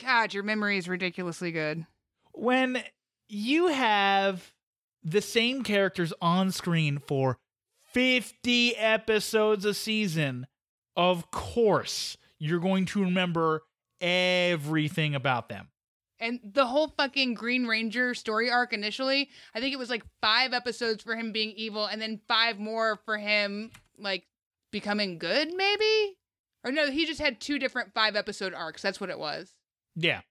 God, 0.00 0.34
your 0.34 0.42
memory 0.42 0.78
is 0.78 0.88
ridiculously 0.88 1.52
good. 1.52 1.86
When 2.32 2.82
you 3.28 3.68
have 3.68 4.52
the 5.02 5.22
same 5.22 5.62
characters 5.62 6.12
on 6.20 6.52
screen 6.52 6.98
for 6.98 7.38
50 7.92 8.76
episodes 8.76 9.64
a 9.64 9.72
season, 9.72 10.46
of 10.96 11.30
course, 11.30 12.16
you're 12.38 12.60
going 12.60 12.84
to 12.86 13.02
remember 13.02 13.62
everything 14.00 15.14
about 15.14 15.48
them. 15.48 15.68
And 16.18 16.40
the 16.42 16.66
whole 16.66 16.88
fucking 16.88 17.34
Green 17.34 17.66
Ranger 17.66 18.14
story 18.14 18.50
arc 18.50 18.72
initially, 18.72 19.28
I 19.54 19.60
think 19.60 19.74
it 19.74 19.78
was 19.78 19.90
like 19.90 20.02
five 20.22 20.54
episodes 20.54 21.02
for 21.02 21.14
him 21.14 21.32
being 21.32 21.52
evil 21.56 21.86
and 21.86 22.00
then 22.00 22.20
five 22.26 22.58
more 22.58 23.00
for 23.04 23.18
him 23.18 23.70
like 23.98 24.24
becoming 24.70 25.18
good, 25.18 25.52
maybe? 25.54 26.16
Or 26.66 26.72
no, 26.72 26.90
he 26.90 27.06
just 27.06 27.20
had 27.20 27.40
two 27.40 27.60
different 27.60 27.94
five 27.94 28.16
episode 28.16 28.52
arcs. 28.52 28.82
That's 28.82 29.00
what 29.00 29.08
it 29.08 29.20
was. 29.20 29.52
Yeah. 29.94 30.22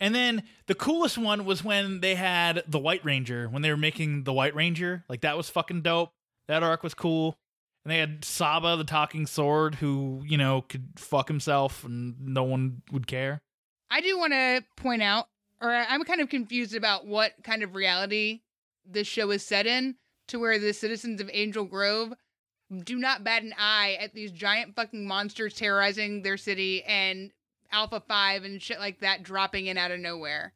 And 0.00 0.14
then 0.14 0.44
the 0.66 0.74
coolest 0.74 1.18
one 1.18 1.44
was 1.44 1.62
when 1.62 2.00
they 2.00 2.14
had 2.14 2.64
the 2.66 2.78
White 2.78 3.04
Ranger, 3.04 3.46
when 3.46 3.60
they 3.60 3.70
were 3.70 3.76
making 3.76 4.24
the 4.24 4.32
White 4.32 4.54
Ranger. 4.54 5.04
Like 5.08 5.20
that 5.20 5.36
was 5.36 5.50
fucking 5.50 5.82
dope. 5.82 6.10
That 6.48 6.62
arc 6.62 6.82
was 6.82 6.94
cool. 6.94 7.36
And 7.84 7.92
they 7.92 7.98
had 7.98 8.24
Saba, 8.24 8.76
the 8.76 8.84
talking 8.84 9.26
sword, 9.26 9.74
who, 9.74 10.22
you 10.24 10.38
know, 10.38 10.62
could 10.62 10.88
fuck 10.96 11.28
himself 11.28 11.84
and 11.84 12.14
no 12.20 12.42
one 12.42 12.80
would 12.90 13.06
care. 13.06 13.42
I 13.90 14.00
do 14.00 14.18
want 14.18 14.32
to 14.32 14.64
point 14.76 15.02
out, 15.02 15.26
or 15.60 15.70
I'm 15.70 16.04
kind 16.04 16.22
of 16.22 16.30
confused 16.30 16.74
about 16.74 17.06
what 17.06 17.32
kind 17.44 17.62
of 17.62 17.74
reality 17.74 18.40
this 18.86 19.06
show 19.06 19.30
is 19.30 19.44
set 19.44 19.66
in, 19.66 19.96
to 20.28 20.38
where 20.38 20.58
the 20.58 20.72
citizens 20.72 21.20
of 21.20 21.28
Angel 21.32 21.64
Grove 21.64 22.14
do 22.80 22.96
not 22.96 23.24
bat 23.24 23.42
an 23.42 23.54
eye 23.58 23.98
at 24.00 24.14
these 24.14 24.32
giant 24.32 24.74
fucking 24.74 25.06
monsters 25.06 25.54
terrorizing 25.54 26.22
their 26.22 26.36
city 26.36 26.82
and 26.84 27.30
Alpha 27.70 28.02
5 28.06 28.44
and 28.44 28.62
shit 28.62 28.78
like 28.78 29.00
that 29.00 29.22
dropping 29.22 29.66
in 29.66 29.78
out 29.78 29.90
of 29.90 30.00
nowhere. 30.00 30.52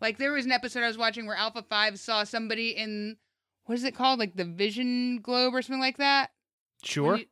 Like, 0.00 0.18
there 0.18 0.32
was 0.32 0.46
an 0.46 0.52
episode 0.52 0.82
I 0.82 0.88
was 0.88 0.98
watching 0.98 1.26
where 1.26 1.36
Alpha 1.36 1.62
5 1.62 1.98
saw 1.98 2.24
somebody 2.24 2.70
in, 2.70 3.16
what 3.66 3.74
is 3.74 3.84
it 3.84 3.94
called? 3.94 4.18
Like 4.18 4.36
the 4.36 4.44
Vision 4.44 5.20
Globe 5.20 5.54
or 5.54 5.62
something 5.62 5.80
like 5.80 5.98
that? 5.98 6.30
Sure. 6.82 7.18
You, 7.18 7.26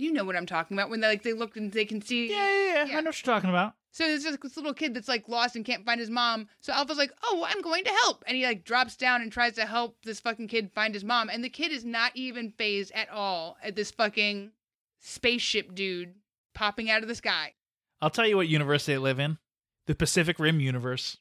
you 0.00 0.12
know 0.12 0.24
what 0.24 0.36
I'm 0.36 0.46
talking 0.46 0.76
about 0.76 0.90
when 0.90 1.00
they, 1.00 1.08
like 1.08 1.22
they 1.22 1.32
look 1.32 1.56
and 1.56 1.70
they 1.72 1.84
can 1.84 2.00
see. 2.02 2.30
yeah, 2.30 2.48
yeah, 2.48 2.64
yeah, 2.64 2.84
Yeah. 2.86 2.98
I 2.98 3.00
know 3.00 3.08
what 3.10 3.24
you're 3.26 3.34
talking 3.34 3.50
about. 3.50 3.74
So 3.92 4.04
there's 4.04 4.22
just 4.22 4.40
this 4.40 4.56
little 4.56 4.72
kid 4.72 4.94
that's 4.94 5.08
like 5.08 5.28
lost 5.28 5.56
and 5.56 5.64
can't 5.64 5.84
find 5.84 5.98
his 5.98 6.10
mom. 6.10 6.46
So 6.60 6.72
Alpha's 6.72 6.96
like, 6.98 7.12
"Oh, 7.24 7.44
I'm 7.48 7.60
going 7.60 7.82
to 7.84 7.90
help," 7.90 8.22
and 8.26 8.36
he 8.36 8.44
like 8.44 8.64
drops 8.64 8.96
down 8.96 9.20
and 9.20 9.32
tries 9.32 9.54
to 9.54 9.66
help 9.66 9.96
this 10.04 10.20
fucking 10.20 10.46
kid 10.48 10.70
find 10.72 10.94
his 10.94 11.02
mom. 11.04 11.28
And 11.28 11.42
the 11.42 11.48
kid 11.48 11.72
is 11.72 11.84
not 11.84 12.12
even 12.14 12.52
phased 12.52 12.92
at 12.92 13.10
all 13.10 13.56
at 13.62 13.74
this 13.74 13.90
fucking 13.90 14.52
spaceship 15.00 15.74
dude 15.74 16.14
popping 16.54 16.88
out 16.90 17.02
of 17.02 17.08
the 17.08 17.14
sky. 17.14 17.54
I'll 18.00 18.10
tell 18.10 18.26
you 18.26 18.36
what 18.36 18.48
universe 18.48 18.86
they 18.86 18.96
live 18.96 19.18
in 19.18 19.38
the 19.86 19.94
Pacific 19.94 20.38
Rim 20.38 20.60
universe. 20.60 21.16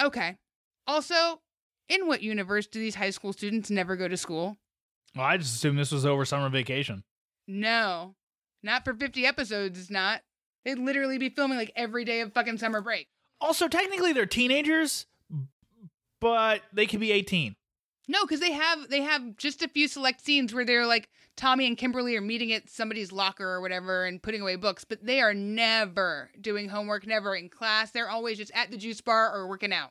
Okay. 0.00 0.36
Also, 0.86 1.40
in 1.88 2.06
what 2.06 2.22
universe 2.22 2.66
do 2.66 2.78
these 2.78 2.94
high 2.94 3.10
school 3.10 3.32
students 3.32 3.70
never 3.70 3.94
go 3.96 4.08
to 4.08 4.16
school? 4.16 4.56
Well, 5.14 5.26
I 5.26 5.36
just 5.36 5.54
assumed 5.54 5.78
this 5.78 5.92
was 5.92 6.06
over 6.06 6.24
summer 6.24 6.48
vacation. 6.48 7.04
No, 7.46 8.14
not 8.62 8.84
for 8.84 8.94
50 8.94 9.24
episodes. 9.26 9.78
It's 9.78 9.90
not. 9.90 10.22
They'd 10.64 10.78
literally 10.78 11.18
be 11.18 11.28
filming 11.28 11.58
like 11.58 11.72
every 11.76 12.04
day 12.04 12.20
of 12.20 12.32
fucking 12.32 12.58
summer 12.58 12.80
break. 12.80 13.08
Also, 13.40 13.68
technically, 13.68 14.12
they're 14.12 14.26
teenagers, 14.26 15.06
but 16.20 16.62
they 16.72 16.86
could 16.86 17.00
be 17.00 17.12
18. 17.12 17.54
No, 18.08 18.24
because 18.24 18.40
they 18.40 18.52
have 18.52 18.88
they 18.88 19.02
have 19.02 19.36
just 19.36 19.62
a 19.62 19.68
few 19.68 19.88
select 19.88 20.24
scenes 20.24 20.54
where 20.54 20.64
they're 20.64 20.86
like 20.86 21.08
Tommy 21.36 21.66
and 21.66 21.76
Kimberly 21.76 22.16
are 22.16 22.20
meeting 22.20 22.52
at 22.52 22.70
somebody's 22.70 23.12
locker 23.12 23.48
or 23.48 23.60
whatever 23.60 24.04
and 24.04 24.22
putting 24.22 24.40
away 24.40 24.56
books, 24.56 24.84
but 24.84 25.04
they 25.04 25.20
are 25.20 25.34
never 25.34 26.30
doing 26.40 26.68
homework, 26.68 27.06
never 27.06 27.34
in 27.34 27.48
class. 27.48 27.90
They're 27.90 28.08
always 28.08 28.38
just 28.38 28.52
at 28.54 28.70
the 28.70 28.76
juice 28.76 29.00
bar 29.00 29.32
or 29.34 29.48
working 29.48 29.72
out. 29.72 29.90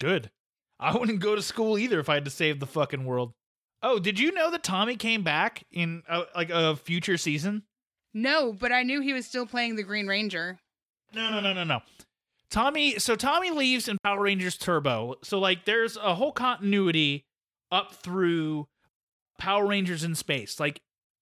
Good. 0.00 0.30
I 0.78 0.96
wouldn't 0.96 1.20
go 1.20 1.34
to 1.34 1.42
school 1.42 1.78
either 1.78 2.00
if 2.00 2.08
I 2.08 2.14
had 2.14 2.24
to 2.24 2.30
save 2.30 2.60
the 2.60 2.66
fucking 2.66 3.04
world. 3.04 3.34
Oh, 3.82 3.98
did 3.98 4.18
you 4.18 4.32
know 4.32 4.50
that 4.50 4.62
Tommy 4.62 4.96
came 4.96 5.22
back 5.22 5.64
in 5.70 6.02
uh, 6.08 6.24
like 6.34 6.50
a 6.50 6.76
future 6.76 7.16
season? 7.16 7.62
No, 8.12 8.52
but 8.52 8.72
I 8.72 8.82
knew 8.82 9.00
he 9.00 9.12
was 9.12 9.26
still 9.26 9.46
playing 9.46 9.76
the 9.76 9.82
Green 9.82 10.06
Ranger. 10.06 10.58
No, 11.14 11.30
no, 11.30 11.40
no, 11.40 11.52
no, 11.52 11.64
no. 11.64 11.80
Tommy, 12.50 12.98
so 12.98 13.14
Tommy 13.14 13.50
leaves 13.50 13.88
in 13.88 13.96
Power 14.02 14.22
Rangers 14.22 14.56
Turbo. 14.56 15.14
So 15.22 15.38
like 15.38 15.64
there's 15.64 15.96
a 15.96 16.14
whole 16.14 16.32
continuity 16.32 17.24
up 17.70 17.94
through 17.94 18.66
Power 19.38 19.66
Rangers 19.66 20.04
in 20.04 20.14
space. 20.14 20.58
Like 20.58 20.80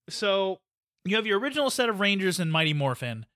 so 0.09 0.59
you 1.05 1.17
have 1.17 1.27
your 1.27 1.39
original 1.39 1.71
set 1.71 1.89
of 1.89 2.01
Rangers 2.01 2.41
in 2.41 2.51
Mighty 2.51 2.73
Morphin, 2.73 3.27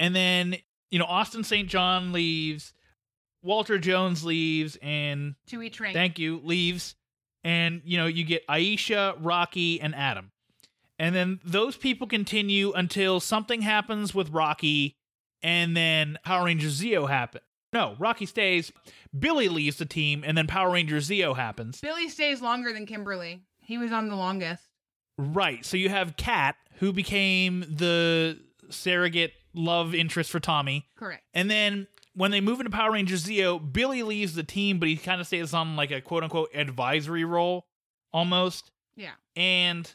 and 0.00 0.16
then 0.16 0.56
you 0.90 0.98
know 0.98 1.04
Austin 1.04 1.44
St. 1.44 1.68
John 1.68 2.12
leaves, 2.12 2.72
Walter 3.42 3.78
Jones 3.78 4.24
leaves, 4.24 4.76
and 4.82 5.34
To 5.48 5.62
each. 5.62 5.78
Thank 5.78 6.18
you. 6.18 6.40
Leaves. 6.42 6.96
And, 7.44 7.82
you 7.84 7.98
know, 7.98 8.06
you 8.06 8.24
get 8.24 8.46
Aisha, 8.46 9.16
Rocky, 9.20 9.80
and 9.80 9.94
Adam. 9.94 10.30
And 10.98 11.14
then 11.14 11.40
those 11.44 11.76
people 11.76 12.06
continue 12.06 12.72
until 12.72 13.18
something 13.18 13.62
happens 13.62 14.14
with 14.14 14.30
Rocky 14.30 14.96
and 15.42 15.76
then 15.76 16.18
Power 16.24 16.44
Rangers 16.44 16.80
Zeo 16.80 17.08
happen. 17.08 17.40
No, 17.72 17.96
Rocky 17.98 18.26
stays. 18.26 18.70
Billy 19.18 19.48
leaves 19.48 19.78
the 19.78 19.86
team, 19.86 20.22
and 20.26 20.36
then 20.36 20.46
Power 20.46 20.70
Rangers 20.70 21.08
Zeo 21.08 21.34
happens. 21.34 21.80
Billy 21.80 22.08
stays 22.08 22.42
longer 22.42 22.72
than 22.72 22.86
Kimberly. 22.86 23.42
He 23.60 23.78
was 23.78 23.92
on 23.92 24.08
the 24.08 24.16
longest. 24.16 24.62
Right. 25.18 25.64
So 25.64 25.76
you 25.76 25.88
have 25.88 26.16
Kat, 26.16 26.56
who 26.76 26.92
became 26.92 27.60
the 27.60 28.38
surrogate 28.70 29.32
love 29.54 29.94
interest 29.94 30.30
for 30.30 30.40
Tommy. 30.40 30.86
Correct. 30.96 31.22
And 31.34 31.50
then 31.50 31.86
when 32.14 32.30
they 32.30 32.40
move 32.40 32.60
into 32.60 32.70
Power 32.70 32.92
Rangers 32.92 33.24
Zeo, 33.24 33.60
Billy 33.72 34.02
leaves 34.02 34.34
the 34.34 34.42
team, 34.42 34.78
but 34.78 34.88
he 34.88 34.96
kind 34.96 35.20
of 35.20 35.26
stays 35.26 35.54
on 35.54 35.76
like 35.76 35.90
a 35.90 36.00
quote 36.00 36.22
unquote 36.22 36.50
advisory 36.54 37.24
role 37.24 37.66
almost. 38.12 38.70
Yeah. 38.96 39.12
And 39.34 39.92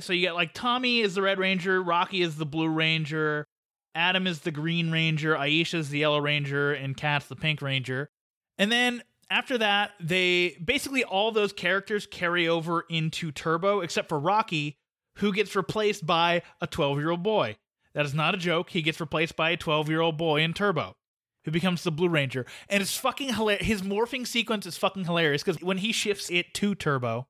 so 0.00 0.12
you 0.12 0.20
get 0.20 0.34
like 0.34 0.52
Tommy 0.54 1.00
is 1.00 1.14
the 1.14 1.22
Red 1.22 1.38
Ranger, 1.38 1.82
Rocky 1.82 2.22
is 2.22 2.36
the 2.36 2.46
Blue 2.46 2.68
Ranger, 2.68 3.46
Adam 3.94 4.26
is 4.26 4.40
the 4.40 4.50
Green 4.50 4.90
Ranger, 4.90 5.36
Aisha 5.36 5.74
is 5.74 5.90
the 5.90 6.00
Yellow 6.00 6.18
Ranger, 6.18 6.72
and 6.72 6.96
Kat's 6.96 7.26
the 7.26 7.36
Pink 7.36 7.62
Ranger. 7.62 8.10
And 8.58 8.70
then 8.70 9.02
after 9.30 9.56
that, 9.58 9.92
they 10.00 10.56
basically 10.64 11.04
all 11.04 11.30
those 11.30 11.52
characters 11.52 12.06
carry 12.06 12.48
over 12.48 12.84
into 12.90 13.30
Turbo, 13.30 13.80
except 13.80 14.08
for 14.08 14.18
Rocky, 14.18 14.76
who 15.18 15.32
gets 15.32 15.54
replaced 15.54 16.04
by 16.04 16.42
a 16.60 16.66
12 16.66 16.98
year 16.98 17.10
old 17.10 17.22
boy. 17.22 17.56
That 17.94 18.04
is 18.04 18.14
not 18.14 18.34
a 18.34 18.38
joke. 18.38 18.70
He 18.70 18.82
gets 18.82 19.00
replaced 19.00 19.36
by 19.36 19.50
a 19.50 19.56
12 19.56 19.88
year 19.88 20.00
old 20.00 20.18
boy 20.18 20.40
in 20.42 20.52
Turbo 20.52 20.96
who 21.44 21.50
becomes 21.50 21.82
the 21.82 21.90
Blue 21.90 22.08
Ranger. 22.08 22.46
And 22.68 22.82
it's 22.82 22.96
fucking 22.96 23.34
hilarious. 23.34 23.66
His 23.66 23.82
morphing 23.82 24.26
sequence 24.26 24.66
is 24.66 24.76
fucking 24.76 25.04
hilarious 25.04 25.42
because 25.42 25.62
when 25.62 25.78
he 25.78 25.92
shifts 25.92 26.30
it 26.30 26.54
to 26.54 26.74
Turbo, 26.74 27.26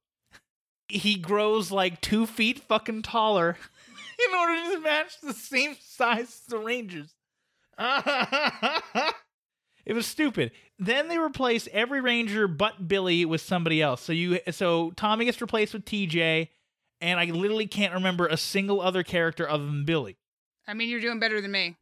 he 0.89 1.17
grows 1.17 1.71
like 1.71 2.01
two 2.01 2.27
feet 2.27 2.61
fucking 2.61 3.03
taller 3.03 3.57
in 4.29 4.35
order 4.35 4.75
to 4.75 4.81
match 4.81 5.21
the 5.21 5.33
same 5.33 5.77
size 5.81 6.25
as 6.25 6.41
the 6.49 6.59
Rangers. 6.59 7.15
it 9.85 9.95
was 9.95 10.07
stupid. 10.07 10.53
Then 10.79 11.09
they 11.09 11.19
replace 11.19 11.69
every 11.73 12.01
Ranger 12.01 12.47
but 12.47 12.87
Billy 12.89 13.25
with 13.25 13.41
somebody 13.41 13.83
else. 13.83 14.01
So 14.03 14.13
you 14.13 14.41
so 14.51 14.93
Tommy 14.93 15.25
gets 15.25 15.41
replaced 15.41 15.73
with 15.73 15.85
TJ, 15.85 16.49
and 17.01 17.21
I 17.21 17.27
literally 17.27 17.67
can't 17.67 17.95
remember 17.95 18.27
a 18.27 18.37
single 18.37 18.81
other 18.81 19.03
character 19.03 19.49
other 19.49 19.67
than 19.67 19.85
Billy. 19.85 20.17
I 20.67 20.75
mean, 20.75 20.89
you're 20.89 21.01
doing 21.01 21.19
better 21.19 21.41
than 21.41 21.51
me. 21.51 21.77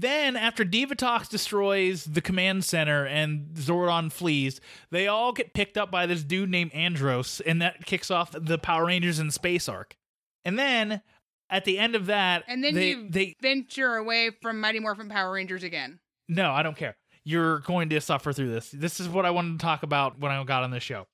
Then, 0.00 0.36
after 0.36 0.64
Divatox 0.64 1.28
destroys 1.28 2.04
the 2.04 2.20
command 2.20 2.64
center 2.64 3.04
and 3.04 3.48
Zordon 3.54 4.12
flees, 4.12 4.60
they 4.90 5.08
all 5.08 5.32
get 5.32 5.54
picked 5.54 5.76
up 5.76 5.90
by 5.90 6.06
this 6.06 6.22
dude 6.22 6.50
named 6.50 6.72
Andros, 6.72 7.40
and 7.40 7.60
that 7.62 7.84
kicks 7.84 8.10
off 8.10 8.30
the 8.32 8.58
Power 8.58 8.86
Rangers 8.86 9.18
in 9.18 9.30
space 9.32 9.68
arc. 9.68 9.96
And 10.44 10.56
then, 10.58 11.02
at 11.50 11.64
the 11.64 11.78
end 11.78 11.96
of 11.96 12.06
that, 12.06 12.44
And 12.46 12.62
then 12.62 12.74
they, 12.74 12.90
you 12.90 13.08
they 13.10 13.34
venture 13.42 13.96
away 13.96 14.30
from 14.40 14.60
Mighty 14.60 14.78
Morphin 14.78 15.08
Power 15.08 15.32
Rangers 15.32 15.64
again. 15.64 15.98
no, 16.28 16.52
I 16.52 16.62
don't 16.62 16.76
care. 16.76 16.96
You're 17.24 17.58
going 17.60 17.88
to 17.90 18.00
suffer 18.00 18.32
through 18.32 18.50
this. 18.52 18.70
This 18.70 19.00
is 19.00 19.08
what 19.08 19.26
I 19.26 19.30
wanted 19.30 19.58
to 19.58 19.64
talk 19.64 19.82
about 19.82 20.18
when 20.20 20.30
I 20.30 20.42
got 20.44 20.62
on 20.62 20.70
this 20.70 20.82
show. 20.82 21.06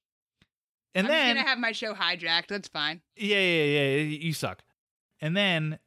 And 0.95 1.07
then 1.09 1.13
I'm 1.15 1.27
then, 1.27 1.37
gonna 1.37 1.49
have 1.49 1.59
my 1.59 1.73
show 1.73 1.95
hijacked. 1.95 2.49
That's 2.49 2.69
fine. 2.69 3.01
Yeah, 3.17 3.41
yeah, 3.41 3.65
yeah. 3.65 3.97
You 4.03 4.33
suck. 4.33 4.63
And 5.21 5.37
then 5.37 5.79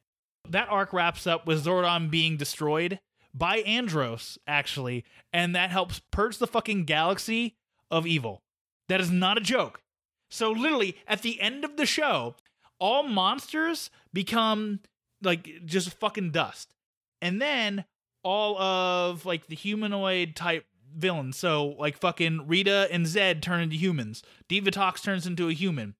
that 0.50 0.68
arc 0.68 0.92
wraps 0.92 1.26
up 1.26 1.46
with 1.46 1.64
Zordon 1.64 2.10
being 2.10 2.36
destroyed 2.36 3.00
by 3.34 3.58
Andros, 3.58 4.38
actually, 4.46 5.04
and 5.32 5.54
that 5.54 5.70
helps 5.70 6.00
purge 6.10 6.38
the 6.38 6.46
fucking 6.46 6.84
galaxy 6.84 7.56
of 7.90 8.06
evil. 8.06 8.42
That 8.88 9.00
is 9.00 9.10
not 9.10 9.38
a 9.38 9.42
joke. 9.42 9.82
So 10.30 10.50
literally, 10.50 10.96
at 11.06 11.22
the 11.22 11.40
end 11.40 11.64
of 11.64 11.76
the 11.76 11.86
show, 11.86 12.36
all 12.78 13.02
monsters 13.02 13.90
become 14.12 14.80
like 15.22 15.64
just 15.64 15.92
fucking 15.94 16.30
dust. 16.30 16.74
And 17.20 17.40
then 17.40 17.84
all 18.22 18.58
of 18.58 19.26
like 19.26 19.46
the 19.46 19.56
humanoid 19.56 20.36
type 20.36 20.64
villains. 20.94 21.36
So 21.36 21.76
like 21.78 21.96
fucking 21.96 22.46
Rita 22.46 22.88
and 22.90 23.06
Zedd 23.06 23.42
turn 23.42 23.60
into 23.60 23.76
humans. 23.76 24.22
Divatox 24.48 25.02
turns 25.02 25.26
into 25.26 25.48
a 25.48 25.52
human. 25.52 25.94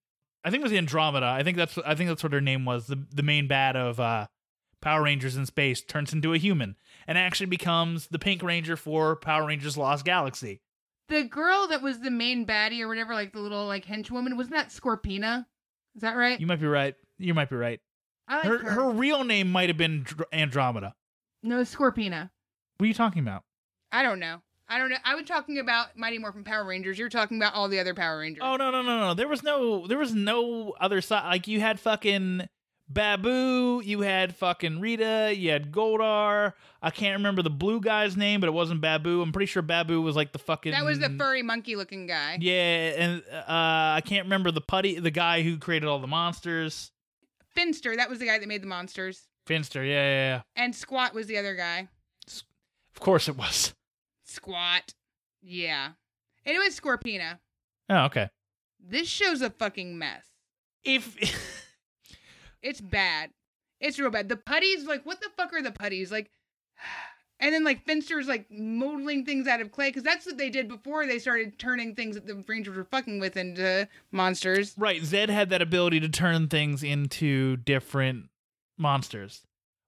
I 0.45 0.51
think 0.51 0.61
it 0.61 0.65
was 0.65 0.73
Andromeda. 0.73 1.27
I 1.27 1.43
think 1.43 1.57
that's 1.57 1.79
I 1.79 1.95
think 1.95 2.09
that's 2.09 2.23
what 2.23 2.33
her 2.33 2.41
name 2.41 2.65
was. 2.65 2.87
The 2.87 3.05
the 3.13 3.23
main 3.23 3.49
bad 3.49 3.77
of 3.77 3.99
uh 4.01 4.27
Power 4.81 5.03
Rangers 5.03 5.37
in 5.37 5.47
space 5.47 5.81
turns 5.83 6.13
into 6.13 6.33
a 6.33 6.39
human 6.39 6.77
and 7.07 7.19
actually 7.19 7.47
becomes 7.47 8.09
the 8.09 8.19
Pink 8.19 8.43
Ranger 8.43 8.77
for 8.77 9.17
Power 9.17 9.47
Rangers 9.47 9.77
Lost 9.77 10.05
Galaxy. 10.05 10.61
The 11.09 11.25
girl 11.25 11.67
that 11.69 11.83
was 11.83 12.01
the 12.01 12.11
main 12.11 12.47
baddie 12.47 12.81
or 12.81 12.89
whatever, 12.89 13.15
like 13.15 13.33
the 13.33 13.41
little 13.41 13.67
like 13.67 13.87
henchwoman, 13.87 14.37
wasn't 14.37 14.57
that 14.57 14.69
Scorpina? 14.69 15.47
Is 15.97 16.03
that 16.03 16.17
right? 16.17 16.39
You 16.39 16.47
might 16.47 16.61
be 16.61 16.67
right. 16.67 16.95
You 17.19 17.35
might 17.35 17.51
be 17.51 17.57
right. 17.57 17.81
Like 18.31 18.45
Her 18.45 18.59
her. 18.59 18.71
her 18.73 18.91
real 18.91 19.25
name 19.25 19.51
might 19.51 19.69
have 19.71 19.79
been 19.79 20.07
Andromeda. 20.33 20.95
No, 21.43 21.63
Scorpina. 21.63 22.31
What 22.77 22.85
are 22.85 22.89
you 22.89 22.95
talking 22.95 23.23
about? 23.23 23.43
I 23.91 24.03
don't 24.03 24.21
know. 24.21 24.43
I 24.69 24.77
don't 24.77 24.91
know. 24.91 24.97
I 25.03 25.15
was 25.15 25.25
talking 25.25 25.59
about 25.59 25.97
Mighty 25.97 26.19
Morphin 26.19 26.45
Power 26.45 26.65
Rangers. 26.67 26.99
You're 26.99 27.09
talking 27.09 27.39
about 27.39 27.55
all 27.55 27.69
the 27.69 27.81
other 27.81 27.95
Power 27.95 28.19
Rangers. 28.19 28.43
Oh 28.45 28.57
no 28.57 28.71
no 28.71 28.83
no 28.83 28.99
no! 28.99 29.15
There 29.15 29.27
was 29.29 29.43
no 29.43 29.87
there 29.87 29.97
was 29.99 30.15
no 30.15 30.75
other 30.79 31.01
side. 31.01 31.27
Like 31.27 31.49
you 31.49 31.59
had 31.61 31.81
fucking 31.81 32.43
Baboo, 32.91 33.83
you 33.85 34.01
had 34.01 34.35
fucking 34.35 34.81
Rita, 34.81 35.35
you 35.37 35.51
had 35.51 35.71
Goldar. 35.71 36.55
I 36.81 36.91
can't 36.91 37.19
remember 37.19 37.43
the 37.43 37.51
blue 37.51 37.81
guy's 37.81 38.17
name, 38.17 38.41
but 38.41 38.47
it 38.47 38.53
wasn't 38.53 38.81
Baboo. 38.81 39.21
I'm 39.21 39.31
pretty 39.31 39.47
sure 39.47 39.63
Baboo 39.63 40.01
was 40.01 40.17
like 40.17 40.33
the 40.33 40.39
fucking. 40.39 40.73
that 40.73 40.85
was 40.85 40.99
the 40.99 41.11
furry 41.11 41.43
monkey 41.43 41.77
looking 41.77 42.07
guy. 42.07 42.39
Yeah, 42.41 42.53
and 42.97 43.23
uh, 43.31 43.45
I 43.97 44.03
can't 44.05 44.25
remember 44.25 44.51
the 44.51 44.63
putty, 44.63 44.99
the 44.99 45.11
guy 45.11 45.43
who 45.43 45.59
created 45.59 45.87
all 45.87 45.99
the 45.99 46.07
monsters. 46.07 46.91
Finster, 47.55 47.95
that 47.97 48.09
was 48.09 48.21
the 48.21 48.27
guy 48.27 48.39
that 48.39 48.49
made 48.49 48.63
the 48.63 48.69
monsters. 48.69 49.29
Finster, 49.47 49.85
yeah, 49.85 49.93
yeah, 49.93 50.35
yeah. 50.37 50.43
And 50.57 50.75
Squat 50.75 51.15
was 51.15 51.27
the 51.27 51.37
other 51.37 51.55
guy. 51.57 51.89
Of 52.27 53.01
course 53.01 53.29
it 53.29 53.37
was. 53.37 53.75
Squat. 54.25 54.95
Yeah. 55.43 55.91
And 56.45 56.57
it 56.57 56.59
was 56.59 56.79
Scorpina. 56.79 57.39
Oh, 57.91 58.05
okay. 58.07 58.29
This 58.81 59.09
show's 59.09 59.43
a 59.43 59.51
fucking 59.51 59.99
mess. 59.99 60.25
If 60.85 61.17
It's 62.63 62.81
bad. 62.81 63.31
It's 63.81 63.99
real 63.99 64.11
bad. 64.11 64.29
The 64.29 64.37
putties, 64.37 64.85
like, 64.87 65.07
what 65.07 65.21
the 65.21 65.29
fuck 65.37 65.53
are 65.53 65.63
the 65.63 65.71
putties? 65.71 66.11
Like, 66.11 66.31
and 67.41 67.55
then 67.55 67.65
like 67.65 67.85
Finster's 67.85 68.27
like 68.27 68.47
modeling 68.51 69.25
things 69.25 69.47
out 69.47 69.61
of 69.61 69.71
clay 69.71 69.91
because 69.91 70.03
that's 70.03 70.27
what 70.27 70.39
they 70.39 70.51
did 70.51 70.69
before 70.69 71.07
they 71.07 71.19
started 71.19 71.59
turning 71.59 71.95
things 71.95 72.17
that 72.17 72.27
the 72.27 72.43
Rangers 72.49 72.77
were 72.77 72.85
fucking 72.85 73.21
with 73.21 73.37
into 73.37 73.89
monsters. 74.11 74.75
right, 74.77 75.01
Zedd 75.03 75.29
had 75.29 75.51
that 75.51 75.63
ability 75.63 76.01
to 76.01 76.09
turn 76.09 76.49
things 76.49 76.83
into 76.83 77.57
different 77.59 78.27
monsters. 78.77 79.43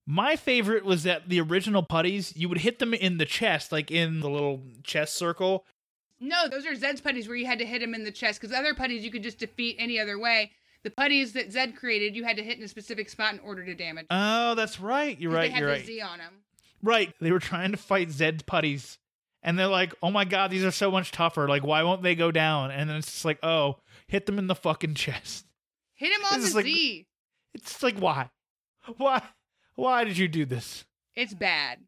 My 0.06 0.36
favorite 0.36 0.84
was 0.84 1.02
that 1.04 1.28
the 1.28 1.40
original 1.40 1.82
putties, 1.82 2.36
you 2.36 2.48
would 2.48 2.58
hit 2.58 2.78
them 2.78 2.94
in 2.94 3.18
the 3.18 3.24
chest, 3.26 3.70
like 3.70 3.90
in 3.90 4.20
the 4.20 4.30
little 4.30 4.60
chest 4.82 5.16
circle, 5.16 5.64
No, 6.20 6.48
those 6.48 6.66
are 6.66 6.72
Zedd's 6.72 7.00
putties 7.00 7.28
where 7.28 7.36
you 7.36 7.46
had 7.46 7.58
to 7.60 7.66
hit 7.66 7.82
him 7.82 7.94
in 7.94 8.04
the 8.04 8.10
chest 8.10 8.40
because 8.40 8.54
other 8.54 8.74
putties 8.74 9.04
you 9.04 9.10
could 9.10 9.22
just 9.22 9.38
defeat 9.38 9.76
any 9.78 9.98
other 9.98 10.18
way. 10.18 10.52
The 10.82 10.90
putties 10.90 11.32
that 11.34 11.50
Zedd 11.50 11.76
created, 11.76 12.16
you 12.16 12.24
had 12.24 12.36
to 12.38 12.42
hit 12.42 12.58
in 12.58 12.64
a 12.64 12.68
specific 12.68 13.08
spot 13.10 13.34
in 13.34 13.40
order 13.40 13.64
to 13.64 13.74
damage. 13.74 14.06
Oh, 14.10 14.54
that's 14.54 14.80
right. 14.80 15.18
You're 15.20 15.30
right. 15.32 15.48
They 15.48 15.50
had 15.50 15.60
You're 15.60 15.68
the 15.70 15.74
right. 15.76 15.86
Z 15.86 16.00
on 16.00 16.18
them. 16.18 16.32
Right. 16.82 17.12
They 17.20 17.32
were 17.32 17.38
trying 17.38 17.72
to 17.72 17.76
fight 17.76 18.08
Zedd's 18.08 18.42
putties. 18.42 18.98
And 19.42 19.58
they're 19.58 19.66
like, 19.66 19.94
oh 20.02 20.10
my 20.10 20.24
God, 20.24 20.50
these 20.50 20.64
are 20.64 20.70
so 20.70 20.90
much 20.90 21.12
tougher. 21.12 21.48
Like, 21.48 21.64
why 21.64 21.82
won't 21.82 22.02
they 22.02 22.14
go 22.14 22.30
down? 22.30 22.70
And 22.70 22.88
then 22.88 22.96
it's 22.96 23.10
just 23.10 23.24
like, 23.24 23.38
oh, 23.42 23.76
hit 24.06 24.26
them 24.26 24.38
in 24.38 24.46
the 24.46 24.54
fucking 24.54 24.94
chest. 24.94 25.46
Hit 25.94 26.12
him 26.12 26.24
on 26.32 26.40
This 26.40 26.50
the 26.50 26.56
like- 26.56 26.64
Z. 26.66 27.06
It's 27.54 27.82
like, 27.82 27.98
why? 27.98 28.30
Why? 28.96 29.22
Why 29.74 30.04
did 30.04 30.16
you 30.18 30.28
do 30.28 30.44
this? 30.46 30.84
It's 31.14 31.34
bad. 31.34 31.80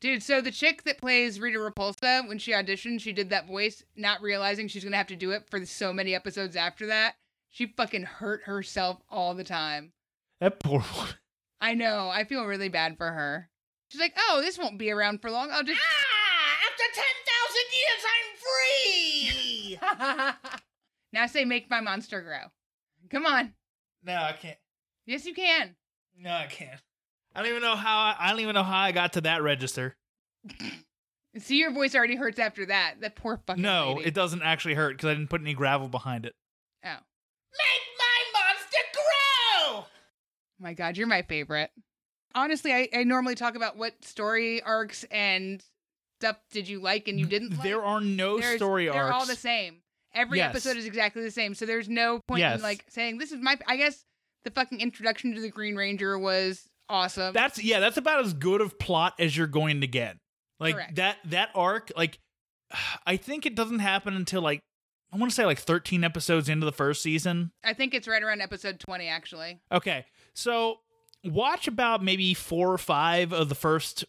Dude, 0.00 0.22
so 0.22 0.40
the 0.40 0.50
chick 0.50 0.82
that 0.84 0.98
plays 0.98 1.40
Rita 1.40 1.58
Repulsa, 1.58 2.28
when 2.28 2.38
she 2.38 2.52
auditioned, 2.52 3.00
she 3.00 3.12
did 3.12 3.30
that 3.30 3.46
voice, 3.46 3.82
not 3.96 4.20
realizing 4.20 4.68
she's 4.68 4.84
gonna 4.84 4.96
have 4.96 5.06
to 5.06 5.16
do 5.16 5.30
it 5.30 5.48
for 5.48 5.64
so 5.64 5.92
many 5.92 6.14
episodes 6.14 6.54
after 6.54 6.86
that. 6.86 7.14
She 7.56 7.72
fucking 7.74 8.02
hurt 8.02 8.42
herself 8.42 8.98
all 9.08 9.32
the 9.32 9.42
time. 9.42 9.94
That 10.40 10.60
poor 10.60 10.84
woman. 10.94 11.14
I 11.58 11.72
know. 11.72 12.10
I 12.10 12.24
feel 12.24 12.44
really 12.44 12.68
bad 12.68 12.98
for 12.98 13.10
her. 13.10 13.48
She's 13.88 13.98
like, 13.98 14.12
oh, 14.28 14.42
this 14.42 14.58
won't 14.58 14.76
be 14.78 14.90
around 14.90 15.22
for 15.22 15.30
long. 15.30 15.48
I'll 15.50 15.62
just. 15.62 15.80
Ah! 15.80 16.66
After 16.70 16.84
10,000 19.80 19.80
years, 19.80 19.80
I'm 19.80 20.40
free! 20.42 20.60
now 21.14 21.26
say, 21.26 21.46
make 21.46 21.70
my 21.70 21.80
monster 21.80 22.20
grow. 22.20 22.50
Come 23.08 23.24
on. 23.24 23.54
No, 24.04 24.16
I 24.16 24.32
can't. 24.32 24.58
Yes, 25.06 25.24
you 25.24 25.32
can. 25.32 25.76
No, 26.14 26.32
I 26.32 26.48
can't. 26.50 26.82
I 27.34 27.40
don't 27.40 27.48
even 27.48 27.62
know 27.62 27.76
how 27.76 27.96
I, 27.96 28.16
I 28.18 28.30
don't 28.32 28.40
even 28.40 28.54
know 28.54 28.64
how 28.64 28.80
I 28.80 28.92
got 28.92 29.14
to 29.14 29.22
that 29.22 29.42
register. 29.42 29.96
See, 31.38 31.56
your 31.56 31.72
voice 31.72 31.94
already 31.94 32.16
hurts 32.16 32.38
after 32.38 32.66
that. 32.66 32.96
That 33.00 33.16
poor 33.16 33.40
fucking 33.46 33.62
No, 33.62 33.94
lady. 33.96 34.08
it 34.08 34.12
doesn't 34.14 34.42
actually 34.42 34.74
hurt 34.74 34.98
because 34.98 35.08
I 35.08 35.14
didn't 35.14 35.30
put 35.30 35.40
any 35.40 35.54
gravel 35.54 35.88
behind 35.88 36.26
it. 36.26 36.34
Oh. 36.84 36.96
Make 37.58 37.86
my 37.98 38.40
monster 38.40 38.78
grow! 38.94 39.78
Oh 39.80 39.86
my 40.60 40.74
God, 40.74 40.96
you're 40.96 41.06
my 41.06 41.22
favorite. 41.22 41.70
Honestly, 42.34 42.72
I, 42.72 42.88
I 42.94 43.04
normally 43.04 43.34
talk 43.34 43.54
about 43.56 43.76
what 43.76 44.04
story 44.04 44.62
arcs 44.62 45.04
and 45.10 45.62
stuff 46.20 46.36
did 46.50 46.68
you 46.68 46.80
like 46.80 47.08
and 47.08 47.18
you 47.18 47.26
didn't 47.26 47.50
like. 47.52 47.62
There 47.62 47.82
are 47.82 48.00
no 48.00 48.38
There's- 48.38 48.56
story 48.56 48.88
arcs. 48.88 48.96
They're 48.96 49.12
all 49.12 49.26
the 49.26 49.36
same. 49.36 49.82
Every 50.14 50.38
Yes. 50.38 50.50
episode 50.50 50.76
is 50.78 50.86
exactly 50.86 51.22
the 51.22 51.30
same. 51.30 51.54
So 51.54 51.66
there's 51.66 51.88
no 51.90 52.20
point 52.26 52.40
Yes. 52.40 52.56
in 52.56 52.62
like 52.62 52.84
saying 52.88 53.18
this 53.18 53.32
is 53.32 53.40
my. 53.40 53.58
I 53.66 53.76
guess 53.76 54.02
the 54.44 54.50
fucking 54.50 54.80
introduction 54.80 55.34
to 55.34 55.40
the 55.42 55.50
Green 55.50 55.76
Ranger 55.76 56.18
was 56.18 56.64
awesome. 56.88 57.34
That's 57.34 57.62
yeah, 57.62 57.80
that's 57.80 57.98
about 57.98 58.24
as 58.24 58.32
good 58.32 58.62
of 58.62 58.78
plot 58.78 59.14
as 59.18 59.36
you're 59.36 59.46
going 59.46 59.82
to 59.82 59.86
get. 59.86 60.16
Like 60.58 60.74
Correct. 60.74 60.96
that 60.96 61.18
that 61.26 61.50
arc, 61.54 61.92
like 61.96 62.18
I 63.06 63.18
think 63.18 63.44
it 63.44 63.54
doesn't 63.54 63.80
happen 63.80 64.14
until 64.16 64.40
like 64.40 64.60
I 65.12 65.16
want 65.16 65.30
to 65.30 65.34
say 65.34 65.46
like 65.46 65.58
13 65.58 66.04
episodes 66.04 66.48
into 66.48 66.66
the 66.66 66.72
first 66.72 67.02
season. 67.02 67.52
I 67.64 67.72
think 67.72 67.94
it's 67.94 68.08
right 68.08 68.22
around 68.22 68.40
episode 68.40 68.80
20, 68.80 69.08
actually. 69.08 69.60
Okay. 69.70 70.04
So 70.34 70.80
watch 71.24 71.68
about 71.68 72.02
maybe 72.02 72.34
4 72.34 72.72
or 72.72 72.78
5 72.78 73.32
of 73.32 73.48
the 73.48 73.54
first 73.54 74.04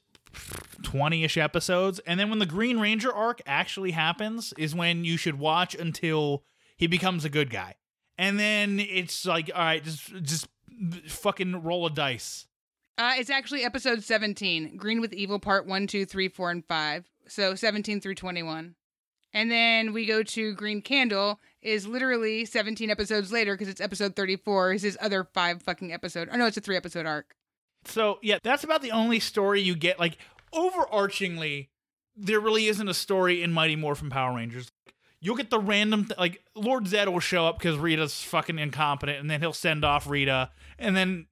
20ish 0.82 1.42
episodes 1.42 2.00
and 2.00 2.20
then 2.20 2.30
when 2.30 2.38
the 2.40 2.46
Green 2.46 2.80
Ranger 2.80 3.12
arc 3.12 3.42
actually 3.48 3.92
happens 3.92 4.54
is 4.58 4.76
when 4.76 5.04
you 5.04 5.18
should 5.18 5.40
watch 5.40 5.74
until 5.74 6.44
he 6.76 6.86
becomes 6.86 7.26
a 7.26 7.30
good 7.30 7.50
guy. 7.50 7.76
And 8.20 8.40
then 8.40 8.80
it's 8.80 9.26
like 9.26 9.50
all 9.54 9.64
right, 9.64 9.84
just 9.84 10.14
just 10.24 10.48
fucking 11.08 11.64
roll 11.64 11.86
a 11.86 11.90
dice. 11.90 12.46
Uh, 13.00 13.14
it's 13.18 13.30
actually 13.30 13.64
episode 13.64 14.04
17, 14.04 14.76
Green 14.76 15.02
with 15.02 15.14
Evil 15.14 15.38
Part 15.40 15.68
1, 15.68 15.86
2, 15.86 16.06
3, 16.06 16.30
4, 16.30 16.52
and 16.52 16.66
5. 16.66 17.06
So 17.28 17.54
17 17.54 18.02
through 18.02 18.16
21. 18.16 18.74
And 19.38 19.52
then 19.52 19.94
we 19.94 20.08
go 20.08 20.24
to 20.24 20.54
Green 20.56 20.82
Candle, 20.82 21.40
is 21.62 21.86
literally 21.86 22.44
17 22.44 22.90
episodes 22.90 23.32
later 23.32 23.54
because 23.54 23.68
it's 23.68 23.80
episode 23.80 24.16
34, 24.16 24.74
is 24.74 24.82
his 24.82 24.98
other 25.00 25.24
five 25.26 25.62
fucking 25.62 25.94
episode. 25.94 26.28
Oh, 26.32 26.38
no, 26.38 26.48
it's 26.48 26.58
a 26.58 26.62
three 26.62 26.76
episode 26.76 27.06
arc. 27.06 27.36
So 27.86 28.18
yeah, 28.24 28.40
that's 28.42 28.64
about 28.64 28.82
the 28.82 28.90
only 28.92 29.20
story 29.20 29.62
you 29.62 29.76
get. 29.76 30.00
Like 30.00 30.18
overarchingly, 30.54 31.68
there 32.16 32.40
really 32.40 32.66
isn't 32.66 32.88
a 32.88 32.96
story 32.96 33.44
in 33.44 33.54
Mighty 33.54 33.76
Morphin 33.76 34.10
Power 34.10 34.36
Rangers. 34.36 34.72
You'll 35.22 35.36
get 35.36 35.52
the 35.52 35.60
random 35.60 36.06
th- 36.06 36.18
like 36.18 36.44
Lord 36.56 36.86
Zedd 36.86 37.12
will 37.12 37.20
show 37.20 37.46
up 37.46 37.60
because 37.60 37.78
Rita's 37.78 38.22
fucking 38.24 38.58
incompetent, 38.58 39.20
and 39.20 39.30
then 39.30 39.42
he'll 39.42 39.54
send 39.54 39.86
off 39.86 40.08
Rita, 40.10 40.50
and 40.80 40.98
then 40.98 41.28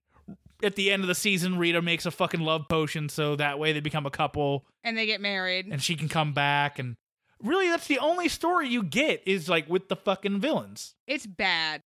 at 0.63 0.75
the 0.75 0.91
end 0.91 1.01
of 1.03 1.07
the 1.07 1.15
season, 1.15 1.57
Rita 1.57 1.81
makes 1.81 2.05
a 2.05 2.11
fucking 2.11 2.39
love 2.39 2.67
potion 2.69 3.09
so 3.09 3.35
that 3.35 3.59
way 3.59 3.73
they 3.73 3.79
become 3.81 4.05
a 4.05 4.11
couple, 4.11 4.65
And 4.83 4.95
they 4.97 5.05
get 5.05 5.21
married. 5.21 5.67
and 5.71 5.81
she 5.81 5.95
can 5.95 6.07
come 6.07 6.33
back. 6.33 6.79
And 6.79 6.95
really, 7.43 7.69
that's 7.69 7.87
the 7.87 7.99
only 7.99 8.29
story 8.29 8.67
you 8.67 8.83
get 8.83 9.21
is 9.25 9.49
like 9.49 9.69
with 9.69 9.89
the 9.89 9.95
fucking 9.95 10.39
villains. 10.39 10.95
It's 11.07 11.25
bad. 11.25 11.81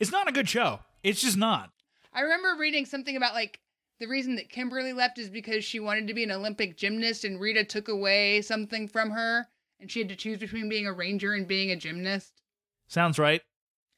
It's 0.00 0.12
not 0.12 0.28
a 0.28 0.32
good 0.32 0.48
show. 0.48 0.80
It's 1.02 1.22
just 1.22 1.36
not. 1.36 1.70
I 2.12 2.20
remember 2.20 2.56
reading 2.58 2.86
something 2.86 3.16
about 3.16 3.34
like 3.34 3.60
the 4.00 4.06
reason 4.06 4.36
that 4.36 4.48
Kimberly 4.48 4.92
left 4.92 5.18
is 5.18 5.30
because 5.30 5.64
she 5.64 5.80
wanted 5.80 6.08
to 6.08 6.14
be 6.14 6.24
an 6.24 6.30
Olympic 6.30 6.76
gymnast 6.76 7.24
and 7.24 7.40
Rita 7.40 7.64
took 7.64 7.88
away 7.88 8.42
something 8.42 8.88
from 8.88 9.10
her 9.10 9.46
and 9.80 9.90
she 9.90 10.00
had 10.00 10.08
to 10.08 10.16
choose 10.16 10.38
between 10.38 10.68
being 10.68 10.86
a 10.86 10.92
ranger 10.92 11.32
and 11.32 11.46
being 11.46 11.70
a 11.70 11.76
gymnast. 11.76 12.40
Sounds 12.88 13.18
right. 13.18 13.42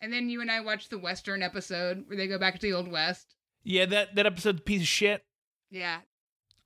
And 0.00 0.12
then 0.12 0.28
you 0.28 0.40
and 0.40 0.50
I 0.50 0.60
watched 0.60 0.90
the 0.90 0.98
Western 0.98 1.42
episode 1.42 2.04
where 2.06 2.16
they 2.16 2.26
go 2.26 2.38
back 2.38 2.54
to 2.54 2.60
the 2.60 2.72
Old 2.72 2.90
West. 2.90 3.34
Yeah, 3.64 3.86
that 3.86 4.14
that 4.14 4.26
episode's 4.26 4.60
a 4.60 4.62
piece 4.62 4.82
of 4.82 4.88
shit. 4.88 5.24
Yeah. 5.70 6.00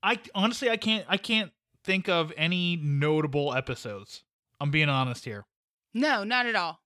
I 0.02 0.18
honestly 0.34 0.68
I 0.68 0.76
can't 0.76 1.04
I 1.08 1.16
can't 1.16 1.52
think 1.84 2.08
of 2.08 2.32
any 2.36 2.76
notable 2.76 3.54
episodes. 3.54 4.24
I'm 4.60 4.70
being 4.70 4.88
honest 4.88 5.24
here. 5.24 5.46
No, 5.94 6.24
not 6.24 6.46
at 6.46 6.54
all. 6.54 6.80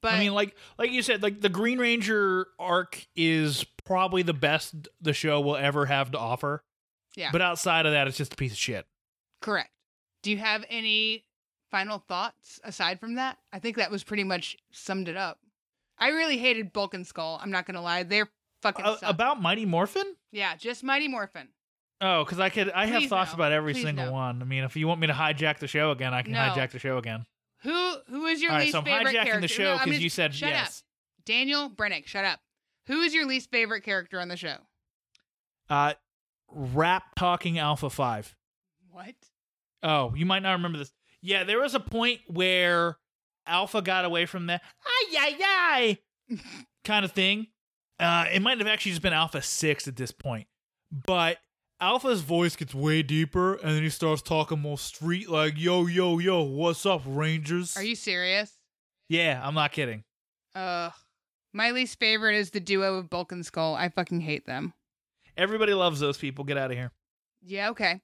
But 0.00 0.12
I 0.14 0.18
mean 0.20 0.32
like 0.34 0.54
like 0.78 0.90
you 0.92 1.02
said 1.02 1.22
like 1.22 1.40
the 1.40 1.48
Green 1.48 1.78
Ranger 1.78 2.46
arc 2.58 3.06
is 3.16 3.64
probably 3.84 4.22
the 4.22 4.32
best 4.34 4.74
the 5.00 5.12
show 5.12 5.40
will 5.40 5.56
ever 5.56 5.86
have 5.86 6.12
to 6.12 6.18
offer. 6.18 6.62
Yeah. 7.16 7.30
But 7.32 7.42
outside 7.42 7.84
of 7.86 7.92
that 7.92 8.06
it's 8.06 8.16
just 8.16 8.32
a 8.32 8.36
piece 8.36 8.52
of 8.52 8.58
shit. 8.58 8.86
correct. 9.42 9.70
Do 10.22 10.30
you 10.30 10.38
have 10.38 10.64
any 10.68 11.24
final 11.70 11.98
thoughts 11.98 12.60
aside 12.64 12.98
from 13.00 13.14
that? 13.16 13.38
I 13.52 13.58
think 13.58 13.76
that 13.76 13.90
was 13.90 14.02
pretty 14.04 14.24
much 14.24 14.56
summed 14.72 15.08
it 15.08 15.16
up. 15.16 15.38
I 15.98 16.08
really 16.10 16.38
hated 16.38 16.72
Bulk 16.72 16.94
and 16.94 17.06
Skull. 17.06 17.38
I'm 17.42 17.50
not 17.50 17.66
gonna 17.66 17.82
lie. 17.82 18.04
They're 18.04 18.30
fucking 18.62 18.84
Uh, 18.84 18.96
about 19.02 19.42
Mighty 19.42 19.66
Morphin? 19.66 20.14
yeah, 20.32 20.54
just 20.56 20.82
Mighty 20.84 21.08
Morphin. 21.08 21.48
Oh, 22.00 22.24
cuz 22.24 22.38
I 22.38 22.48
could 22.48 22.70
I 22.70 22.86
have 22.86 23.00
Please 23.02 23.08
thoughts 23.10 23.30
no. 23.32 23.34
about 23.36 23.52
every 23.52 23.72
Please 23.74 23.82
single 23.84 24.06
no. 24.06 24.12
one. 24.12 24.40
I 24.40 24.44
mean, 24.44 24.64
if 24.64 24.76
you 24.76 24.86
want 24.86 25.00
me 25.00 25.06
to 25.08 25.12
hijack 25.12 25.58
the 25.58 25.66
show 25.66 25.90
again, 25.90 26.14
I 26.14 26.22
can 26.22 26.32
No. 26.32 26.38
hijack 26.40 26.70
the 26.70 26.78
show 26.78 26.98
again. 26.98 27.26
Who 27.62 27.96
who 28.08 28.26
is 28.26 28.40
your 28.40 28.52
All 28.52 28.56
right, 28.58 28.62
least 28.64 28.72
so 28.72 28.78
I'm 28.78 28.84
favorite 28.84 29.06
hijacking 29.14 29.24
character? 29.24 29.40
the 29.40 29.48
show 29.48 29.72
I'm 29.72 29.78
because 29.78 29.92
gonna- 29.92 29.98
you 30.02 30.08
said 30.10 30.34
shut 30.34 30.50
yes. 30.50 30.80
Up. 30.80 31.24
Daniel 31.26 31.68
Brennick, 31.70 32.06
shut 32.06 32.24
up. 32.24 32.40
Who 32.86 33.00
is 33.00 33.12
your 33.14 33.26
least 33.26 33.50
favorite 33.50 33.82
character 33.82 34.20
on 34.20 34.28
the 34.28 34.36
show? 34.36 34.56
Uh 35.68 35.94
rap 36.50 37.14
talking 37.16 37.58
Alpha 37.58 37.90
5. 37.90 38.34
What? 38.90 39.14
Oh, 39.82 40.14
you 40.14 40.24
might 40.24 40.42
not 40.42 40.52
remember 40.52 40.78
this. 40.78 40.92
Yeah, 41.20 41.44
there 41.44 41.60
was 41.60 41.74
a 41.74 41.80
point 41.80 42.20
where 42.26 42.96
Alpha 43.46 43.82
got 43.82 44.04
away 44.04 44.24
from 44.26 44.46
the 44.46 44.54
ay 44.86 45.16
ay 45.18 45.36
ay 45.40 45.98
kind 46.84 47.04
of 47.04 47.12
thing. 47.12 47.48
Uh, 48.00 48.26
it 48.32 48.40
might 48.40 48.58
have 48.58 48.68
actually 48.68 48.92
just 48.92 49.02
been 49.02 49.12
Alpha 49.12 49.42
Six 49.42 49.88
at 49.88 49.96
this 49.96 50.12
point, 50.12 50.46
but 50.92 51.38
Alpha's 51.80 52.22
voice 52.22 52.56
gets 52.56 52.74
way 52.74 53.02
deeper, 53.02 53.54
and 53.54 53.76
then 53.76 53.82
he 53.82 53.88
starts 53.88 54.20
talking 54.22 54.58
more 54.60 54.78
street 54.78 55.28
like 55.28 55.54
"Yo 55.56 55.86
yo 55.86 56.18
yo, 56.18 56.42
what's 56.42 56.84
up, 56.84 57.02
Rangers?" 57.06 57.76
Are 57.76 57.84
you 57.84 57.94
serious? 57.94 58.52
Yeah, 59.08 59.40
I'm 59.44 59.54
not 59.54 59.72
kidding. 59.72 60.04
Ugh. 60.54 60.92
My 61.52 61.70
least 61.70 61.98
favorite 61.98 62.34
is 62.36 62.50
the 62.50 62.60
duo 62.60 62.96
of 62.96 63.08
Bulk 63.08 63.32
and 63.32 63.44
Skull. 63.46 63.74
I 63.74 63.88
fucking 63.88 64.20
hate 64.20 64.44
them. 64.46 64.74
Everybody 65.36 65.72
loves 65.72 66.00
those 66.00 66.18
people. 66.18 66.44
Get 66.44 66.58
out 66.58 66.70
of 66.70 66.76
here. 66.76 66.90
Yeah, 67.42 67.70
okay. 67.70 68.00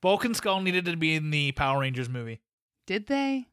Bulk 0.00 0.24
and 0.24 0.36
Skull 0.36 0.60
needed 0.62 0.84
to 0.86 0.96
be 0.96 1.14
in 1.14 1.30
the 1.30 1.52
Power 1.52 1.80
Rangers 1.80 2.08
movie. 2.08 2.40
Did 2.86 3.06
they? 3.06 3.46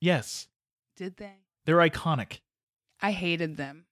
Yes, 0.00 0.48
Did 0.96 1.16
they? 1.16 1.32
they're 1.64 1.76
iconic. 1.76 2.40
I 3.00 3.12
hated 3.12 3.56
them. 3.56 3.86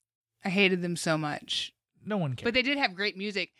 I 0.45 0.51
hated 0.51 0.83
them 0.83 0.97
so 0.97 1.19
much. 1.19 1.73
No 2.05 2.17
one 2.17 2.35
cares. 2.35 2.45
But 2.45 2.55
they 2.55 2.63
did 2.63 2.79
have 2.79 2.95
great 2.95 3.17
music. 3.17 3.51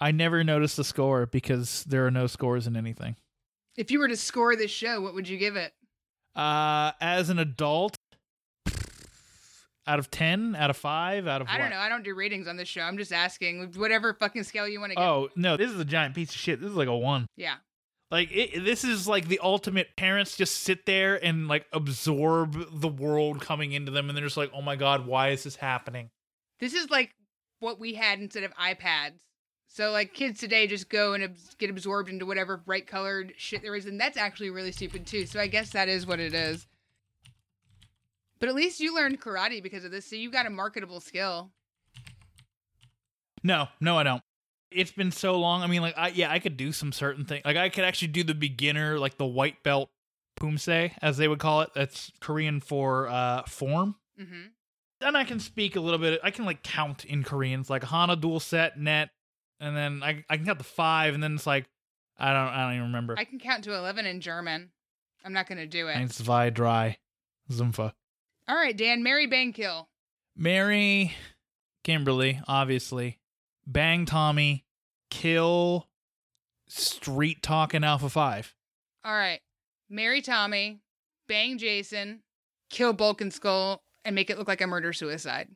I 0.00 0.12
never 0.12 0.44
noticed 0.44 0.76
the 0.76 0.84
score 0.84 1.26
because 1.26 1.84
there 1.84 2.06
are 2.06 2.10
no 2.10 2.26
scores 2.26 2.66
in 2.66 2.76
anything. 2.76 3.16
If 3.76 3.90
you 3.90 3.98
were 3.98 4.08
to 4.08 4.16
score 4.16 4.56
this 4.56 4.70
show, 4.70 5.00
what 5.00 5.14
would 5.14 5.28
you 5.28 5.38
give 5.38 5.56
it? 5.56 5.72
Uh, 6.34 6.92
as 7.00 7.30
an 7.30 7.38
adult, 7.38 7.96
out 9.86 9.98
of 9.98 10.10
ten, 10.10 10.54
out 10.54 10.70
of 10.70 10.76
five, 10.76 11.26
out 11.26 11.40
of 11.40 11.48
I 11.48 11.58
don't 11.58 11.70
know. 11.70 11.78
I 11.78 11.88
don't 11.88 12.04
do 12.04 12.14
ratings 12.14 12.46
on 12.46 12.56
this 12.56 12.68
show. 12.68 12.82
I'm 12.82 12.98
just 12.98 13.12
asking. 13.12 13.72
Whatever 13.76 14.14
fucking 14.14 14.44
scale 14.44 14.68
you 14.68 14.80
want 14.80 14.92
to 14.92 14.96
give. 14.96 15.04
Oh 15.04 15.28
no, 15.34 15.56
this 15.56 15.70
is 15.70 15.80
a 15.80 15.84
giant 15.84 16.14
piece 16.14 16.30
of 16.30 16.36
shit. 16.36 16.60
This 16.60 16.70
is 16.70 16.76
like 16.76 16.88
a 16.88 16.96
one. 16.96 17.26
Yeah. 17.36 17.54
Like 18.10 18.30
it, 18.32 18.64
this 18.64 18.84
is 18.84 19.06
like 19.06 19.28
the 19.28 19.40
ultimate. 19.42 19.96
Parents 19.96 20.36
just 20.36 20.62
sit 20.62 20.86
there 20.86 21.22
and 21.22 21.46
like 21.46 21.66
absorb 21.72 22.80
the 22.80 22.88
world 22.88 23.40
coming 23.40 23.72
into 23.72 23.92
them, 23.92 24.08
and 24.08 24.16
they're 24.16 24.24
just 24.24 24.36
like, 24.36 24.50
"Oh 24.54 24.62
my 24.62 24.76
god, 24.76 25.06
why 25.06 25.28
is 25.28 25.44
this 25.44 25.56
happening?" 25.56 26.10
This 26.58 26.72
is 26.72 26.90
like 26.90 27.14
what 27.60 27.78
we 27.78 27.94
had 27.94 28.18
instead 28.18 28.44
of 28.44 28.54
iPads. 28.54 29.20
So 29.68 29.92
like 29.92 30.14
kids 30.14 30.40
today 30.40 30.66
just 30.66 30.88
go 30.88 31.12
and 31.12 31.22
abs- 31.22 31.54
get 31.56 31.68
absorbed 31.68 32.08
into 32.08 32.24
whatever 32.24 32.56
bright 32.56 32.86
colored 32.86 33.34
shit 33.36 33.60
there 33.60 33.74
is, 33.74 33.84
and 33.84 34.00
that's 34.00 34.16
actually 34.16 34.50
really 34.50 34.72
stupid 34.72 35.06
too. 35.06 35.26
So 35.26 35.38
I 35.38 35.46
guess 35.46 35.70
that 35.70 35.88
is 35.88 36.06
what 36.06 36.18
it 36.18 36.32
is. 36.32 36.66
But 38.40 38.48
at 38.48 38.54
least 38.54 38.80
you 38.80 38.94
learned 38.94 39.20
karate 39.20 39.62
because 39.62 39.84
of 39.84 39.90
this, 39.90 40.08
so 40.08 40.16
you 40.16 40.30
got 40.30 40.46
a 40.46 40.50
marketable 40.50 41.00
skill. 41.00 41.50
No, 43.42 43.68
no, 43.80 43.98
I 43.98 44.02
don't. 44.02 44.22
It's 44.70 44.90
been 44.90 45.12
so 45.12 45.38
long. 45.38 45.62
I 45.62 45.66
mean, 45.66 45.82
like, 45.82 45.94
I 45.96 46.08
yeah, 46.08 46.30
I 46.30 46.38
could 46.38 46.56
do 46.56 46.72
some 46.72 46.92
certain 46.92 47.24
things. 47.24 47.42
Like, 47.44 47.56
I 47.56 47.68
could 47.68 47.84
actually 47.84 48.08
do 48.08 48.22
the 48.22 48.34
beginner, 48.34 48.98
like 48.98 49.16
the 49.16 49.26
white 49.26 49.62
belt 49.62 49.90
poomsae, 50.38 50.92
as 51.02 51.16
they 51.16 51.28
would 51.28 51.38
call 51.38 51.62
it. 51.62 51.70
That's 51.74 52.12
Korean 52.20 52.60
for 52.60 53.08
uh 53.08 53.42
form. 53.44 53.96
Mm-hmm. 54.20 54.48
Then 55.00 55.16
I 55.16 55.24
can 55.24 55.40
speak 55.40 55.76
a 55.76 55.80
little 55.80 55.98
bit. 55.98 56.20
I 56.22 56.30
can 56.30 56.44
like 56.44 56.62
count 56.62 57.04
in 57.04 57.24
Koreans, 57.24 57.70
like 57.70 57.84
Hana 57.84 58.16
dual 58.16 58.40
set 58.40 58.78
net, 58.78 59.10
and 59.60 59.76
then 59.76 60.02
I 60.02 60.24
I 60.28 60.36
can 60.36 60.46
count 60.46 60.58
the 60.58 60.64
five, 60.64 61.14
and 61.14 61.22
then 61.22 61.34
it's 61.34 61.46
like 61.46 61.66
I 62.18 62.32
don't 62.32 62.48
I 62.48 62.64
don't 62.64 62.74
even 62.74 62.86
remember. 62.88 63.14
I 63.16 63.24
can 63.24 63.38
count 63.38 63.64
to 63.64 63.74
eleven 63.74 64.06
in 64.06 64.20
German. 64.20 64.70
I'm 65.24 65.32
not 65.32 65.48
gonna 65.48 65.66
do 65.66 65.88
it. 65.88 65.96
Eins, 65.96 66.14
zwei, 66.14 66.50
drei, 66.50 66.98
Zumpfa. 67.50 67.92
All 68.48 68.56
right, 68.56 68.76
Dan. 68.76 69.02
Mary 69.02 69.28
Bankill. 69.28 69.86
Mary, 70.36 71.12
Kimberly, 71.84 72.40
obviously. 72.48 73.18
Bang 73.70 74.06
Tommy, 74.06 74.64
kill, 75.10 75.88
street 76.68 77.42
talking 77.42 77.84
Alpha 77.84 78.08
Five. 78.08 78.54
All 79.04 79.12
right. 79.12 79.40
Marry 79.90 80.22
Tommy, 80.22 80.80
bang 81.28 81.58
Jason, 81.58 82.20
kill 82.70 82.94
Bulk 82.94 83.20
and 83.20 83.32
Skull, 83.32 83.82
and 84.06 84.14
make 84.14 84.30
it 84.30 84.38
look 84.38 84.48
like 84.48 84.62
a 84.62 84.66
murder 84.66 84.94
suicide. 84.94 85.48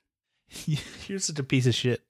You're 1.06 1.18
such 1.18 1.38
a 1.38 1.42
piece 1.42 1.66
of 1.66 1.74
shit. 1.74 2.02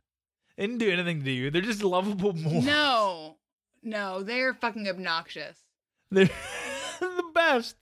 They 0.56 0.66
didn't 0.66 0.78
do 0.78 0.90
anything 0.90 1.22
to 1.22 1.30
you. 1.30 1.50
They're 1.50 1.62
just 1.62 1.84
lovable 1.84 2.32
more. 2.32 2.62
No, 2.62 3.36
no, 3.82 4.24
they're 4.24 4.54
fucking 4.54 4.88
obnoxious. 4.88 5.56
They're 6.10 6.30
the 7.00 7.30
best. 7.32 7.76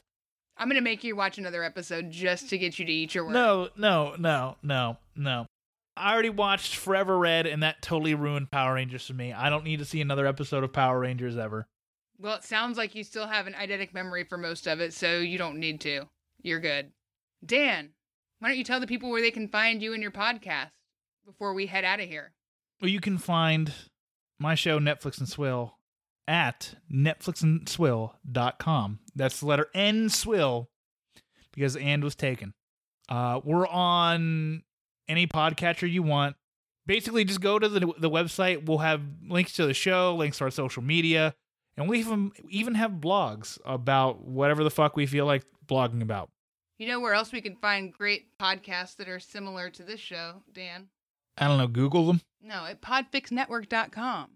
I'm 0.58 0.68
gonna 0.68 0.82
make 0.82 1.04
you 1.04 1.16
watch 1.16 1.38
another 1.38 1.64
episode 1.64 2.10
just 2.10 2.50
to 2.50 2.58
get 2.58 2.78
you 2.78 2.84
to 2.84 2.92
eat 2.92 3.14
your 3.14 3.24
words. 3.24 3.34
No, 3.34 3.70
no, 3.78 4.14
no, 4.18 4.56
no, 4.62 4.98
no. 5.16 5.46
I 6.00 6.12
already 6.12 6.30
watched 6.30 6.76
Forever 6.76 7.18
Red, 7.18 7.46
and 7.46 7.62
that 7.62 7.82
totally 7.82 8.14
ruined 8.14 8.50
Power 8.50 8.74
Rangers 8.74 9.06
for 9.06 9.12
me. 9.12 9.32
I 9.32 9.50
don't 9.50 9.64
need 9.64 9.78
to 9.80 9.84
see 9.84 10.00
another 10.00 10.26
episode 10.26 10.64
of 10.64 10.72
Power 10.72 10.98
Rangers 10.98 11.36
ever. 11.36 11.68
Well, 12.18 12.36
it 12.36 12.44
sounds 12.44 12.78
like 12.78 12.94
you 12.94 13.04
still 13.04 13.26
have 13.26 13.46
an 13.46 13.52
eidetic 13.54 13.92
memory 13.94 14.24
for 14.24 14.38
most 14.38 14.66
of 14.66 14.80
it, 14.80 14.94
so 14.94 15.18
you 15.18 15.38
don't 15.38 15.58
need 15.58 15.80
to. 15.82 16.08
You're 16.42 16.60
good. 16.60 16.92
Dan, 17.44 17.90
why 18.38 18.48
don't 18.48 18.56
you 18.58 18.64
tell 18.64 18.80
the 18.80 18.86
people 18.86 19.10
where 19.10 19.20
they 19.20 19.30
can 19.30 19.48
find 19.48 19.82
you 19.82 19.92
and 19.92 20.00
your 20.02 20.10
podcast 20.10 20.70
before 21.24 21.52
we 21.54 21.66
head 21.66 21.84
out 21.84 22.00
of 22.00 22.08
here? 22.08 22.32
Well, 22.80 22.90
you 22.90 23.00
can 23.00 23.18
find 23.18 23.72
my 24.38 24.54
show, 24.54 24.78
Netflix 24.78 25.18
and 25.18 25.28
Swill, 25.28 25.74
at 26.26 26.76
netflixandswill.com. 26.92 28.98
That's 29.14 29.40
the 29.40 29.46
letter 29.46 29.68
N 29.74 30.08
Swill 30.08 30.70
because 31.52 31.76
and 31.76 32.02
was 32.02 32.14
taken. 32.14 32.54
Uh, 33.08 33.40
we're 33.44 33.66
on 33.66 34.62
any 35.10 35.26
podcatcher 35.26 35.90
you 35.90 36.02
want. 36.02 36.36
Basically, 36.86 37.24
just 37.24 37.40
go 37.40 37.58
to 37.58 37.68
the, 37.68 37.80
the 37.98 38.10
website. 38.10 38.64
We'll 38.64 38.78
have 38.78 39.02
links 39.28 39.52
to 39.54 39.66
the 39.66 39.74
show, 39.74 40.14
links 40.16 40.38
to 40.38 40.44
our 40.44 40.50
social 40.50 40.82
media, 40.82 41.34
and 41.76 41.88
we 41.88 41.98
even, 41.98 42.32
even 42.48 42.74
have 42.74 42.92
blogs 42.92 43.58
about 43.64 44.24
whatever 44.24 44.64
the 44.64 44.70
fuck 44.70 44.96
we 44.96 45.06
feel 45.06 45.26
like 45.26 45.44
blogging 45.66 46.02
about. 46.02 46.30
You 46.78 46.88
know 46.88 47.00
where 47.00 47.12
else 47.12 47.30
we 47.30 47.42
can 47.42 47.56
find 47.56 47.92
great 47.92 48.38
podcasts 48.38 48.96
that 48.96 49.08
are 49.08 49.20
similar 49.20 49.68
to 49.70 49.82
this 49.82 50.00
show, 50.00 50.42
Dan? 50.52 50.88
I 51.36 51.46
don't 51.46 51.58
know, 51.58 51.66
Google 51.66 52.06
them. 52.06 52.22
No, 52.42 52.64
at 52.64 52.80
podfixnetwork.com. 52.80 54.30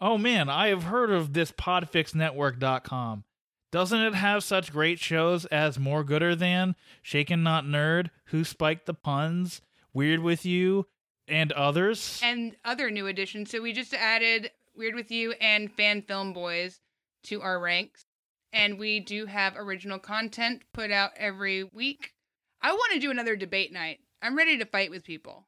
Oh 0.00 0.18
man, 0.18 0.48
I 0.48 0.68
have 0.68 0.84
heard 0.84 1.10
of 1.10 1.32
this 1.32 1.52
podfixnetwork.com. 1.52 3.24
Doesn't 3.72 4.00
it 4.00 4.14
have 4.14 4.44
such 4.44 4.72
great 4.72 5.00
shows 5.00 5.46
as 5.46 5.78
More 5.78 6.04
Gooder 6.04 6.36
Than, 6.36 6.76
Shaken 7.02 7.42
Not 7.42 7.64
Nerd, 7.64 8.10
Who 8.26 8.44
Spiked 8.44 8.86
the 8.86 8.94
Puns, 8.94 9.62
Weird 9.94 10.20
With 10.20 10.44
You, 10.44 10.86
and 11.28 11.52
others? 11.52 12.20
And 12.22 12.56
other 12.64 12.90
new 12.90 13.06
additions. 13.06 13.50
So 13.50 13.62
we 13.62 13.72
just 13.72 13.94
added 13.94 14.50
Weird 14.76 14.94
With 14.94 15.10
You 15.10 15.32
and 15.40 15.72
Fan 15.72 16.02
Film 16.02 16.32
Boys 16.32 16.80
to 17.24 17.40
our 17.40 17.60
ranks. 17.60 18.04
And 18.52 18.78
we 18.78 19.00
do 19.00 19.26
have 19.26 19.56
original 19.56 19.98
content 19.98 20.62
put 20.72 20.90
out 20.90 21.12
every 21.16 21.64
week. 21.64 22.12
I 22.60 22.72
want 22.72 22.92
to 22.92 23.00
do 23.00 23.10
another 23.10 23.36
debate 23.36 23.72
night. 23.72 24.00
I'm 24.20 24.36
ready 24.36 24.58
to 24.58 24.66
fight 24.66 24.90
with 24.90 25.04
people. 25.04 25.46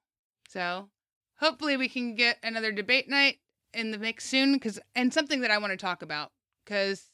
So 0.49 0.89
hopefully 1.39 1.77
we 1.77 1.89
can 1.89 2.15
get 2.15 2.39
another 2.43 2.73
debate 2.73 3.09
night 3.09 3.39
in 3.73 3.91
the 3.91 3.99
mix 3.99 4.25
soon 4.25 4.59
cuz 4.59 4.79
and 4.95 5.13
something 5.13 5.41
that 5.41 5.51
I 5.51 5.59
want 5.59 5.73
to 5.73 5.77
talk 5.77 6.03
about 6.03 6.33
cuz 6.65 7.11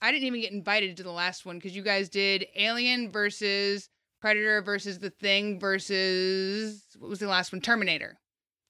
I 0.00 0.12
didn't 0.12 0.26
even 0.26 0.40
get 0.40 0.52
invited 0.52 0.96
to 0.96 1.02
the 1.02 1.10
last 1.10 1.44
one 1.46 1.60
cuz 1.60 1.74
you 1.74 1.82
guys 1.82 2.08
did 2.08 2.46
Alien 2.54 3.10
versus 3.10 3.88
Predator 4.24 4.62
versus 4.62 5.00
The 5.00 5.10
Thing 5.10 5.60
versus 5.60 6.82
what 6.98 7.10
was 7.10 7.18
the 7.18 7.26
last 7.26 7.52
one? 7.52 7.60
Terminator. 7.60 8.18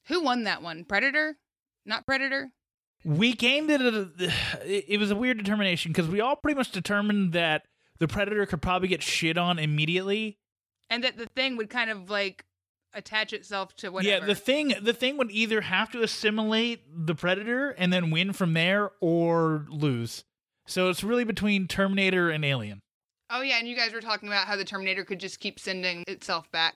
Who 0.09 0.20
won 0.20 0.42
that 0.44 0.62
one? 0.62 0.84
Predator? 0.84 1.36
Not 1.86 2.05
Predator? 2.05 2.50
we 3.05 3.34
the, 3.34 4.32
it 4.64 4.84
it 4.88 4.98
was 4.98 5.12
a 5.12 5.14
weird 5.14 5.38
determination 5.38 5.92
because 5.92 6.09
we 6.09 6.20
all 6.20 6.34
pretty 6.34 6.57
much 6.57 6.72
determined 6.72 7.34
that 7.34 7.66
the 8.00 8.09
Predator 8.09 8.46
could 8.46 8.62
probably 8.62 8.88
get 8.88 9.00
shit 9.00 9.38
on 9.38 9.61
immediately. 9.61 10.38
And 10.90 11.05
that 11.05 11.16
the 11.16 11.26
thing 11.26 11.57
would 11.57 11.70
kind 11.70 11.88
of 11.88 12.11
like 12.11 12.44
attach 12.92 13.32
itself 13.32 13.76
to 13.76 13.90
whatever. 13.90 14.26
Yeah, 14.26 14.26
the 14.26 14.34
thing 14.34 14.74
the 14.82 14.92
thing 14.92 15.18
would 15.18 15.30
either 15.30 15.61
have 15.61 15.88
to 15.92 16.02
assimilate 16.02 16.82
the 16.92 17.14
Predator 17.14 17.70
and 17.70 17.92
then 17.92 18.11
win 18.11 18.32
from 18.32 18.55
there 18.55 18.90
or 19.00 19.66
lose. 19.70 20.24
So 20.66 20.88
it's 20.88 21.05
really 21.05 21.22
between 21.22 21.68
Terminator 21.68 22.28
and 22.28 22.44
Alien. 22.44 22.80
Oh 23.31 23.41
yeah, 23.43 23.59
and 23.59 23.66
you 23.68 23.77
guys 23.77 23.93
were 23.93 24.01
talking 24.01 24.29
about 24.29 24.47
how 24.47 24.57
the 24.57 24.64
Terminator 24.64 25.05
could 25.05 25.20
just 25.20 25.41
keep 25.41 25.59
sending 25.59 26.05
itself 26.07 26.51
back. 26.51 26.75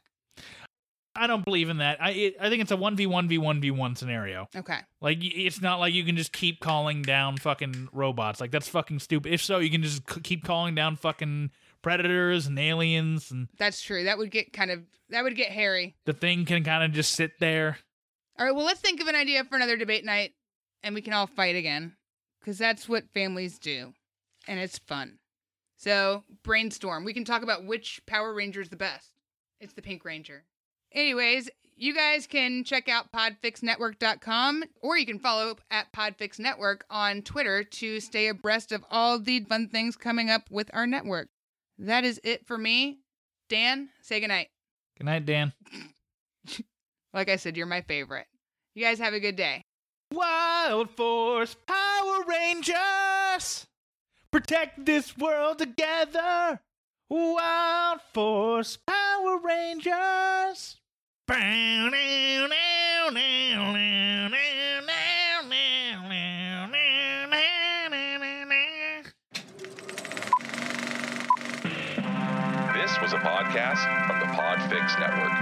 I 1.14 1.26
don't 1.26 1.44
believe 1.44 1.68
in 1.68 1.78
that. 1.78 2.00
I 2.00 2.10
it, 2.12 2.36
I 2.40 2.48
think 2.48 2.62
it's 2.62 2.70
a 2.70 2.76
one 2.76 2.94
v 2.94 3.06
one 3.06 3.26
v 3.28 3.38
one 3.38 3.60
v 3.60 3.70
one 3.72 3.96
scenario. 3.96 4.48
Okay. 4.54 4.78
Like 5.00 5.18
it's 5.20 5.60
not 5.60 5.80
like 5.80 5.92
you 5.92 6.04
can 6.04 6.16
just 6.16 6.32
keep 6.32 6.60
calling 6.60 7.02
down 7.02 7.36
fucking 7.38 7.88
robots. 7.92 8.40
Like 8.40 8.52
that's 8.52 8.68
fucking 8.68 9.00
stupid. 9.00 9.32
If 9.32 9.42
so, 9.42 9.58
you 9.58 9.70
can 9.70 9.82
just 9.82 10.08
c- 10.08 10.20
keep 10.20 10.44
calling 10.44 10.74
down 10.76 10.94
fucking 10.96 11.50
predators 11.82 12.46
and 12.46 12.58
aliens, 12.58 13.30
and 13.32 13.48
That's 13.58 13.82
true. 13.82 14.04
That 14.04 14.18
would 14.18 14.30
get 14.30 14.52
kind 14.52 14.70
of 14.70 14.82
that 15.10 15.24
would 15.24 15.34
get 15.36 15.50
hairy. 15.50 15.96
the 16.06 16.12
thing 16.12 16.44
can 16.44 16.62
kind 16.62 16.84
of 16.84 16.92
just 16.92 17.12
sit 17.12 17.32
there. 17.40 17.78
All 18.38 18.46
right, 18.46 18.54
well, 18.54 18.64
let's 18.66 18.80
think 18.80 19.00
of 19.00 19.08
an 19.08 19.16
idea 19.16 19.42
for 19.42 19.56
another 19.56 19.76
debate 19.76 20.04
night 20.04 20.34
and 20.84 20.94
we 20.94 21.02
can 21.02 21.12
all 21.12 21.26
fight 21.26 21.56
again 21.56 21.96
cuz 22.44 22.58
that's 22.58 22.88
what 22.88 23.10
families 23.12 23.58
do. 23.58 23.92
And 24.46 24.60
it's 24.60 24.78
fun. 24.78 25.18
So, 25.78 26.24
brainstorm. 26.42 27.04
We 27.04 27.14
can 27.14 27.24
talk 27.24 27.42
about 27.42 27.64
which 27.64 28.00
Power 28.06 28.34
Ranger 28.34 28.60
is 28.60 28.68
the 28.68 28.76
best. 28.76 29.12
It's 29.60 29.72
the 29.74 29.82
Pink 29.82 30.04
Ranger. 30.04 30.44
Anyways, 30.92 31.48
you 31.76 31.94
guys 31.94 32.26
can 32.26 32.64
check 32.64 32.88
out 32.88 33.12
podfixnetwork.com 33.12 34.64
or 34.82 34.98
you 34.98 35.06
can 35.06 35.20
follow 35.20 35.50
up 35.50 35.60
at 35.70 35.92
Podfix 35.92 36.40
Network 36.40 36.84
on 36.90 37.22
Twitter 37.22 37.62
to 37.62 38.00
stay 38.00 38.26
abreast 38.26 38.72
of 38.72 38.84
all 38.90 39.20
the 39.20 39.40
fun 39.40 39.68
things 39.68 39.96
coming 39.96 40.28
up 40.28 40.50
with 40.50 40.68
our 40.74 40.86
network. 40.86 41.28
That 41.78 42.04
is 42.04 42.20
it 42.24 42.46
for 42.46 42.58
me. 42.58 42.98
Dan, 43.48 43.88
say 44.02 44.18
goodnight. 44.20 44.48
Good 44.98 45.06
night, 45.06 45.24
Dan. 45.24 45.52
Like 47.14 47.30
I 47.30 47.36
said, 47.36 47.56
you're 47.56 47.66
my 47.66 47.80
favorite. 47.80 48.26
You 48.74 48.84
guys 48.84 48.98
have 48.98 49.14
a 49.14 49.20
good 49.20 49.34
day. 49.34 49.62
Wild 50.12 50.90
Force 50.90 51.56
Power 51.66 52.24
Rangers! 52.28 53.66
Protect 54.30 54.84
this 54.84 55.16
world 55.16 55.58
together! 55.58 56.60
Wild 57.08 58.00
Force 58.12 58.76
Power 58.76 59.38
Rangers! 59.42 60.76
This 72.74 73.00
was 73.00 73.14
a 73.14 73.18
podcast 73.18 73.80
from 74.06 74.20
the 74.20 74.26
Podfix 74.26 74.98
Network. 75.00 75.32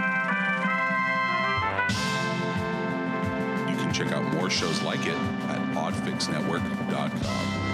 You 3.69 3.77
can 3.77 3.93
check 3.93 4.13
out 4.13 4.23
more 4.35 4.49
shows 4.49 4.81
like 4.83 5.07
it 5.07 5.17
at 5.17 5.75
podfixnetwork.com. 5.75 7.66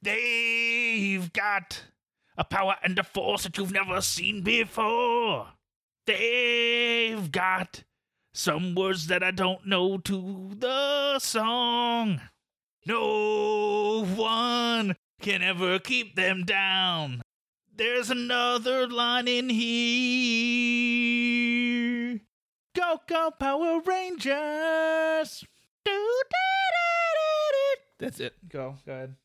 They've 0.00 1.32
got 1.32 1.84
a 2.36 2.44
power 2.44 2.76
and 2.82 2.98
a 2.98 3.02
force 3.02 3.44
that 3.44 3.58
you've 3.58 3.72
never 3.72 4.00
seen 4.00 4.42
before. 4.42 5.48
They've 6.06 7.30
got 7.30 7.84
some 8.32 8.74
words 8.74 9.08
that 9.08 9.22
I 9.22 9.32
don't 9.32 9.66
know 9.66 9.98
to 9.98 10.50
the 10.56 11.18
song. 11.18 12.20
No 12.88 14.06
one 14.16 14.96
can 15.20 15.42
ever 15.42 15.78
keep 15.78 16.16
them 16.16 16.44
down. 16.44 17.20
There's 17.76 18.08
another 18.08 18.88
line 18.88 19.28
in 19.28 19.50
here. 19.50 19.68
Go, 22.74 23.02
go, 23.06 23.30
Power 23.38 23.82
Rangers. 23.84 25.44
That's 27.98 28.20
it. 28.20 28.48
Go, 28.48 28.78
go 28.86 28.92
ahead. 28.92 29.16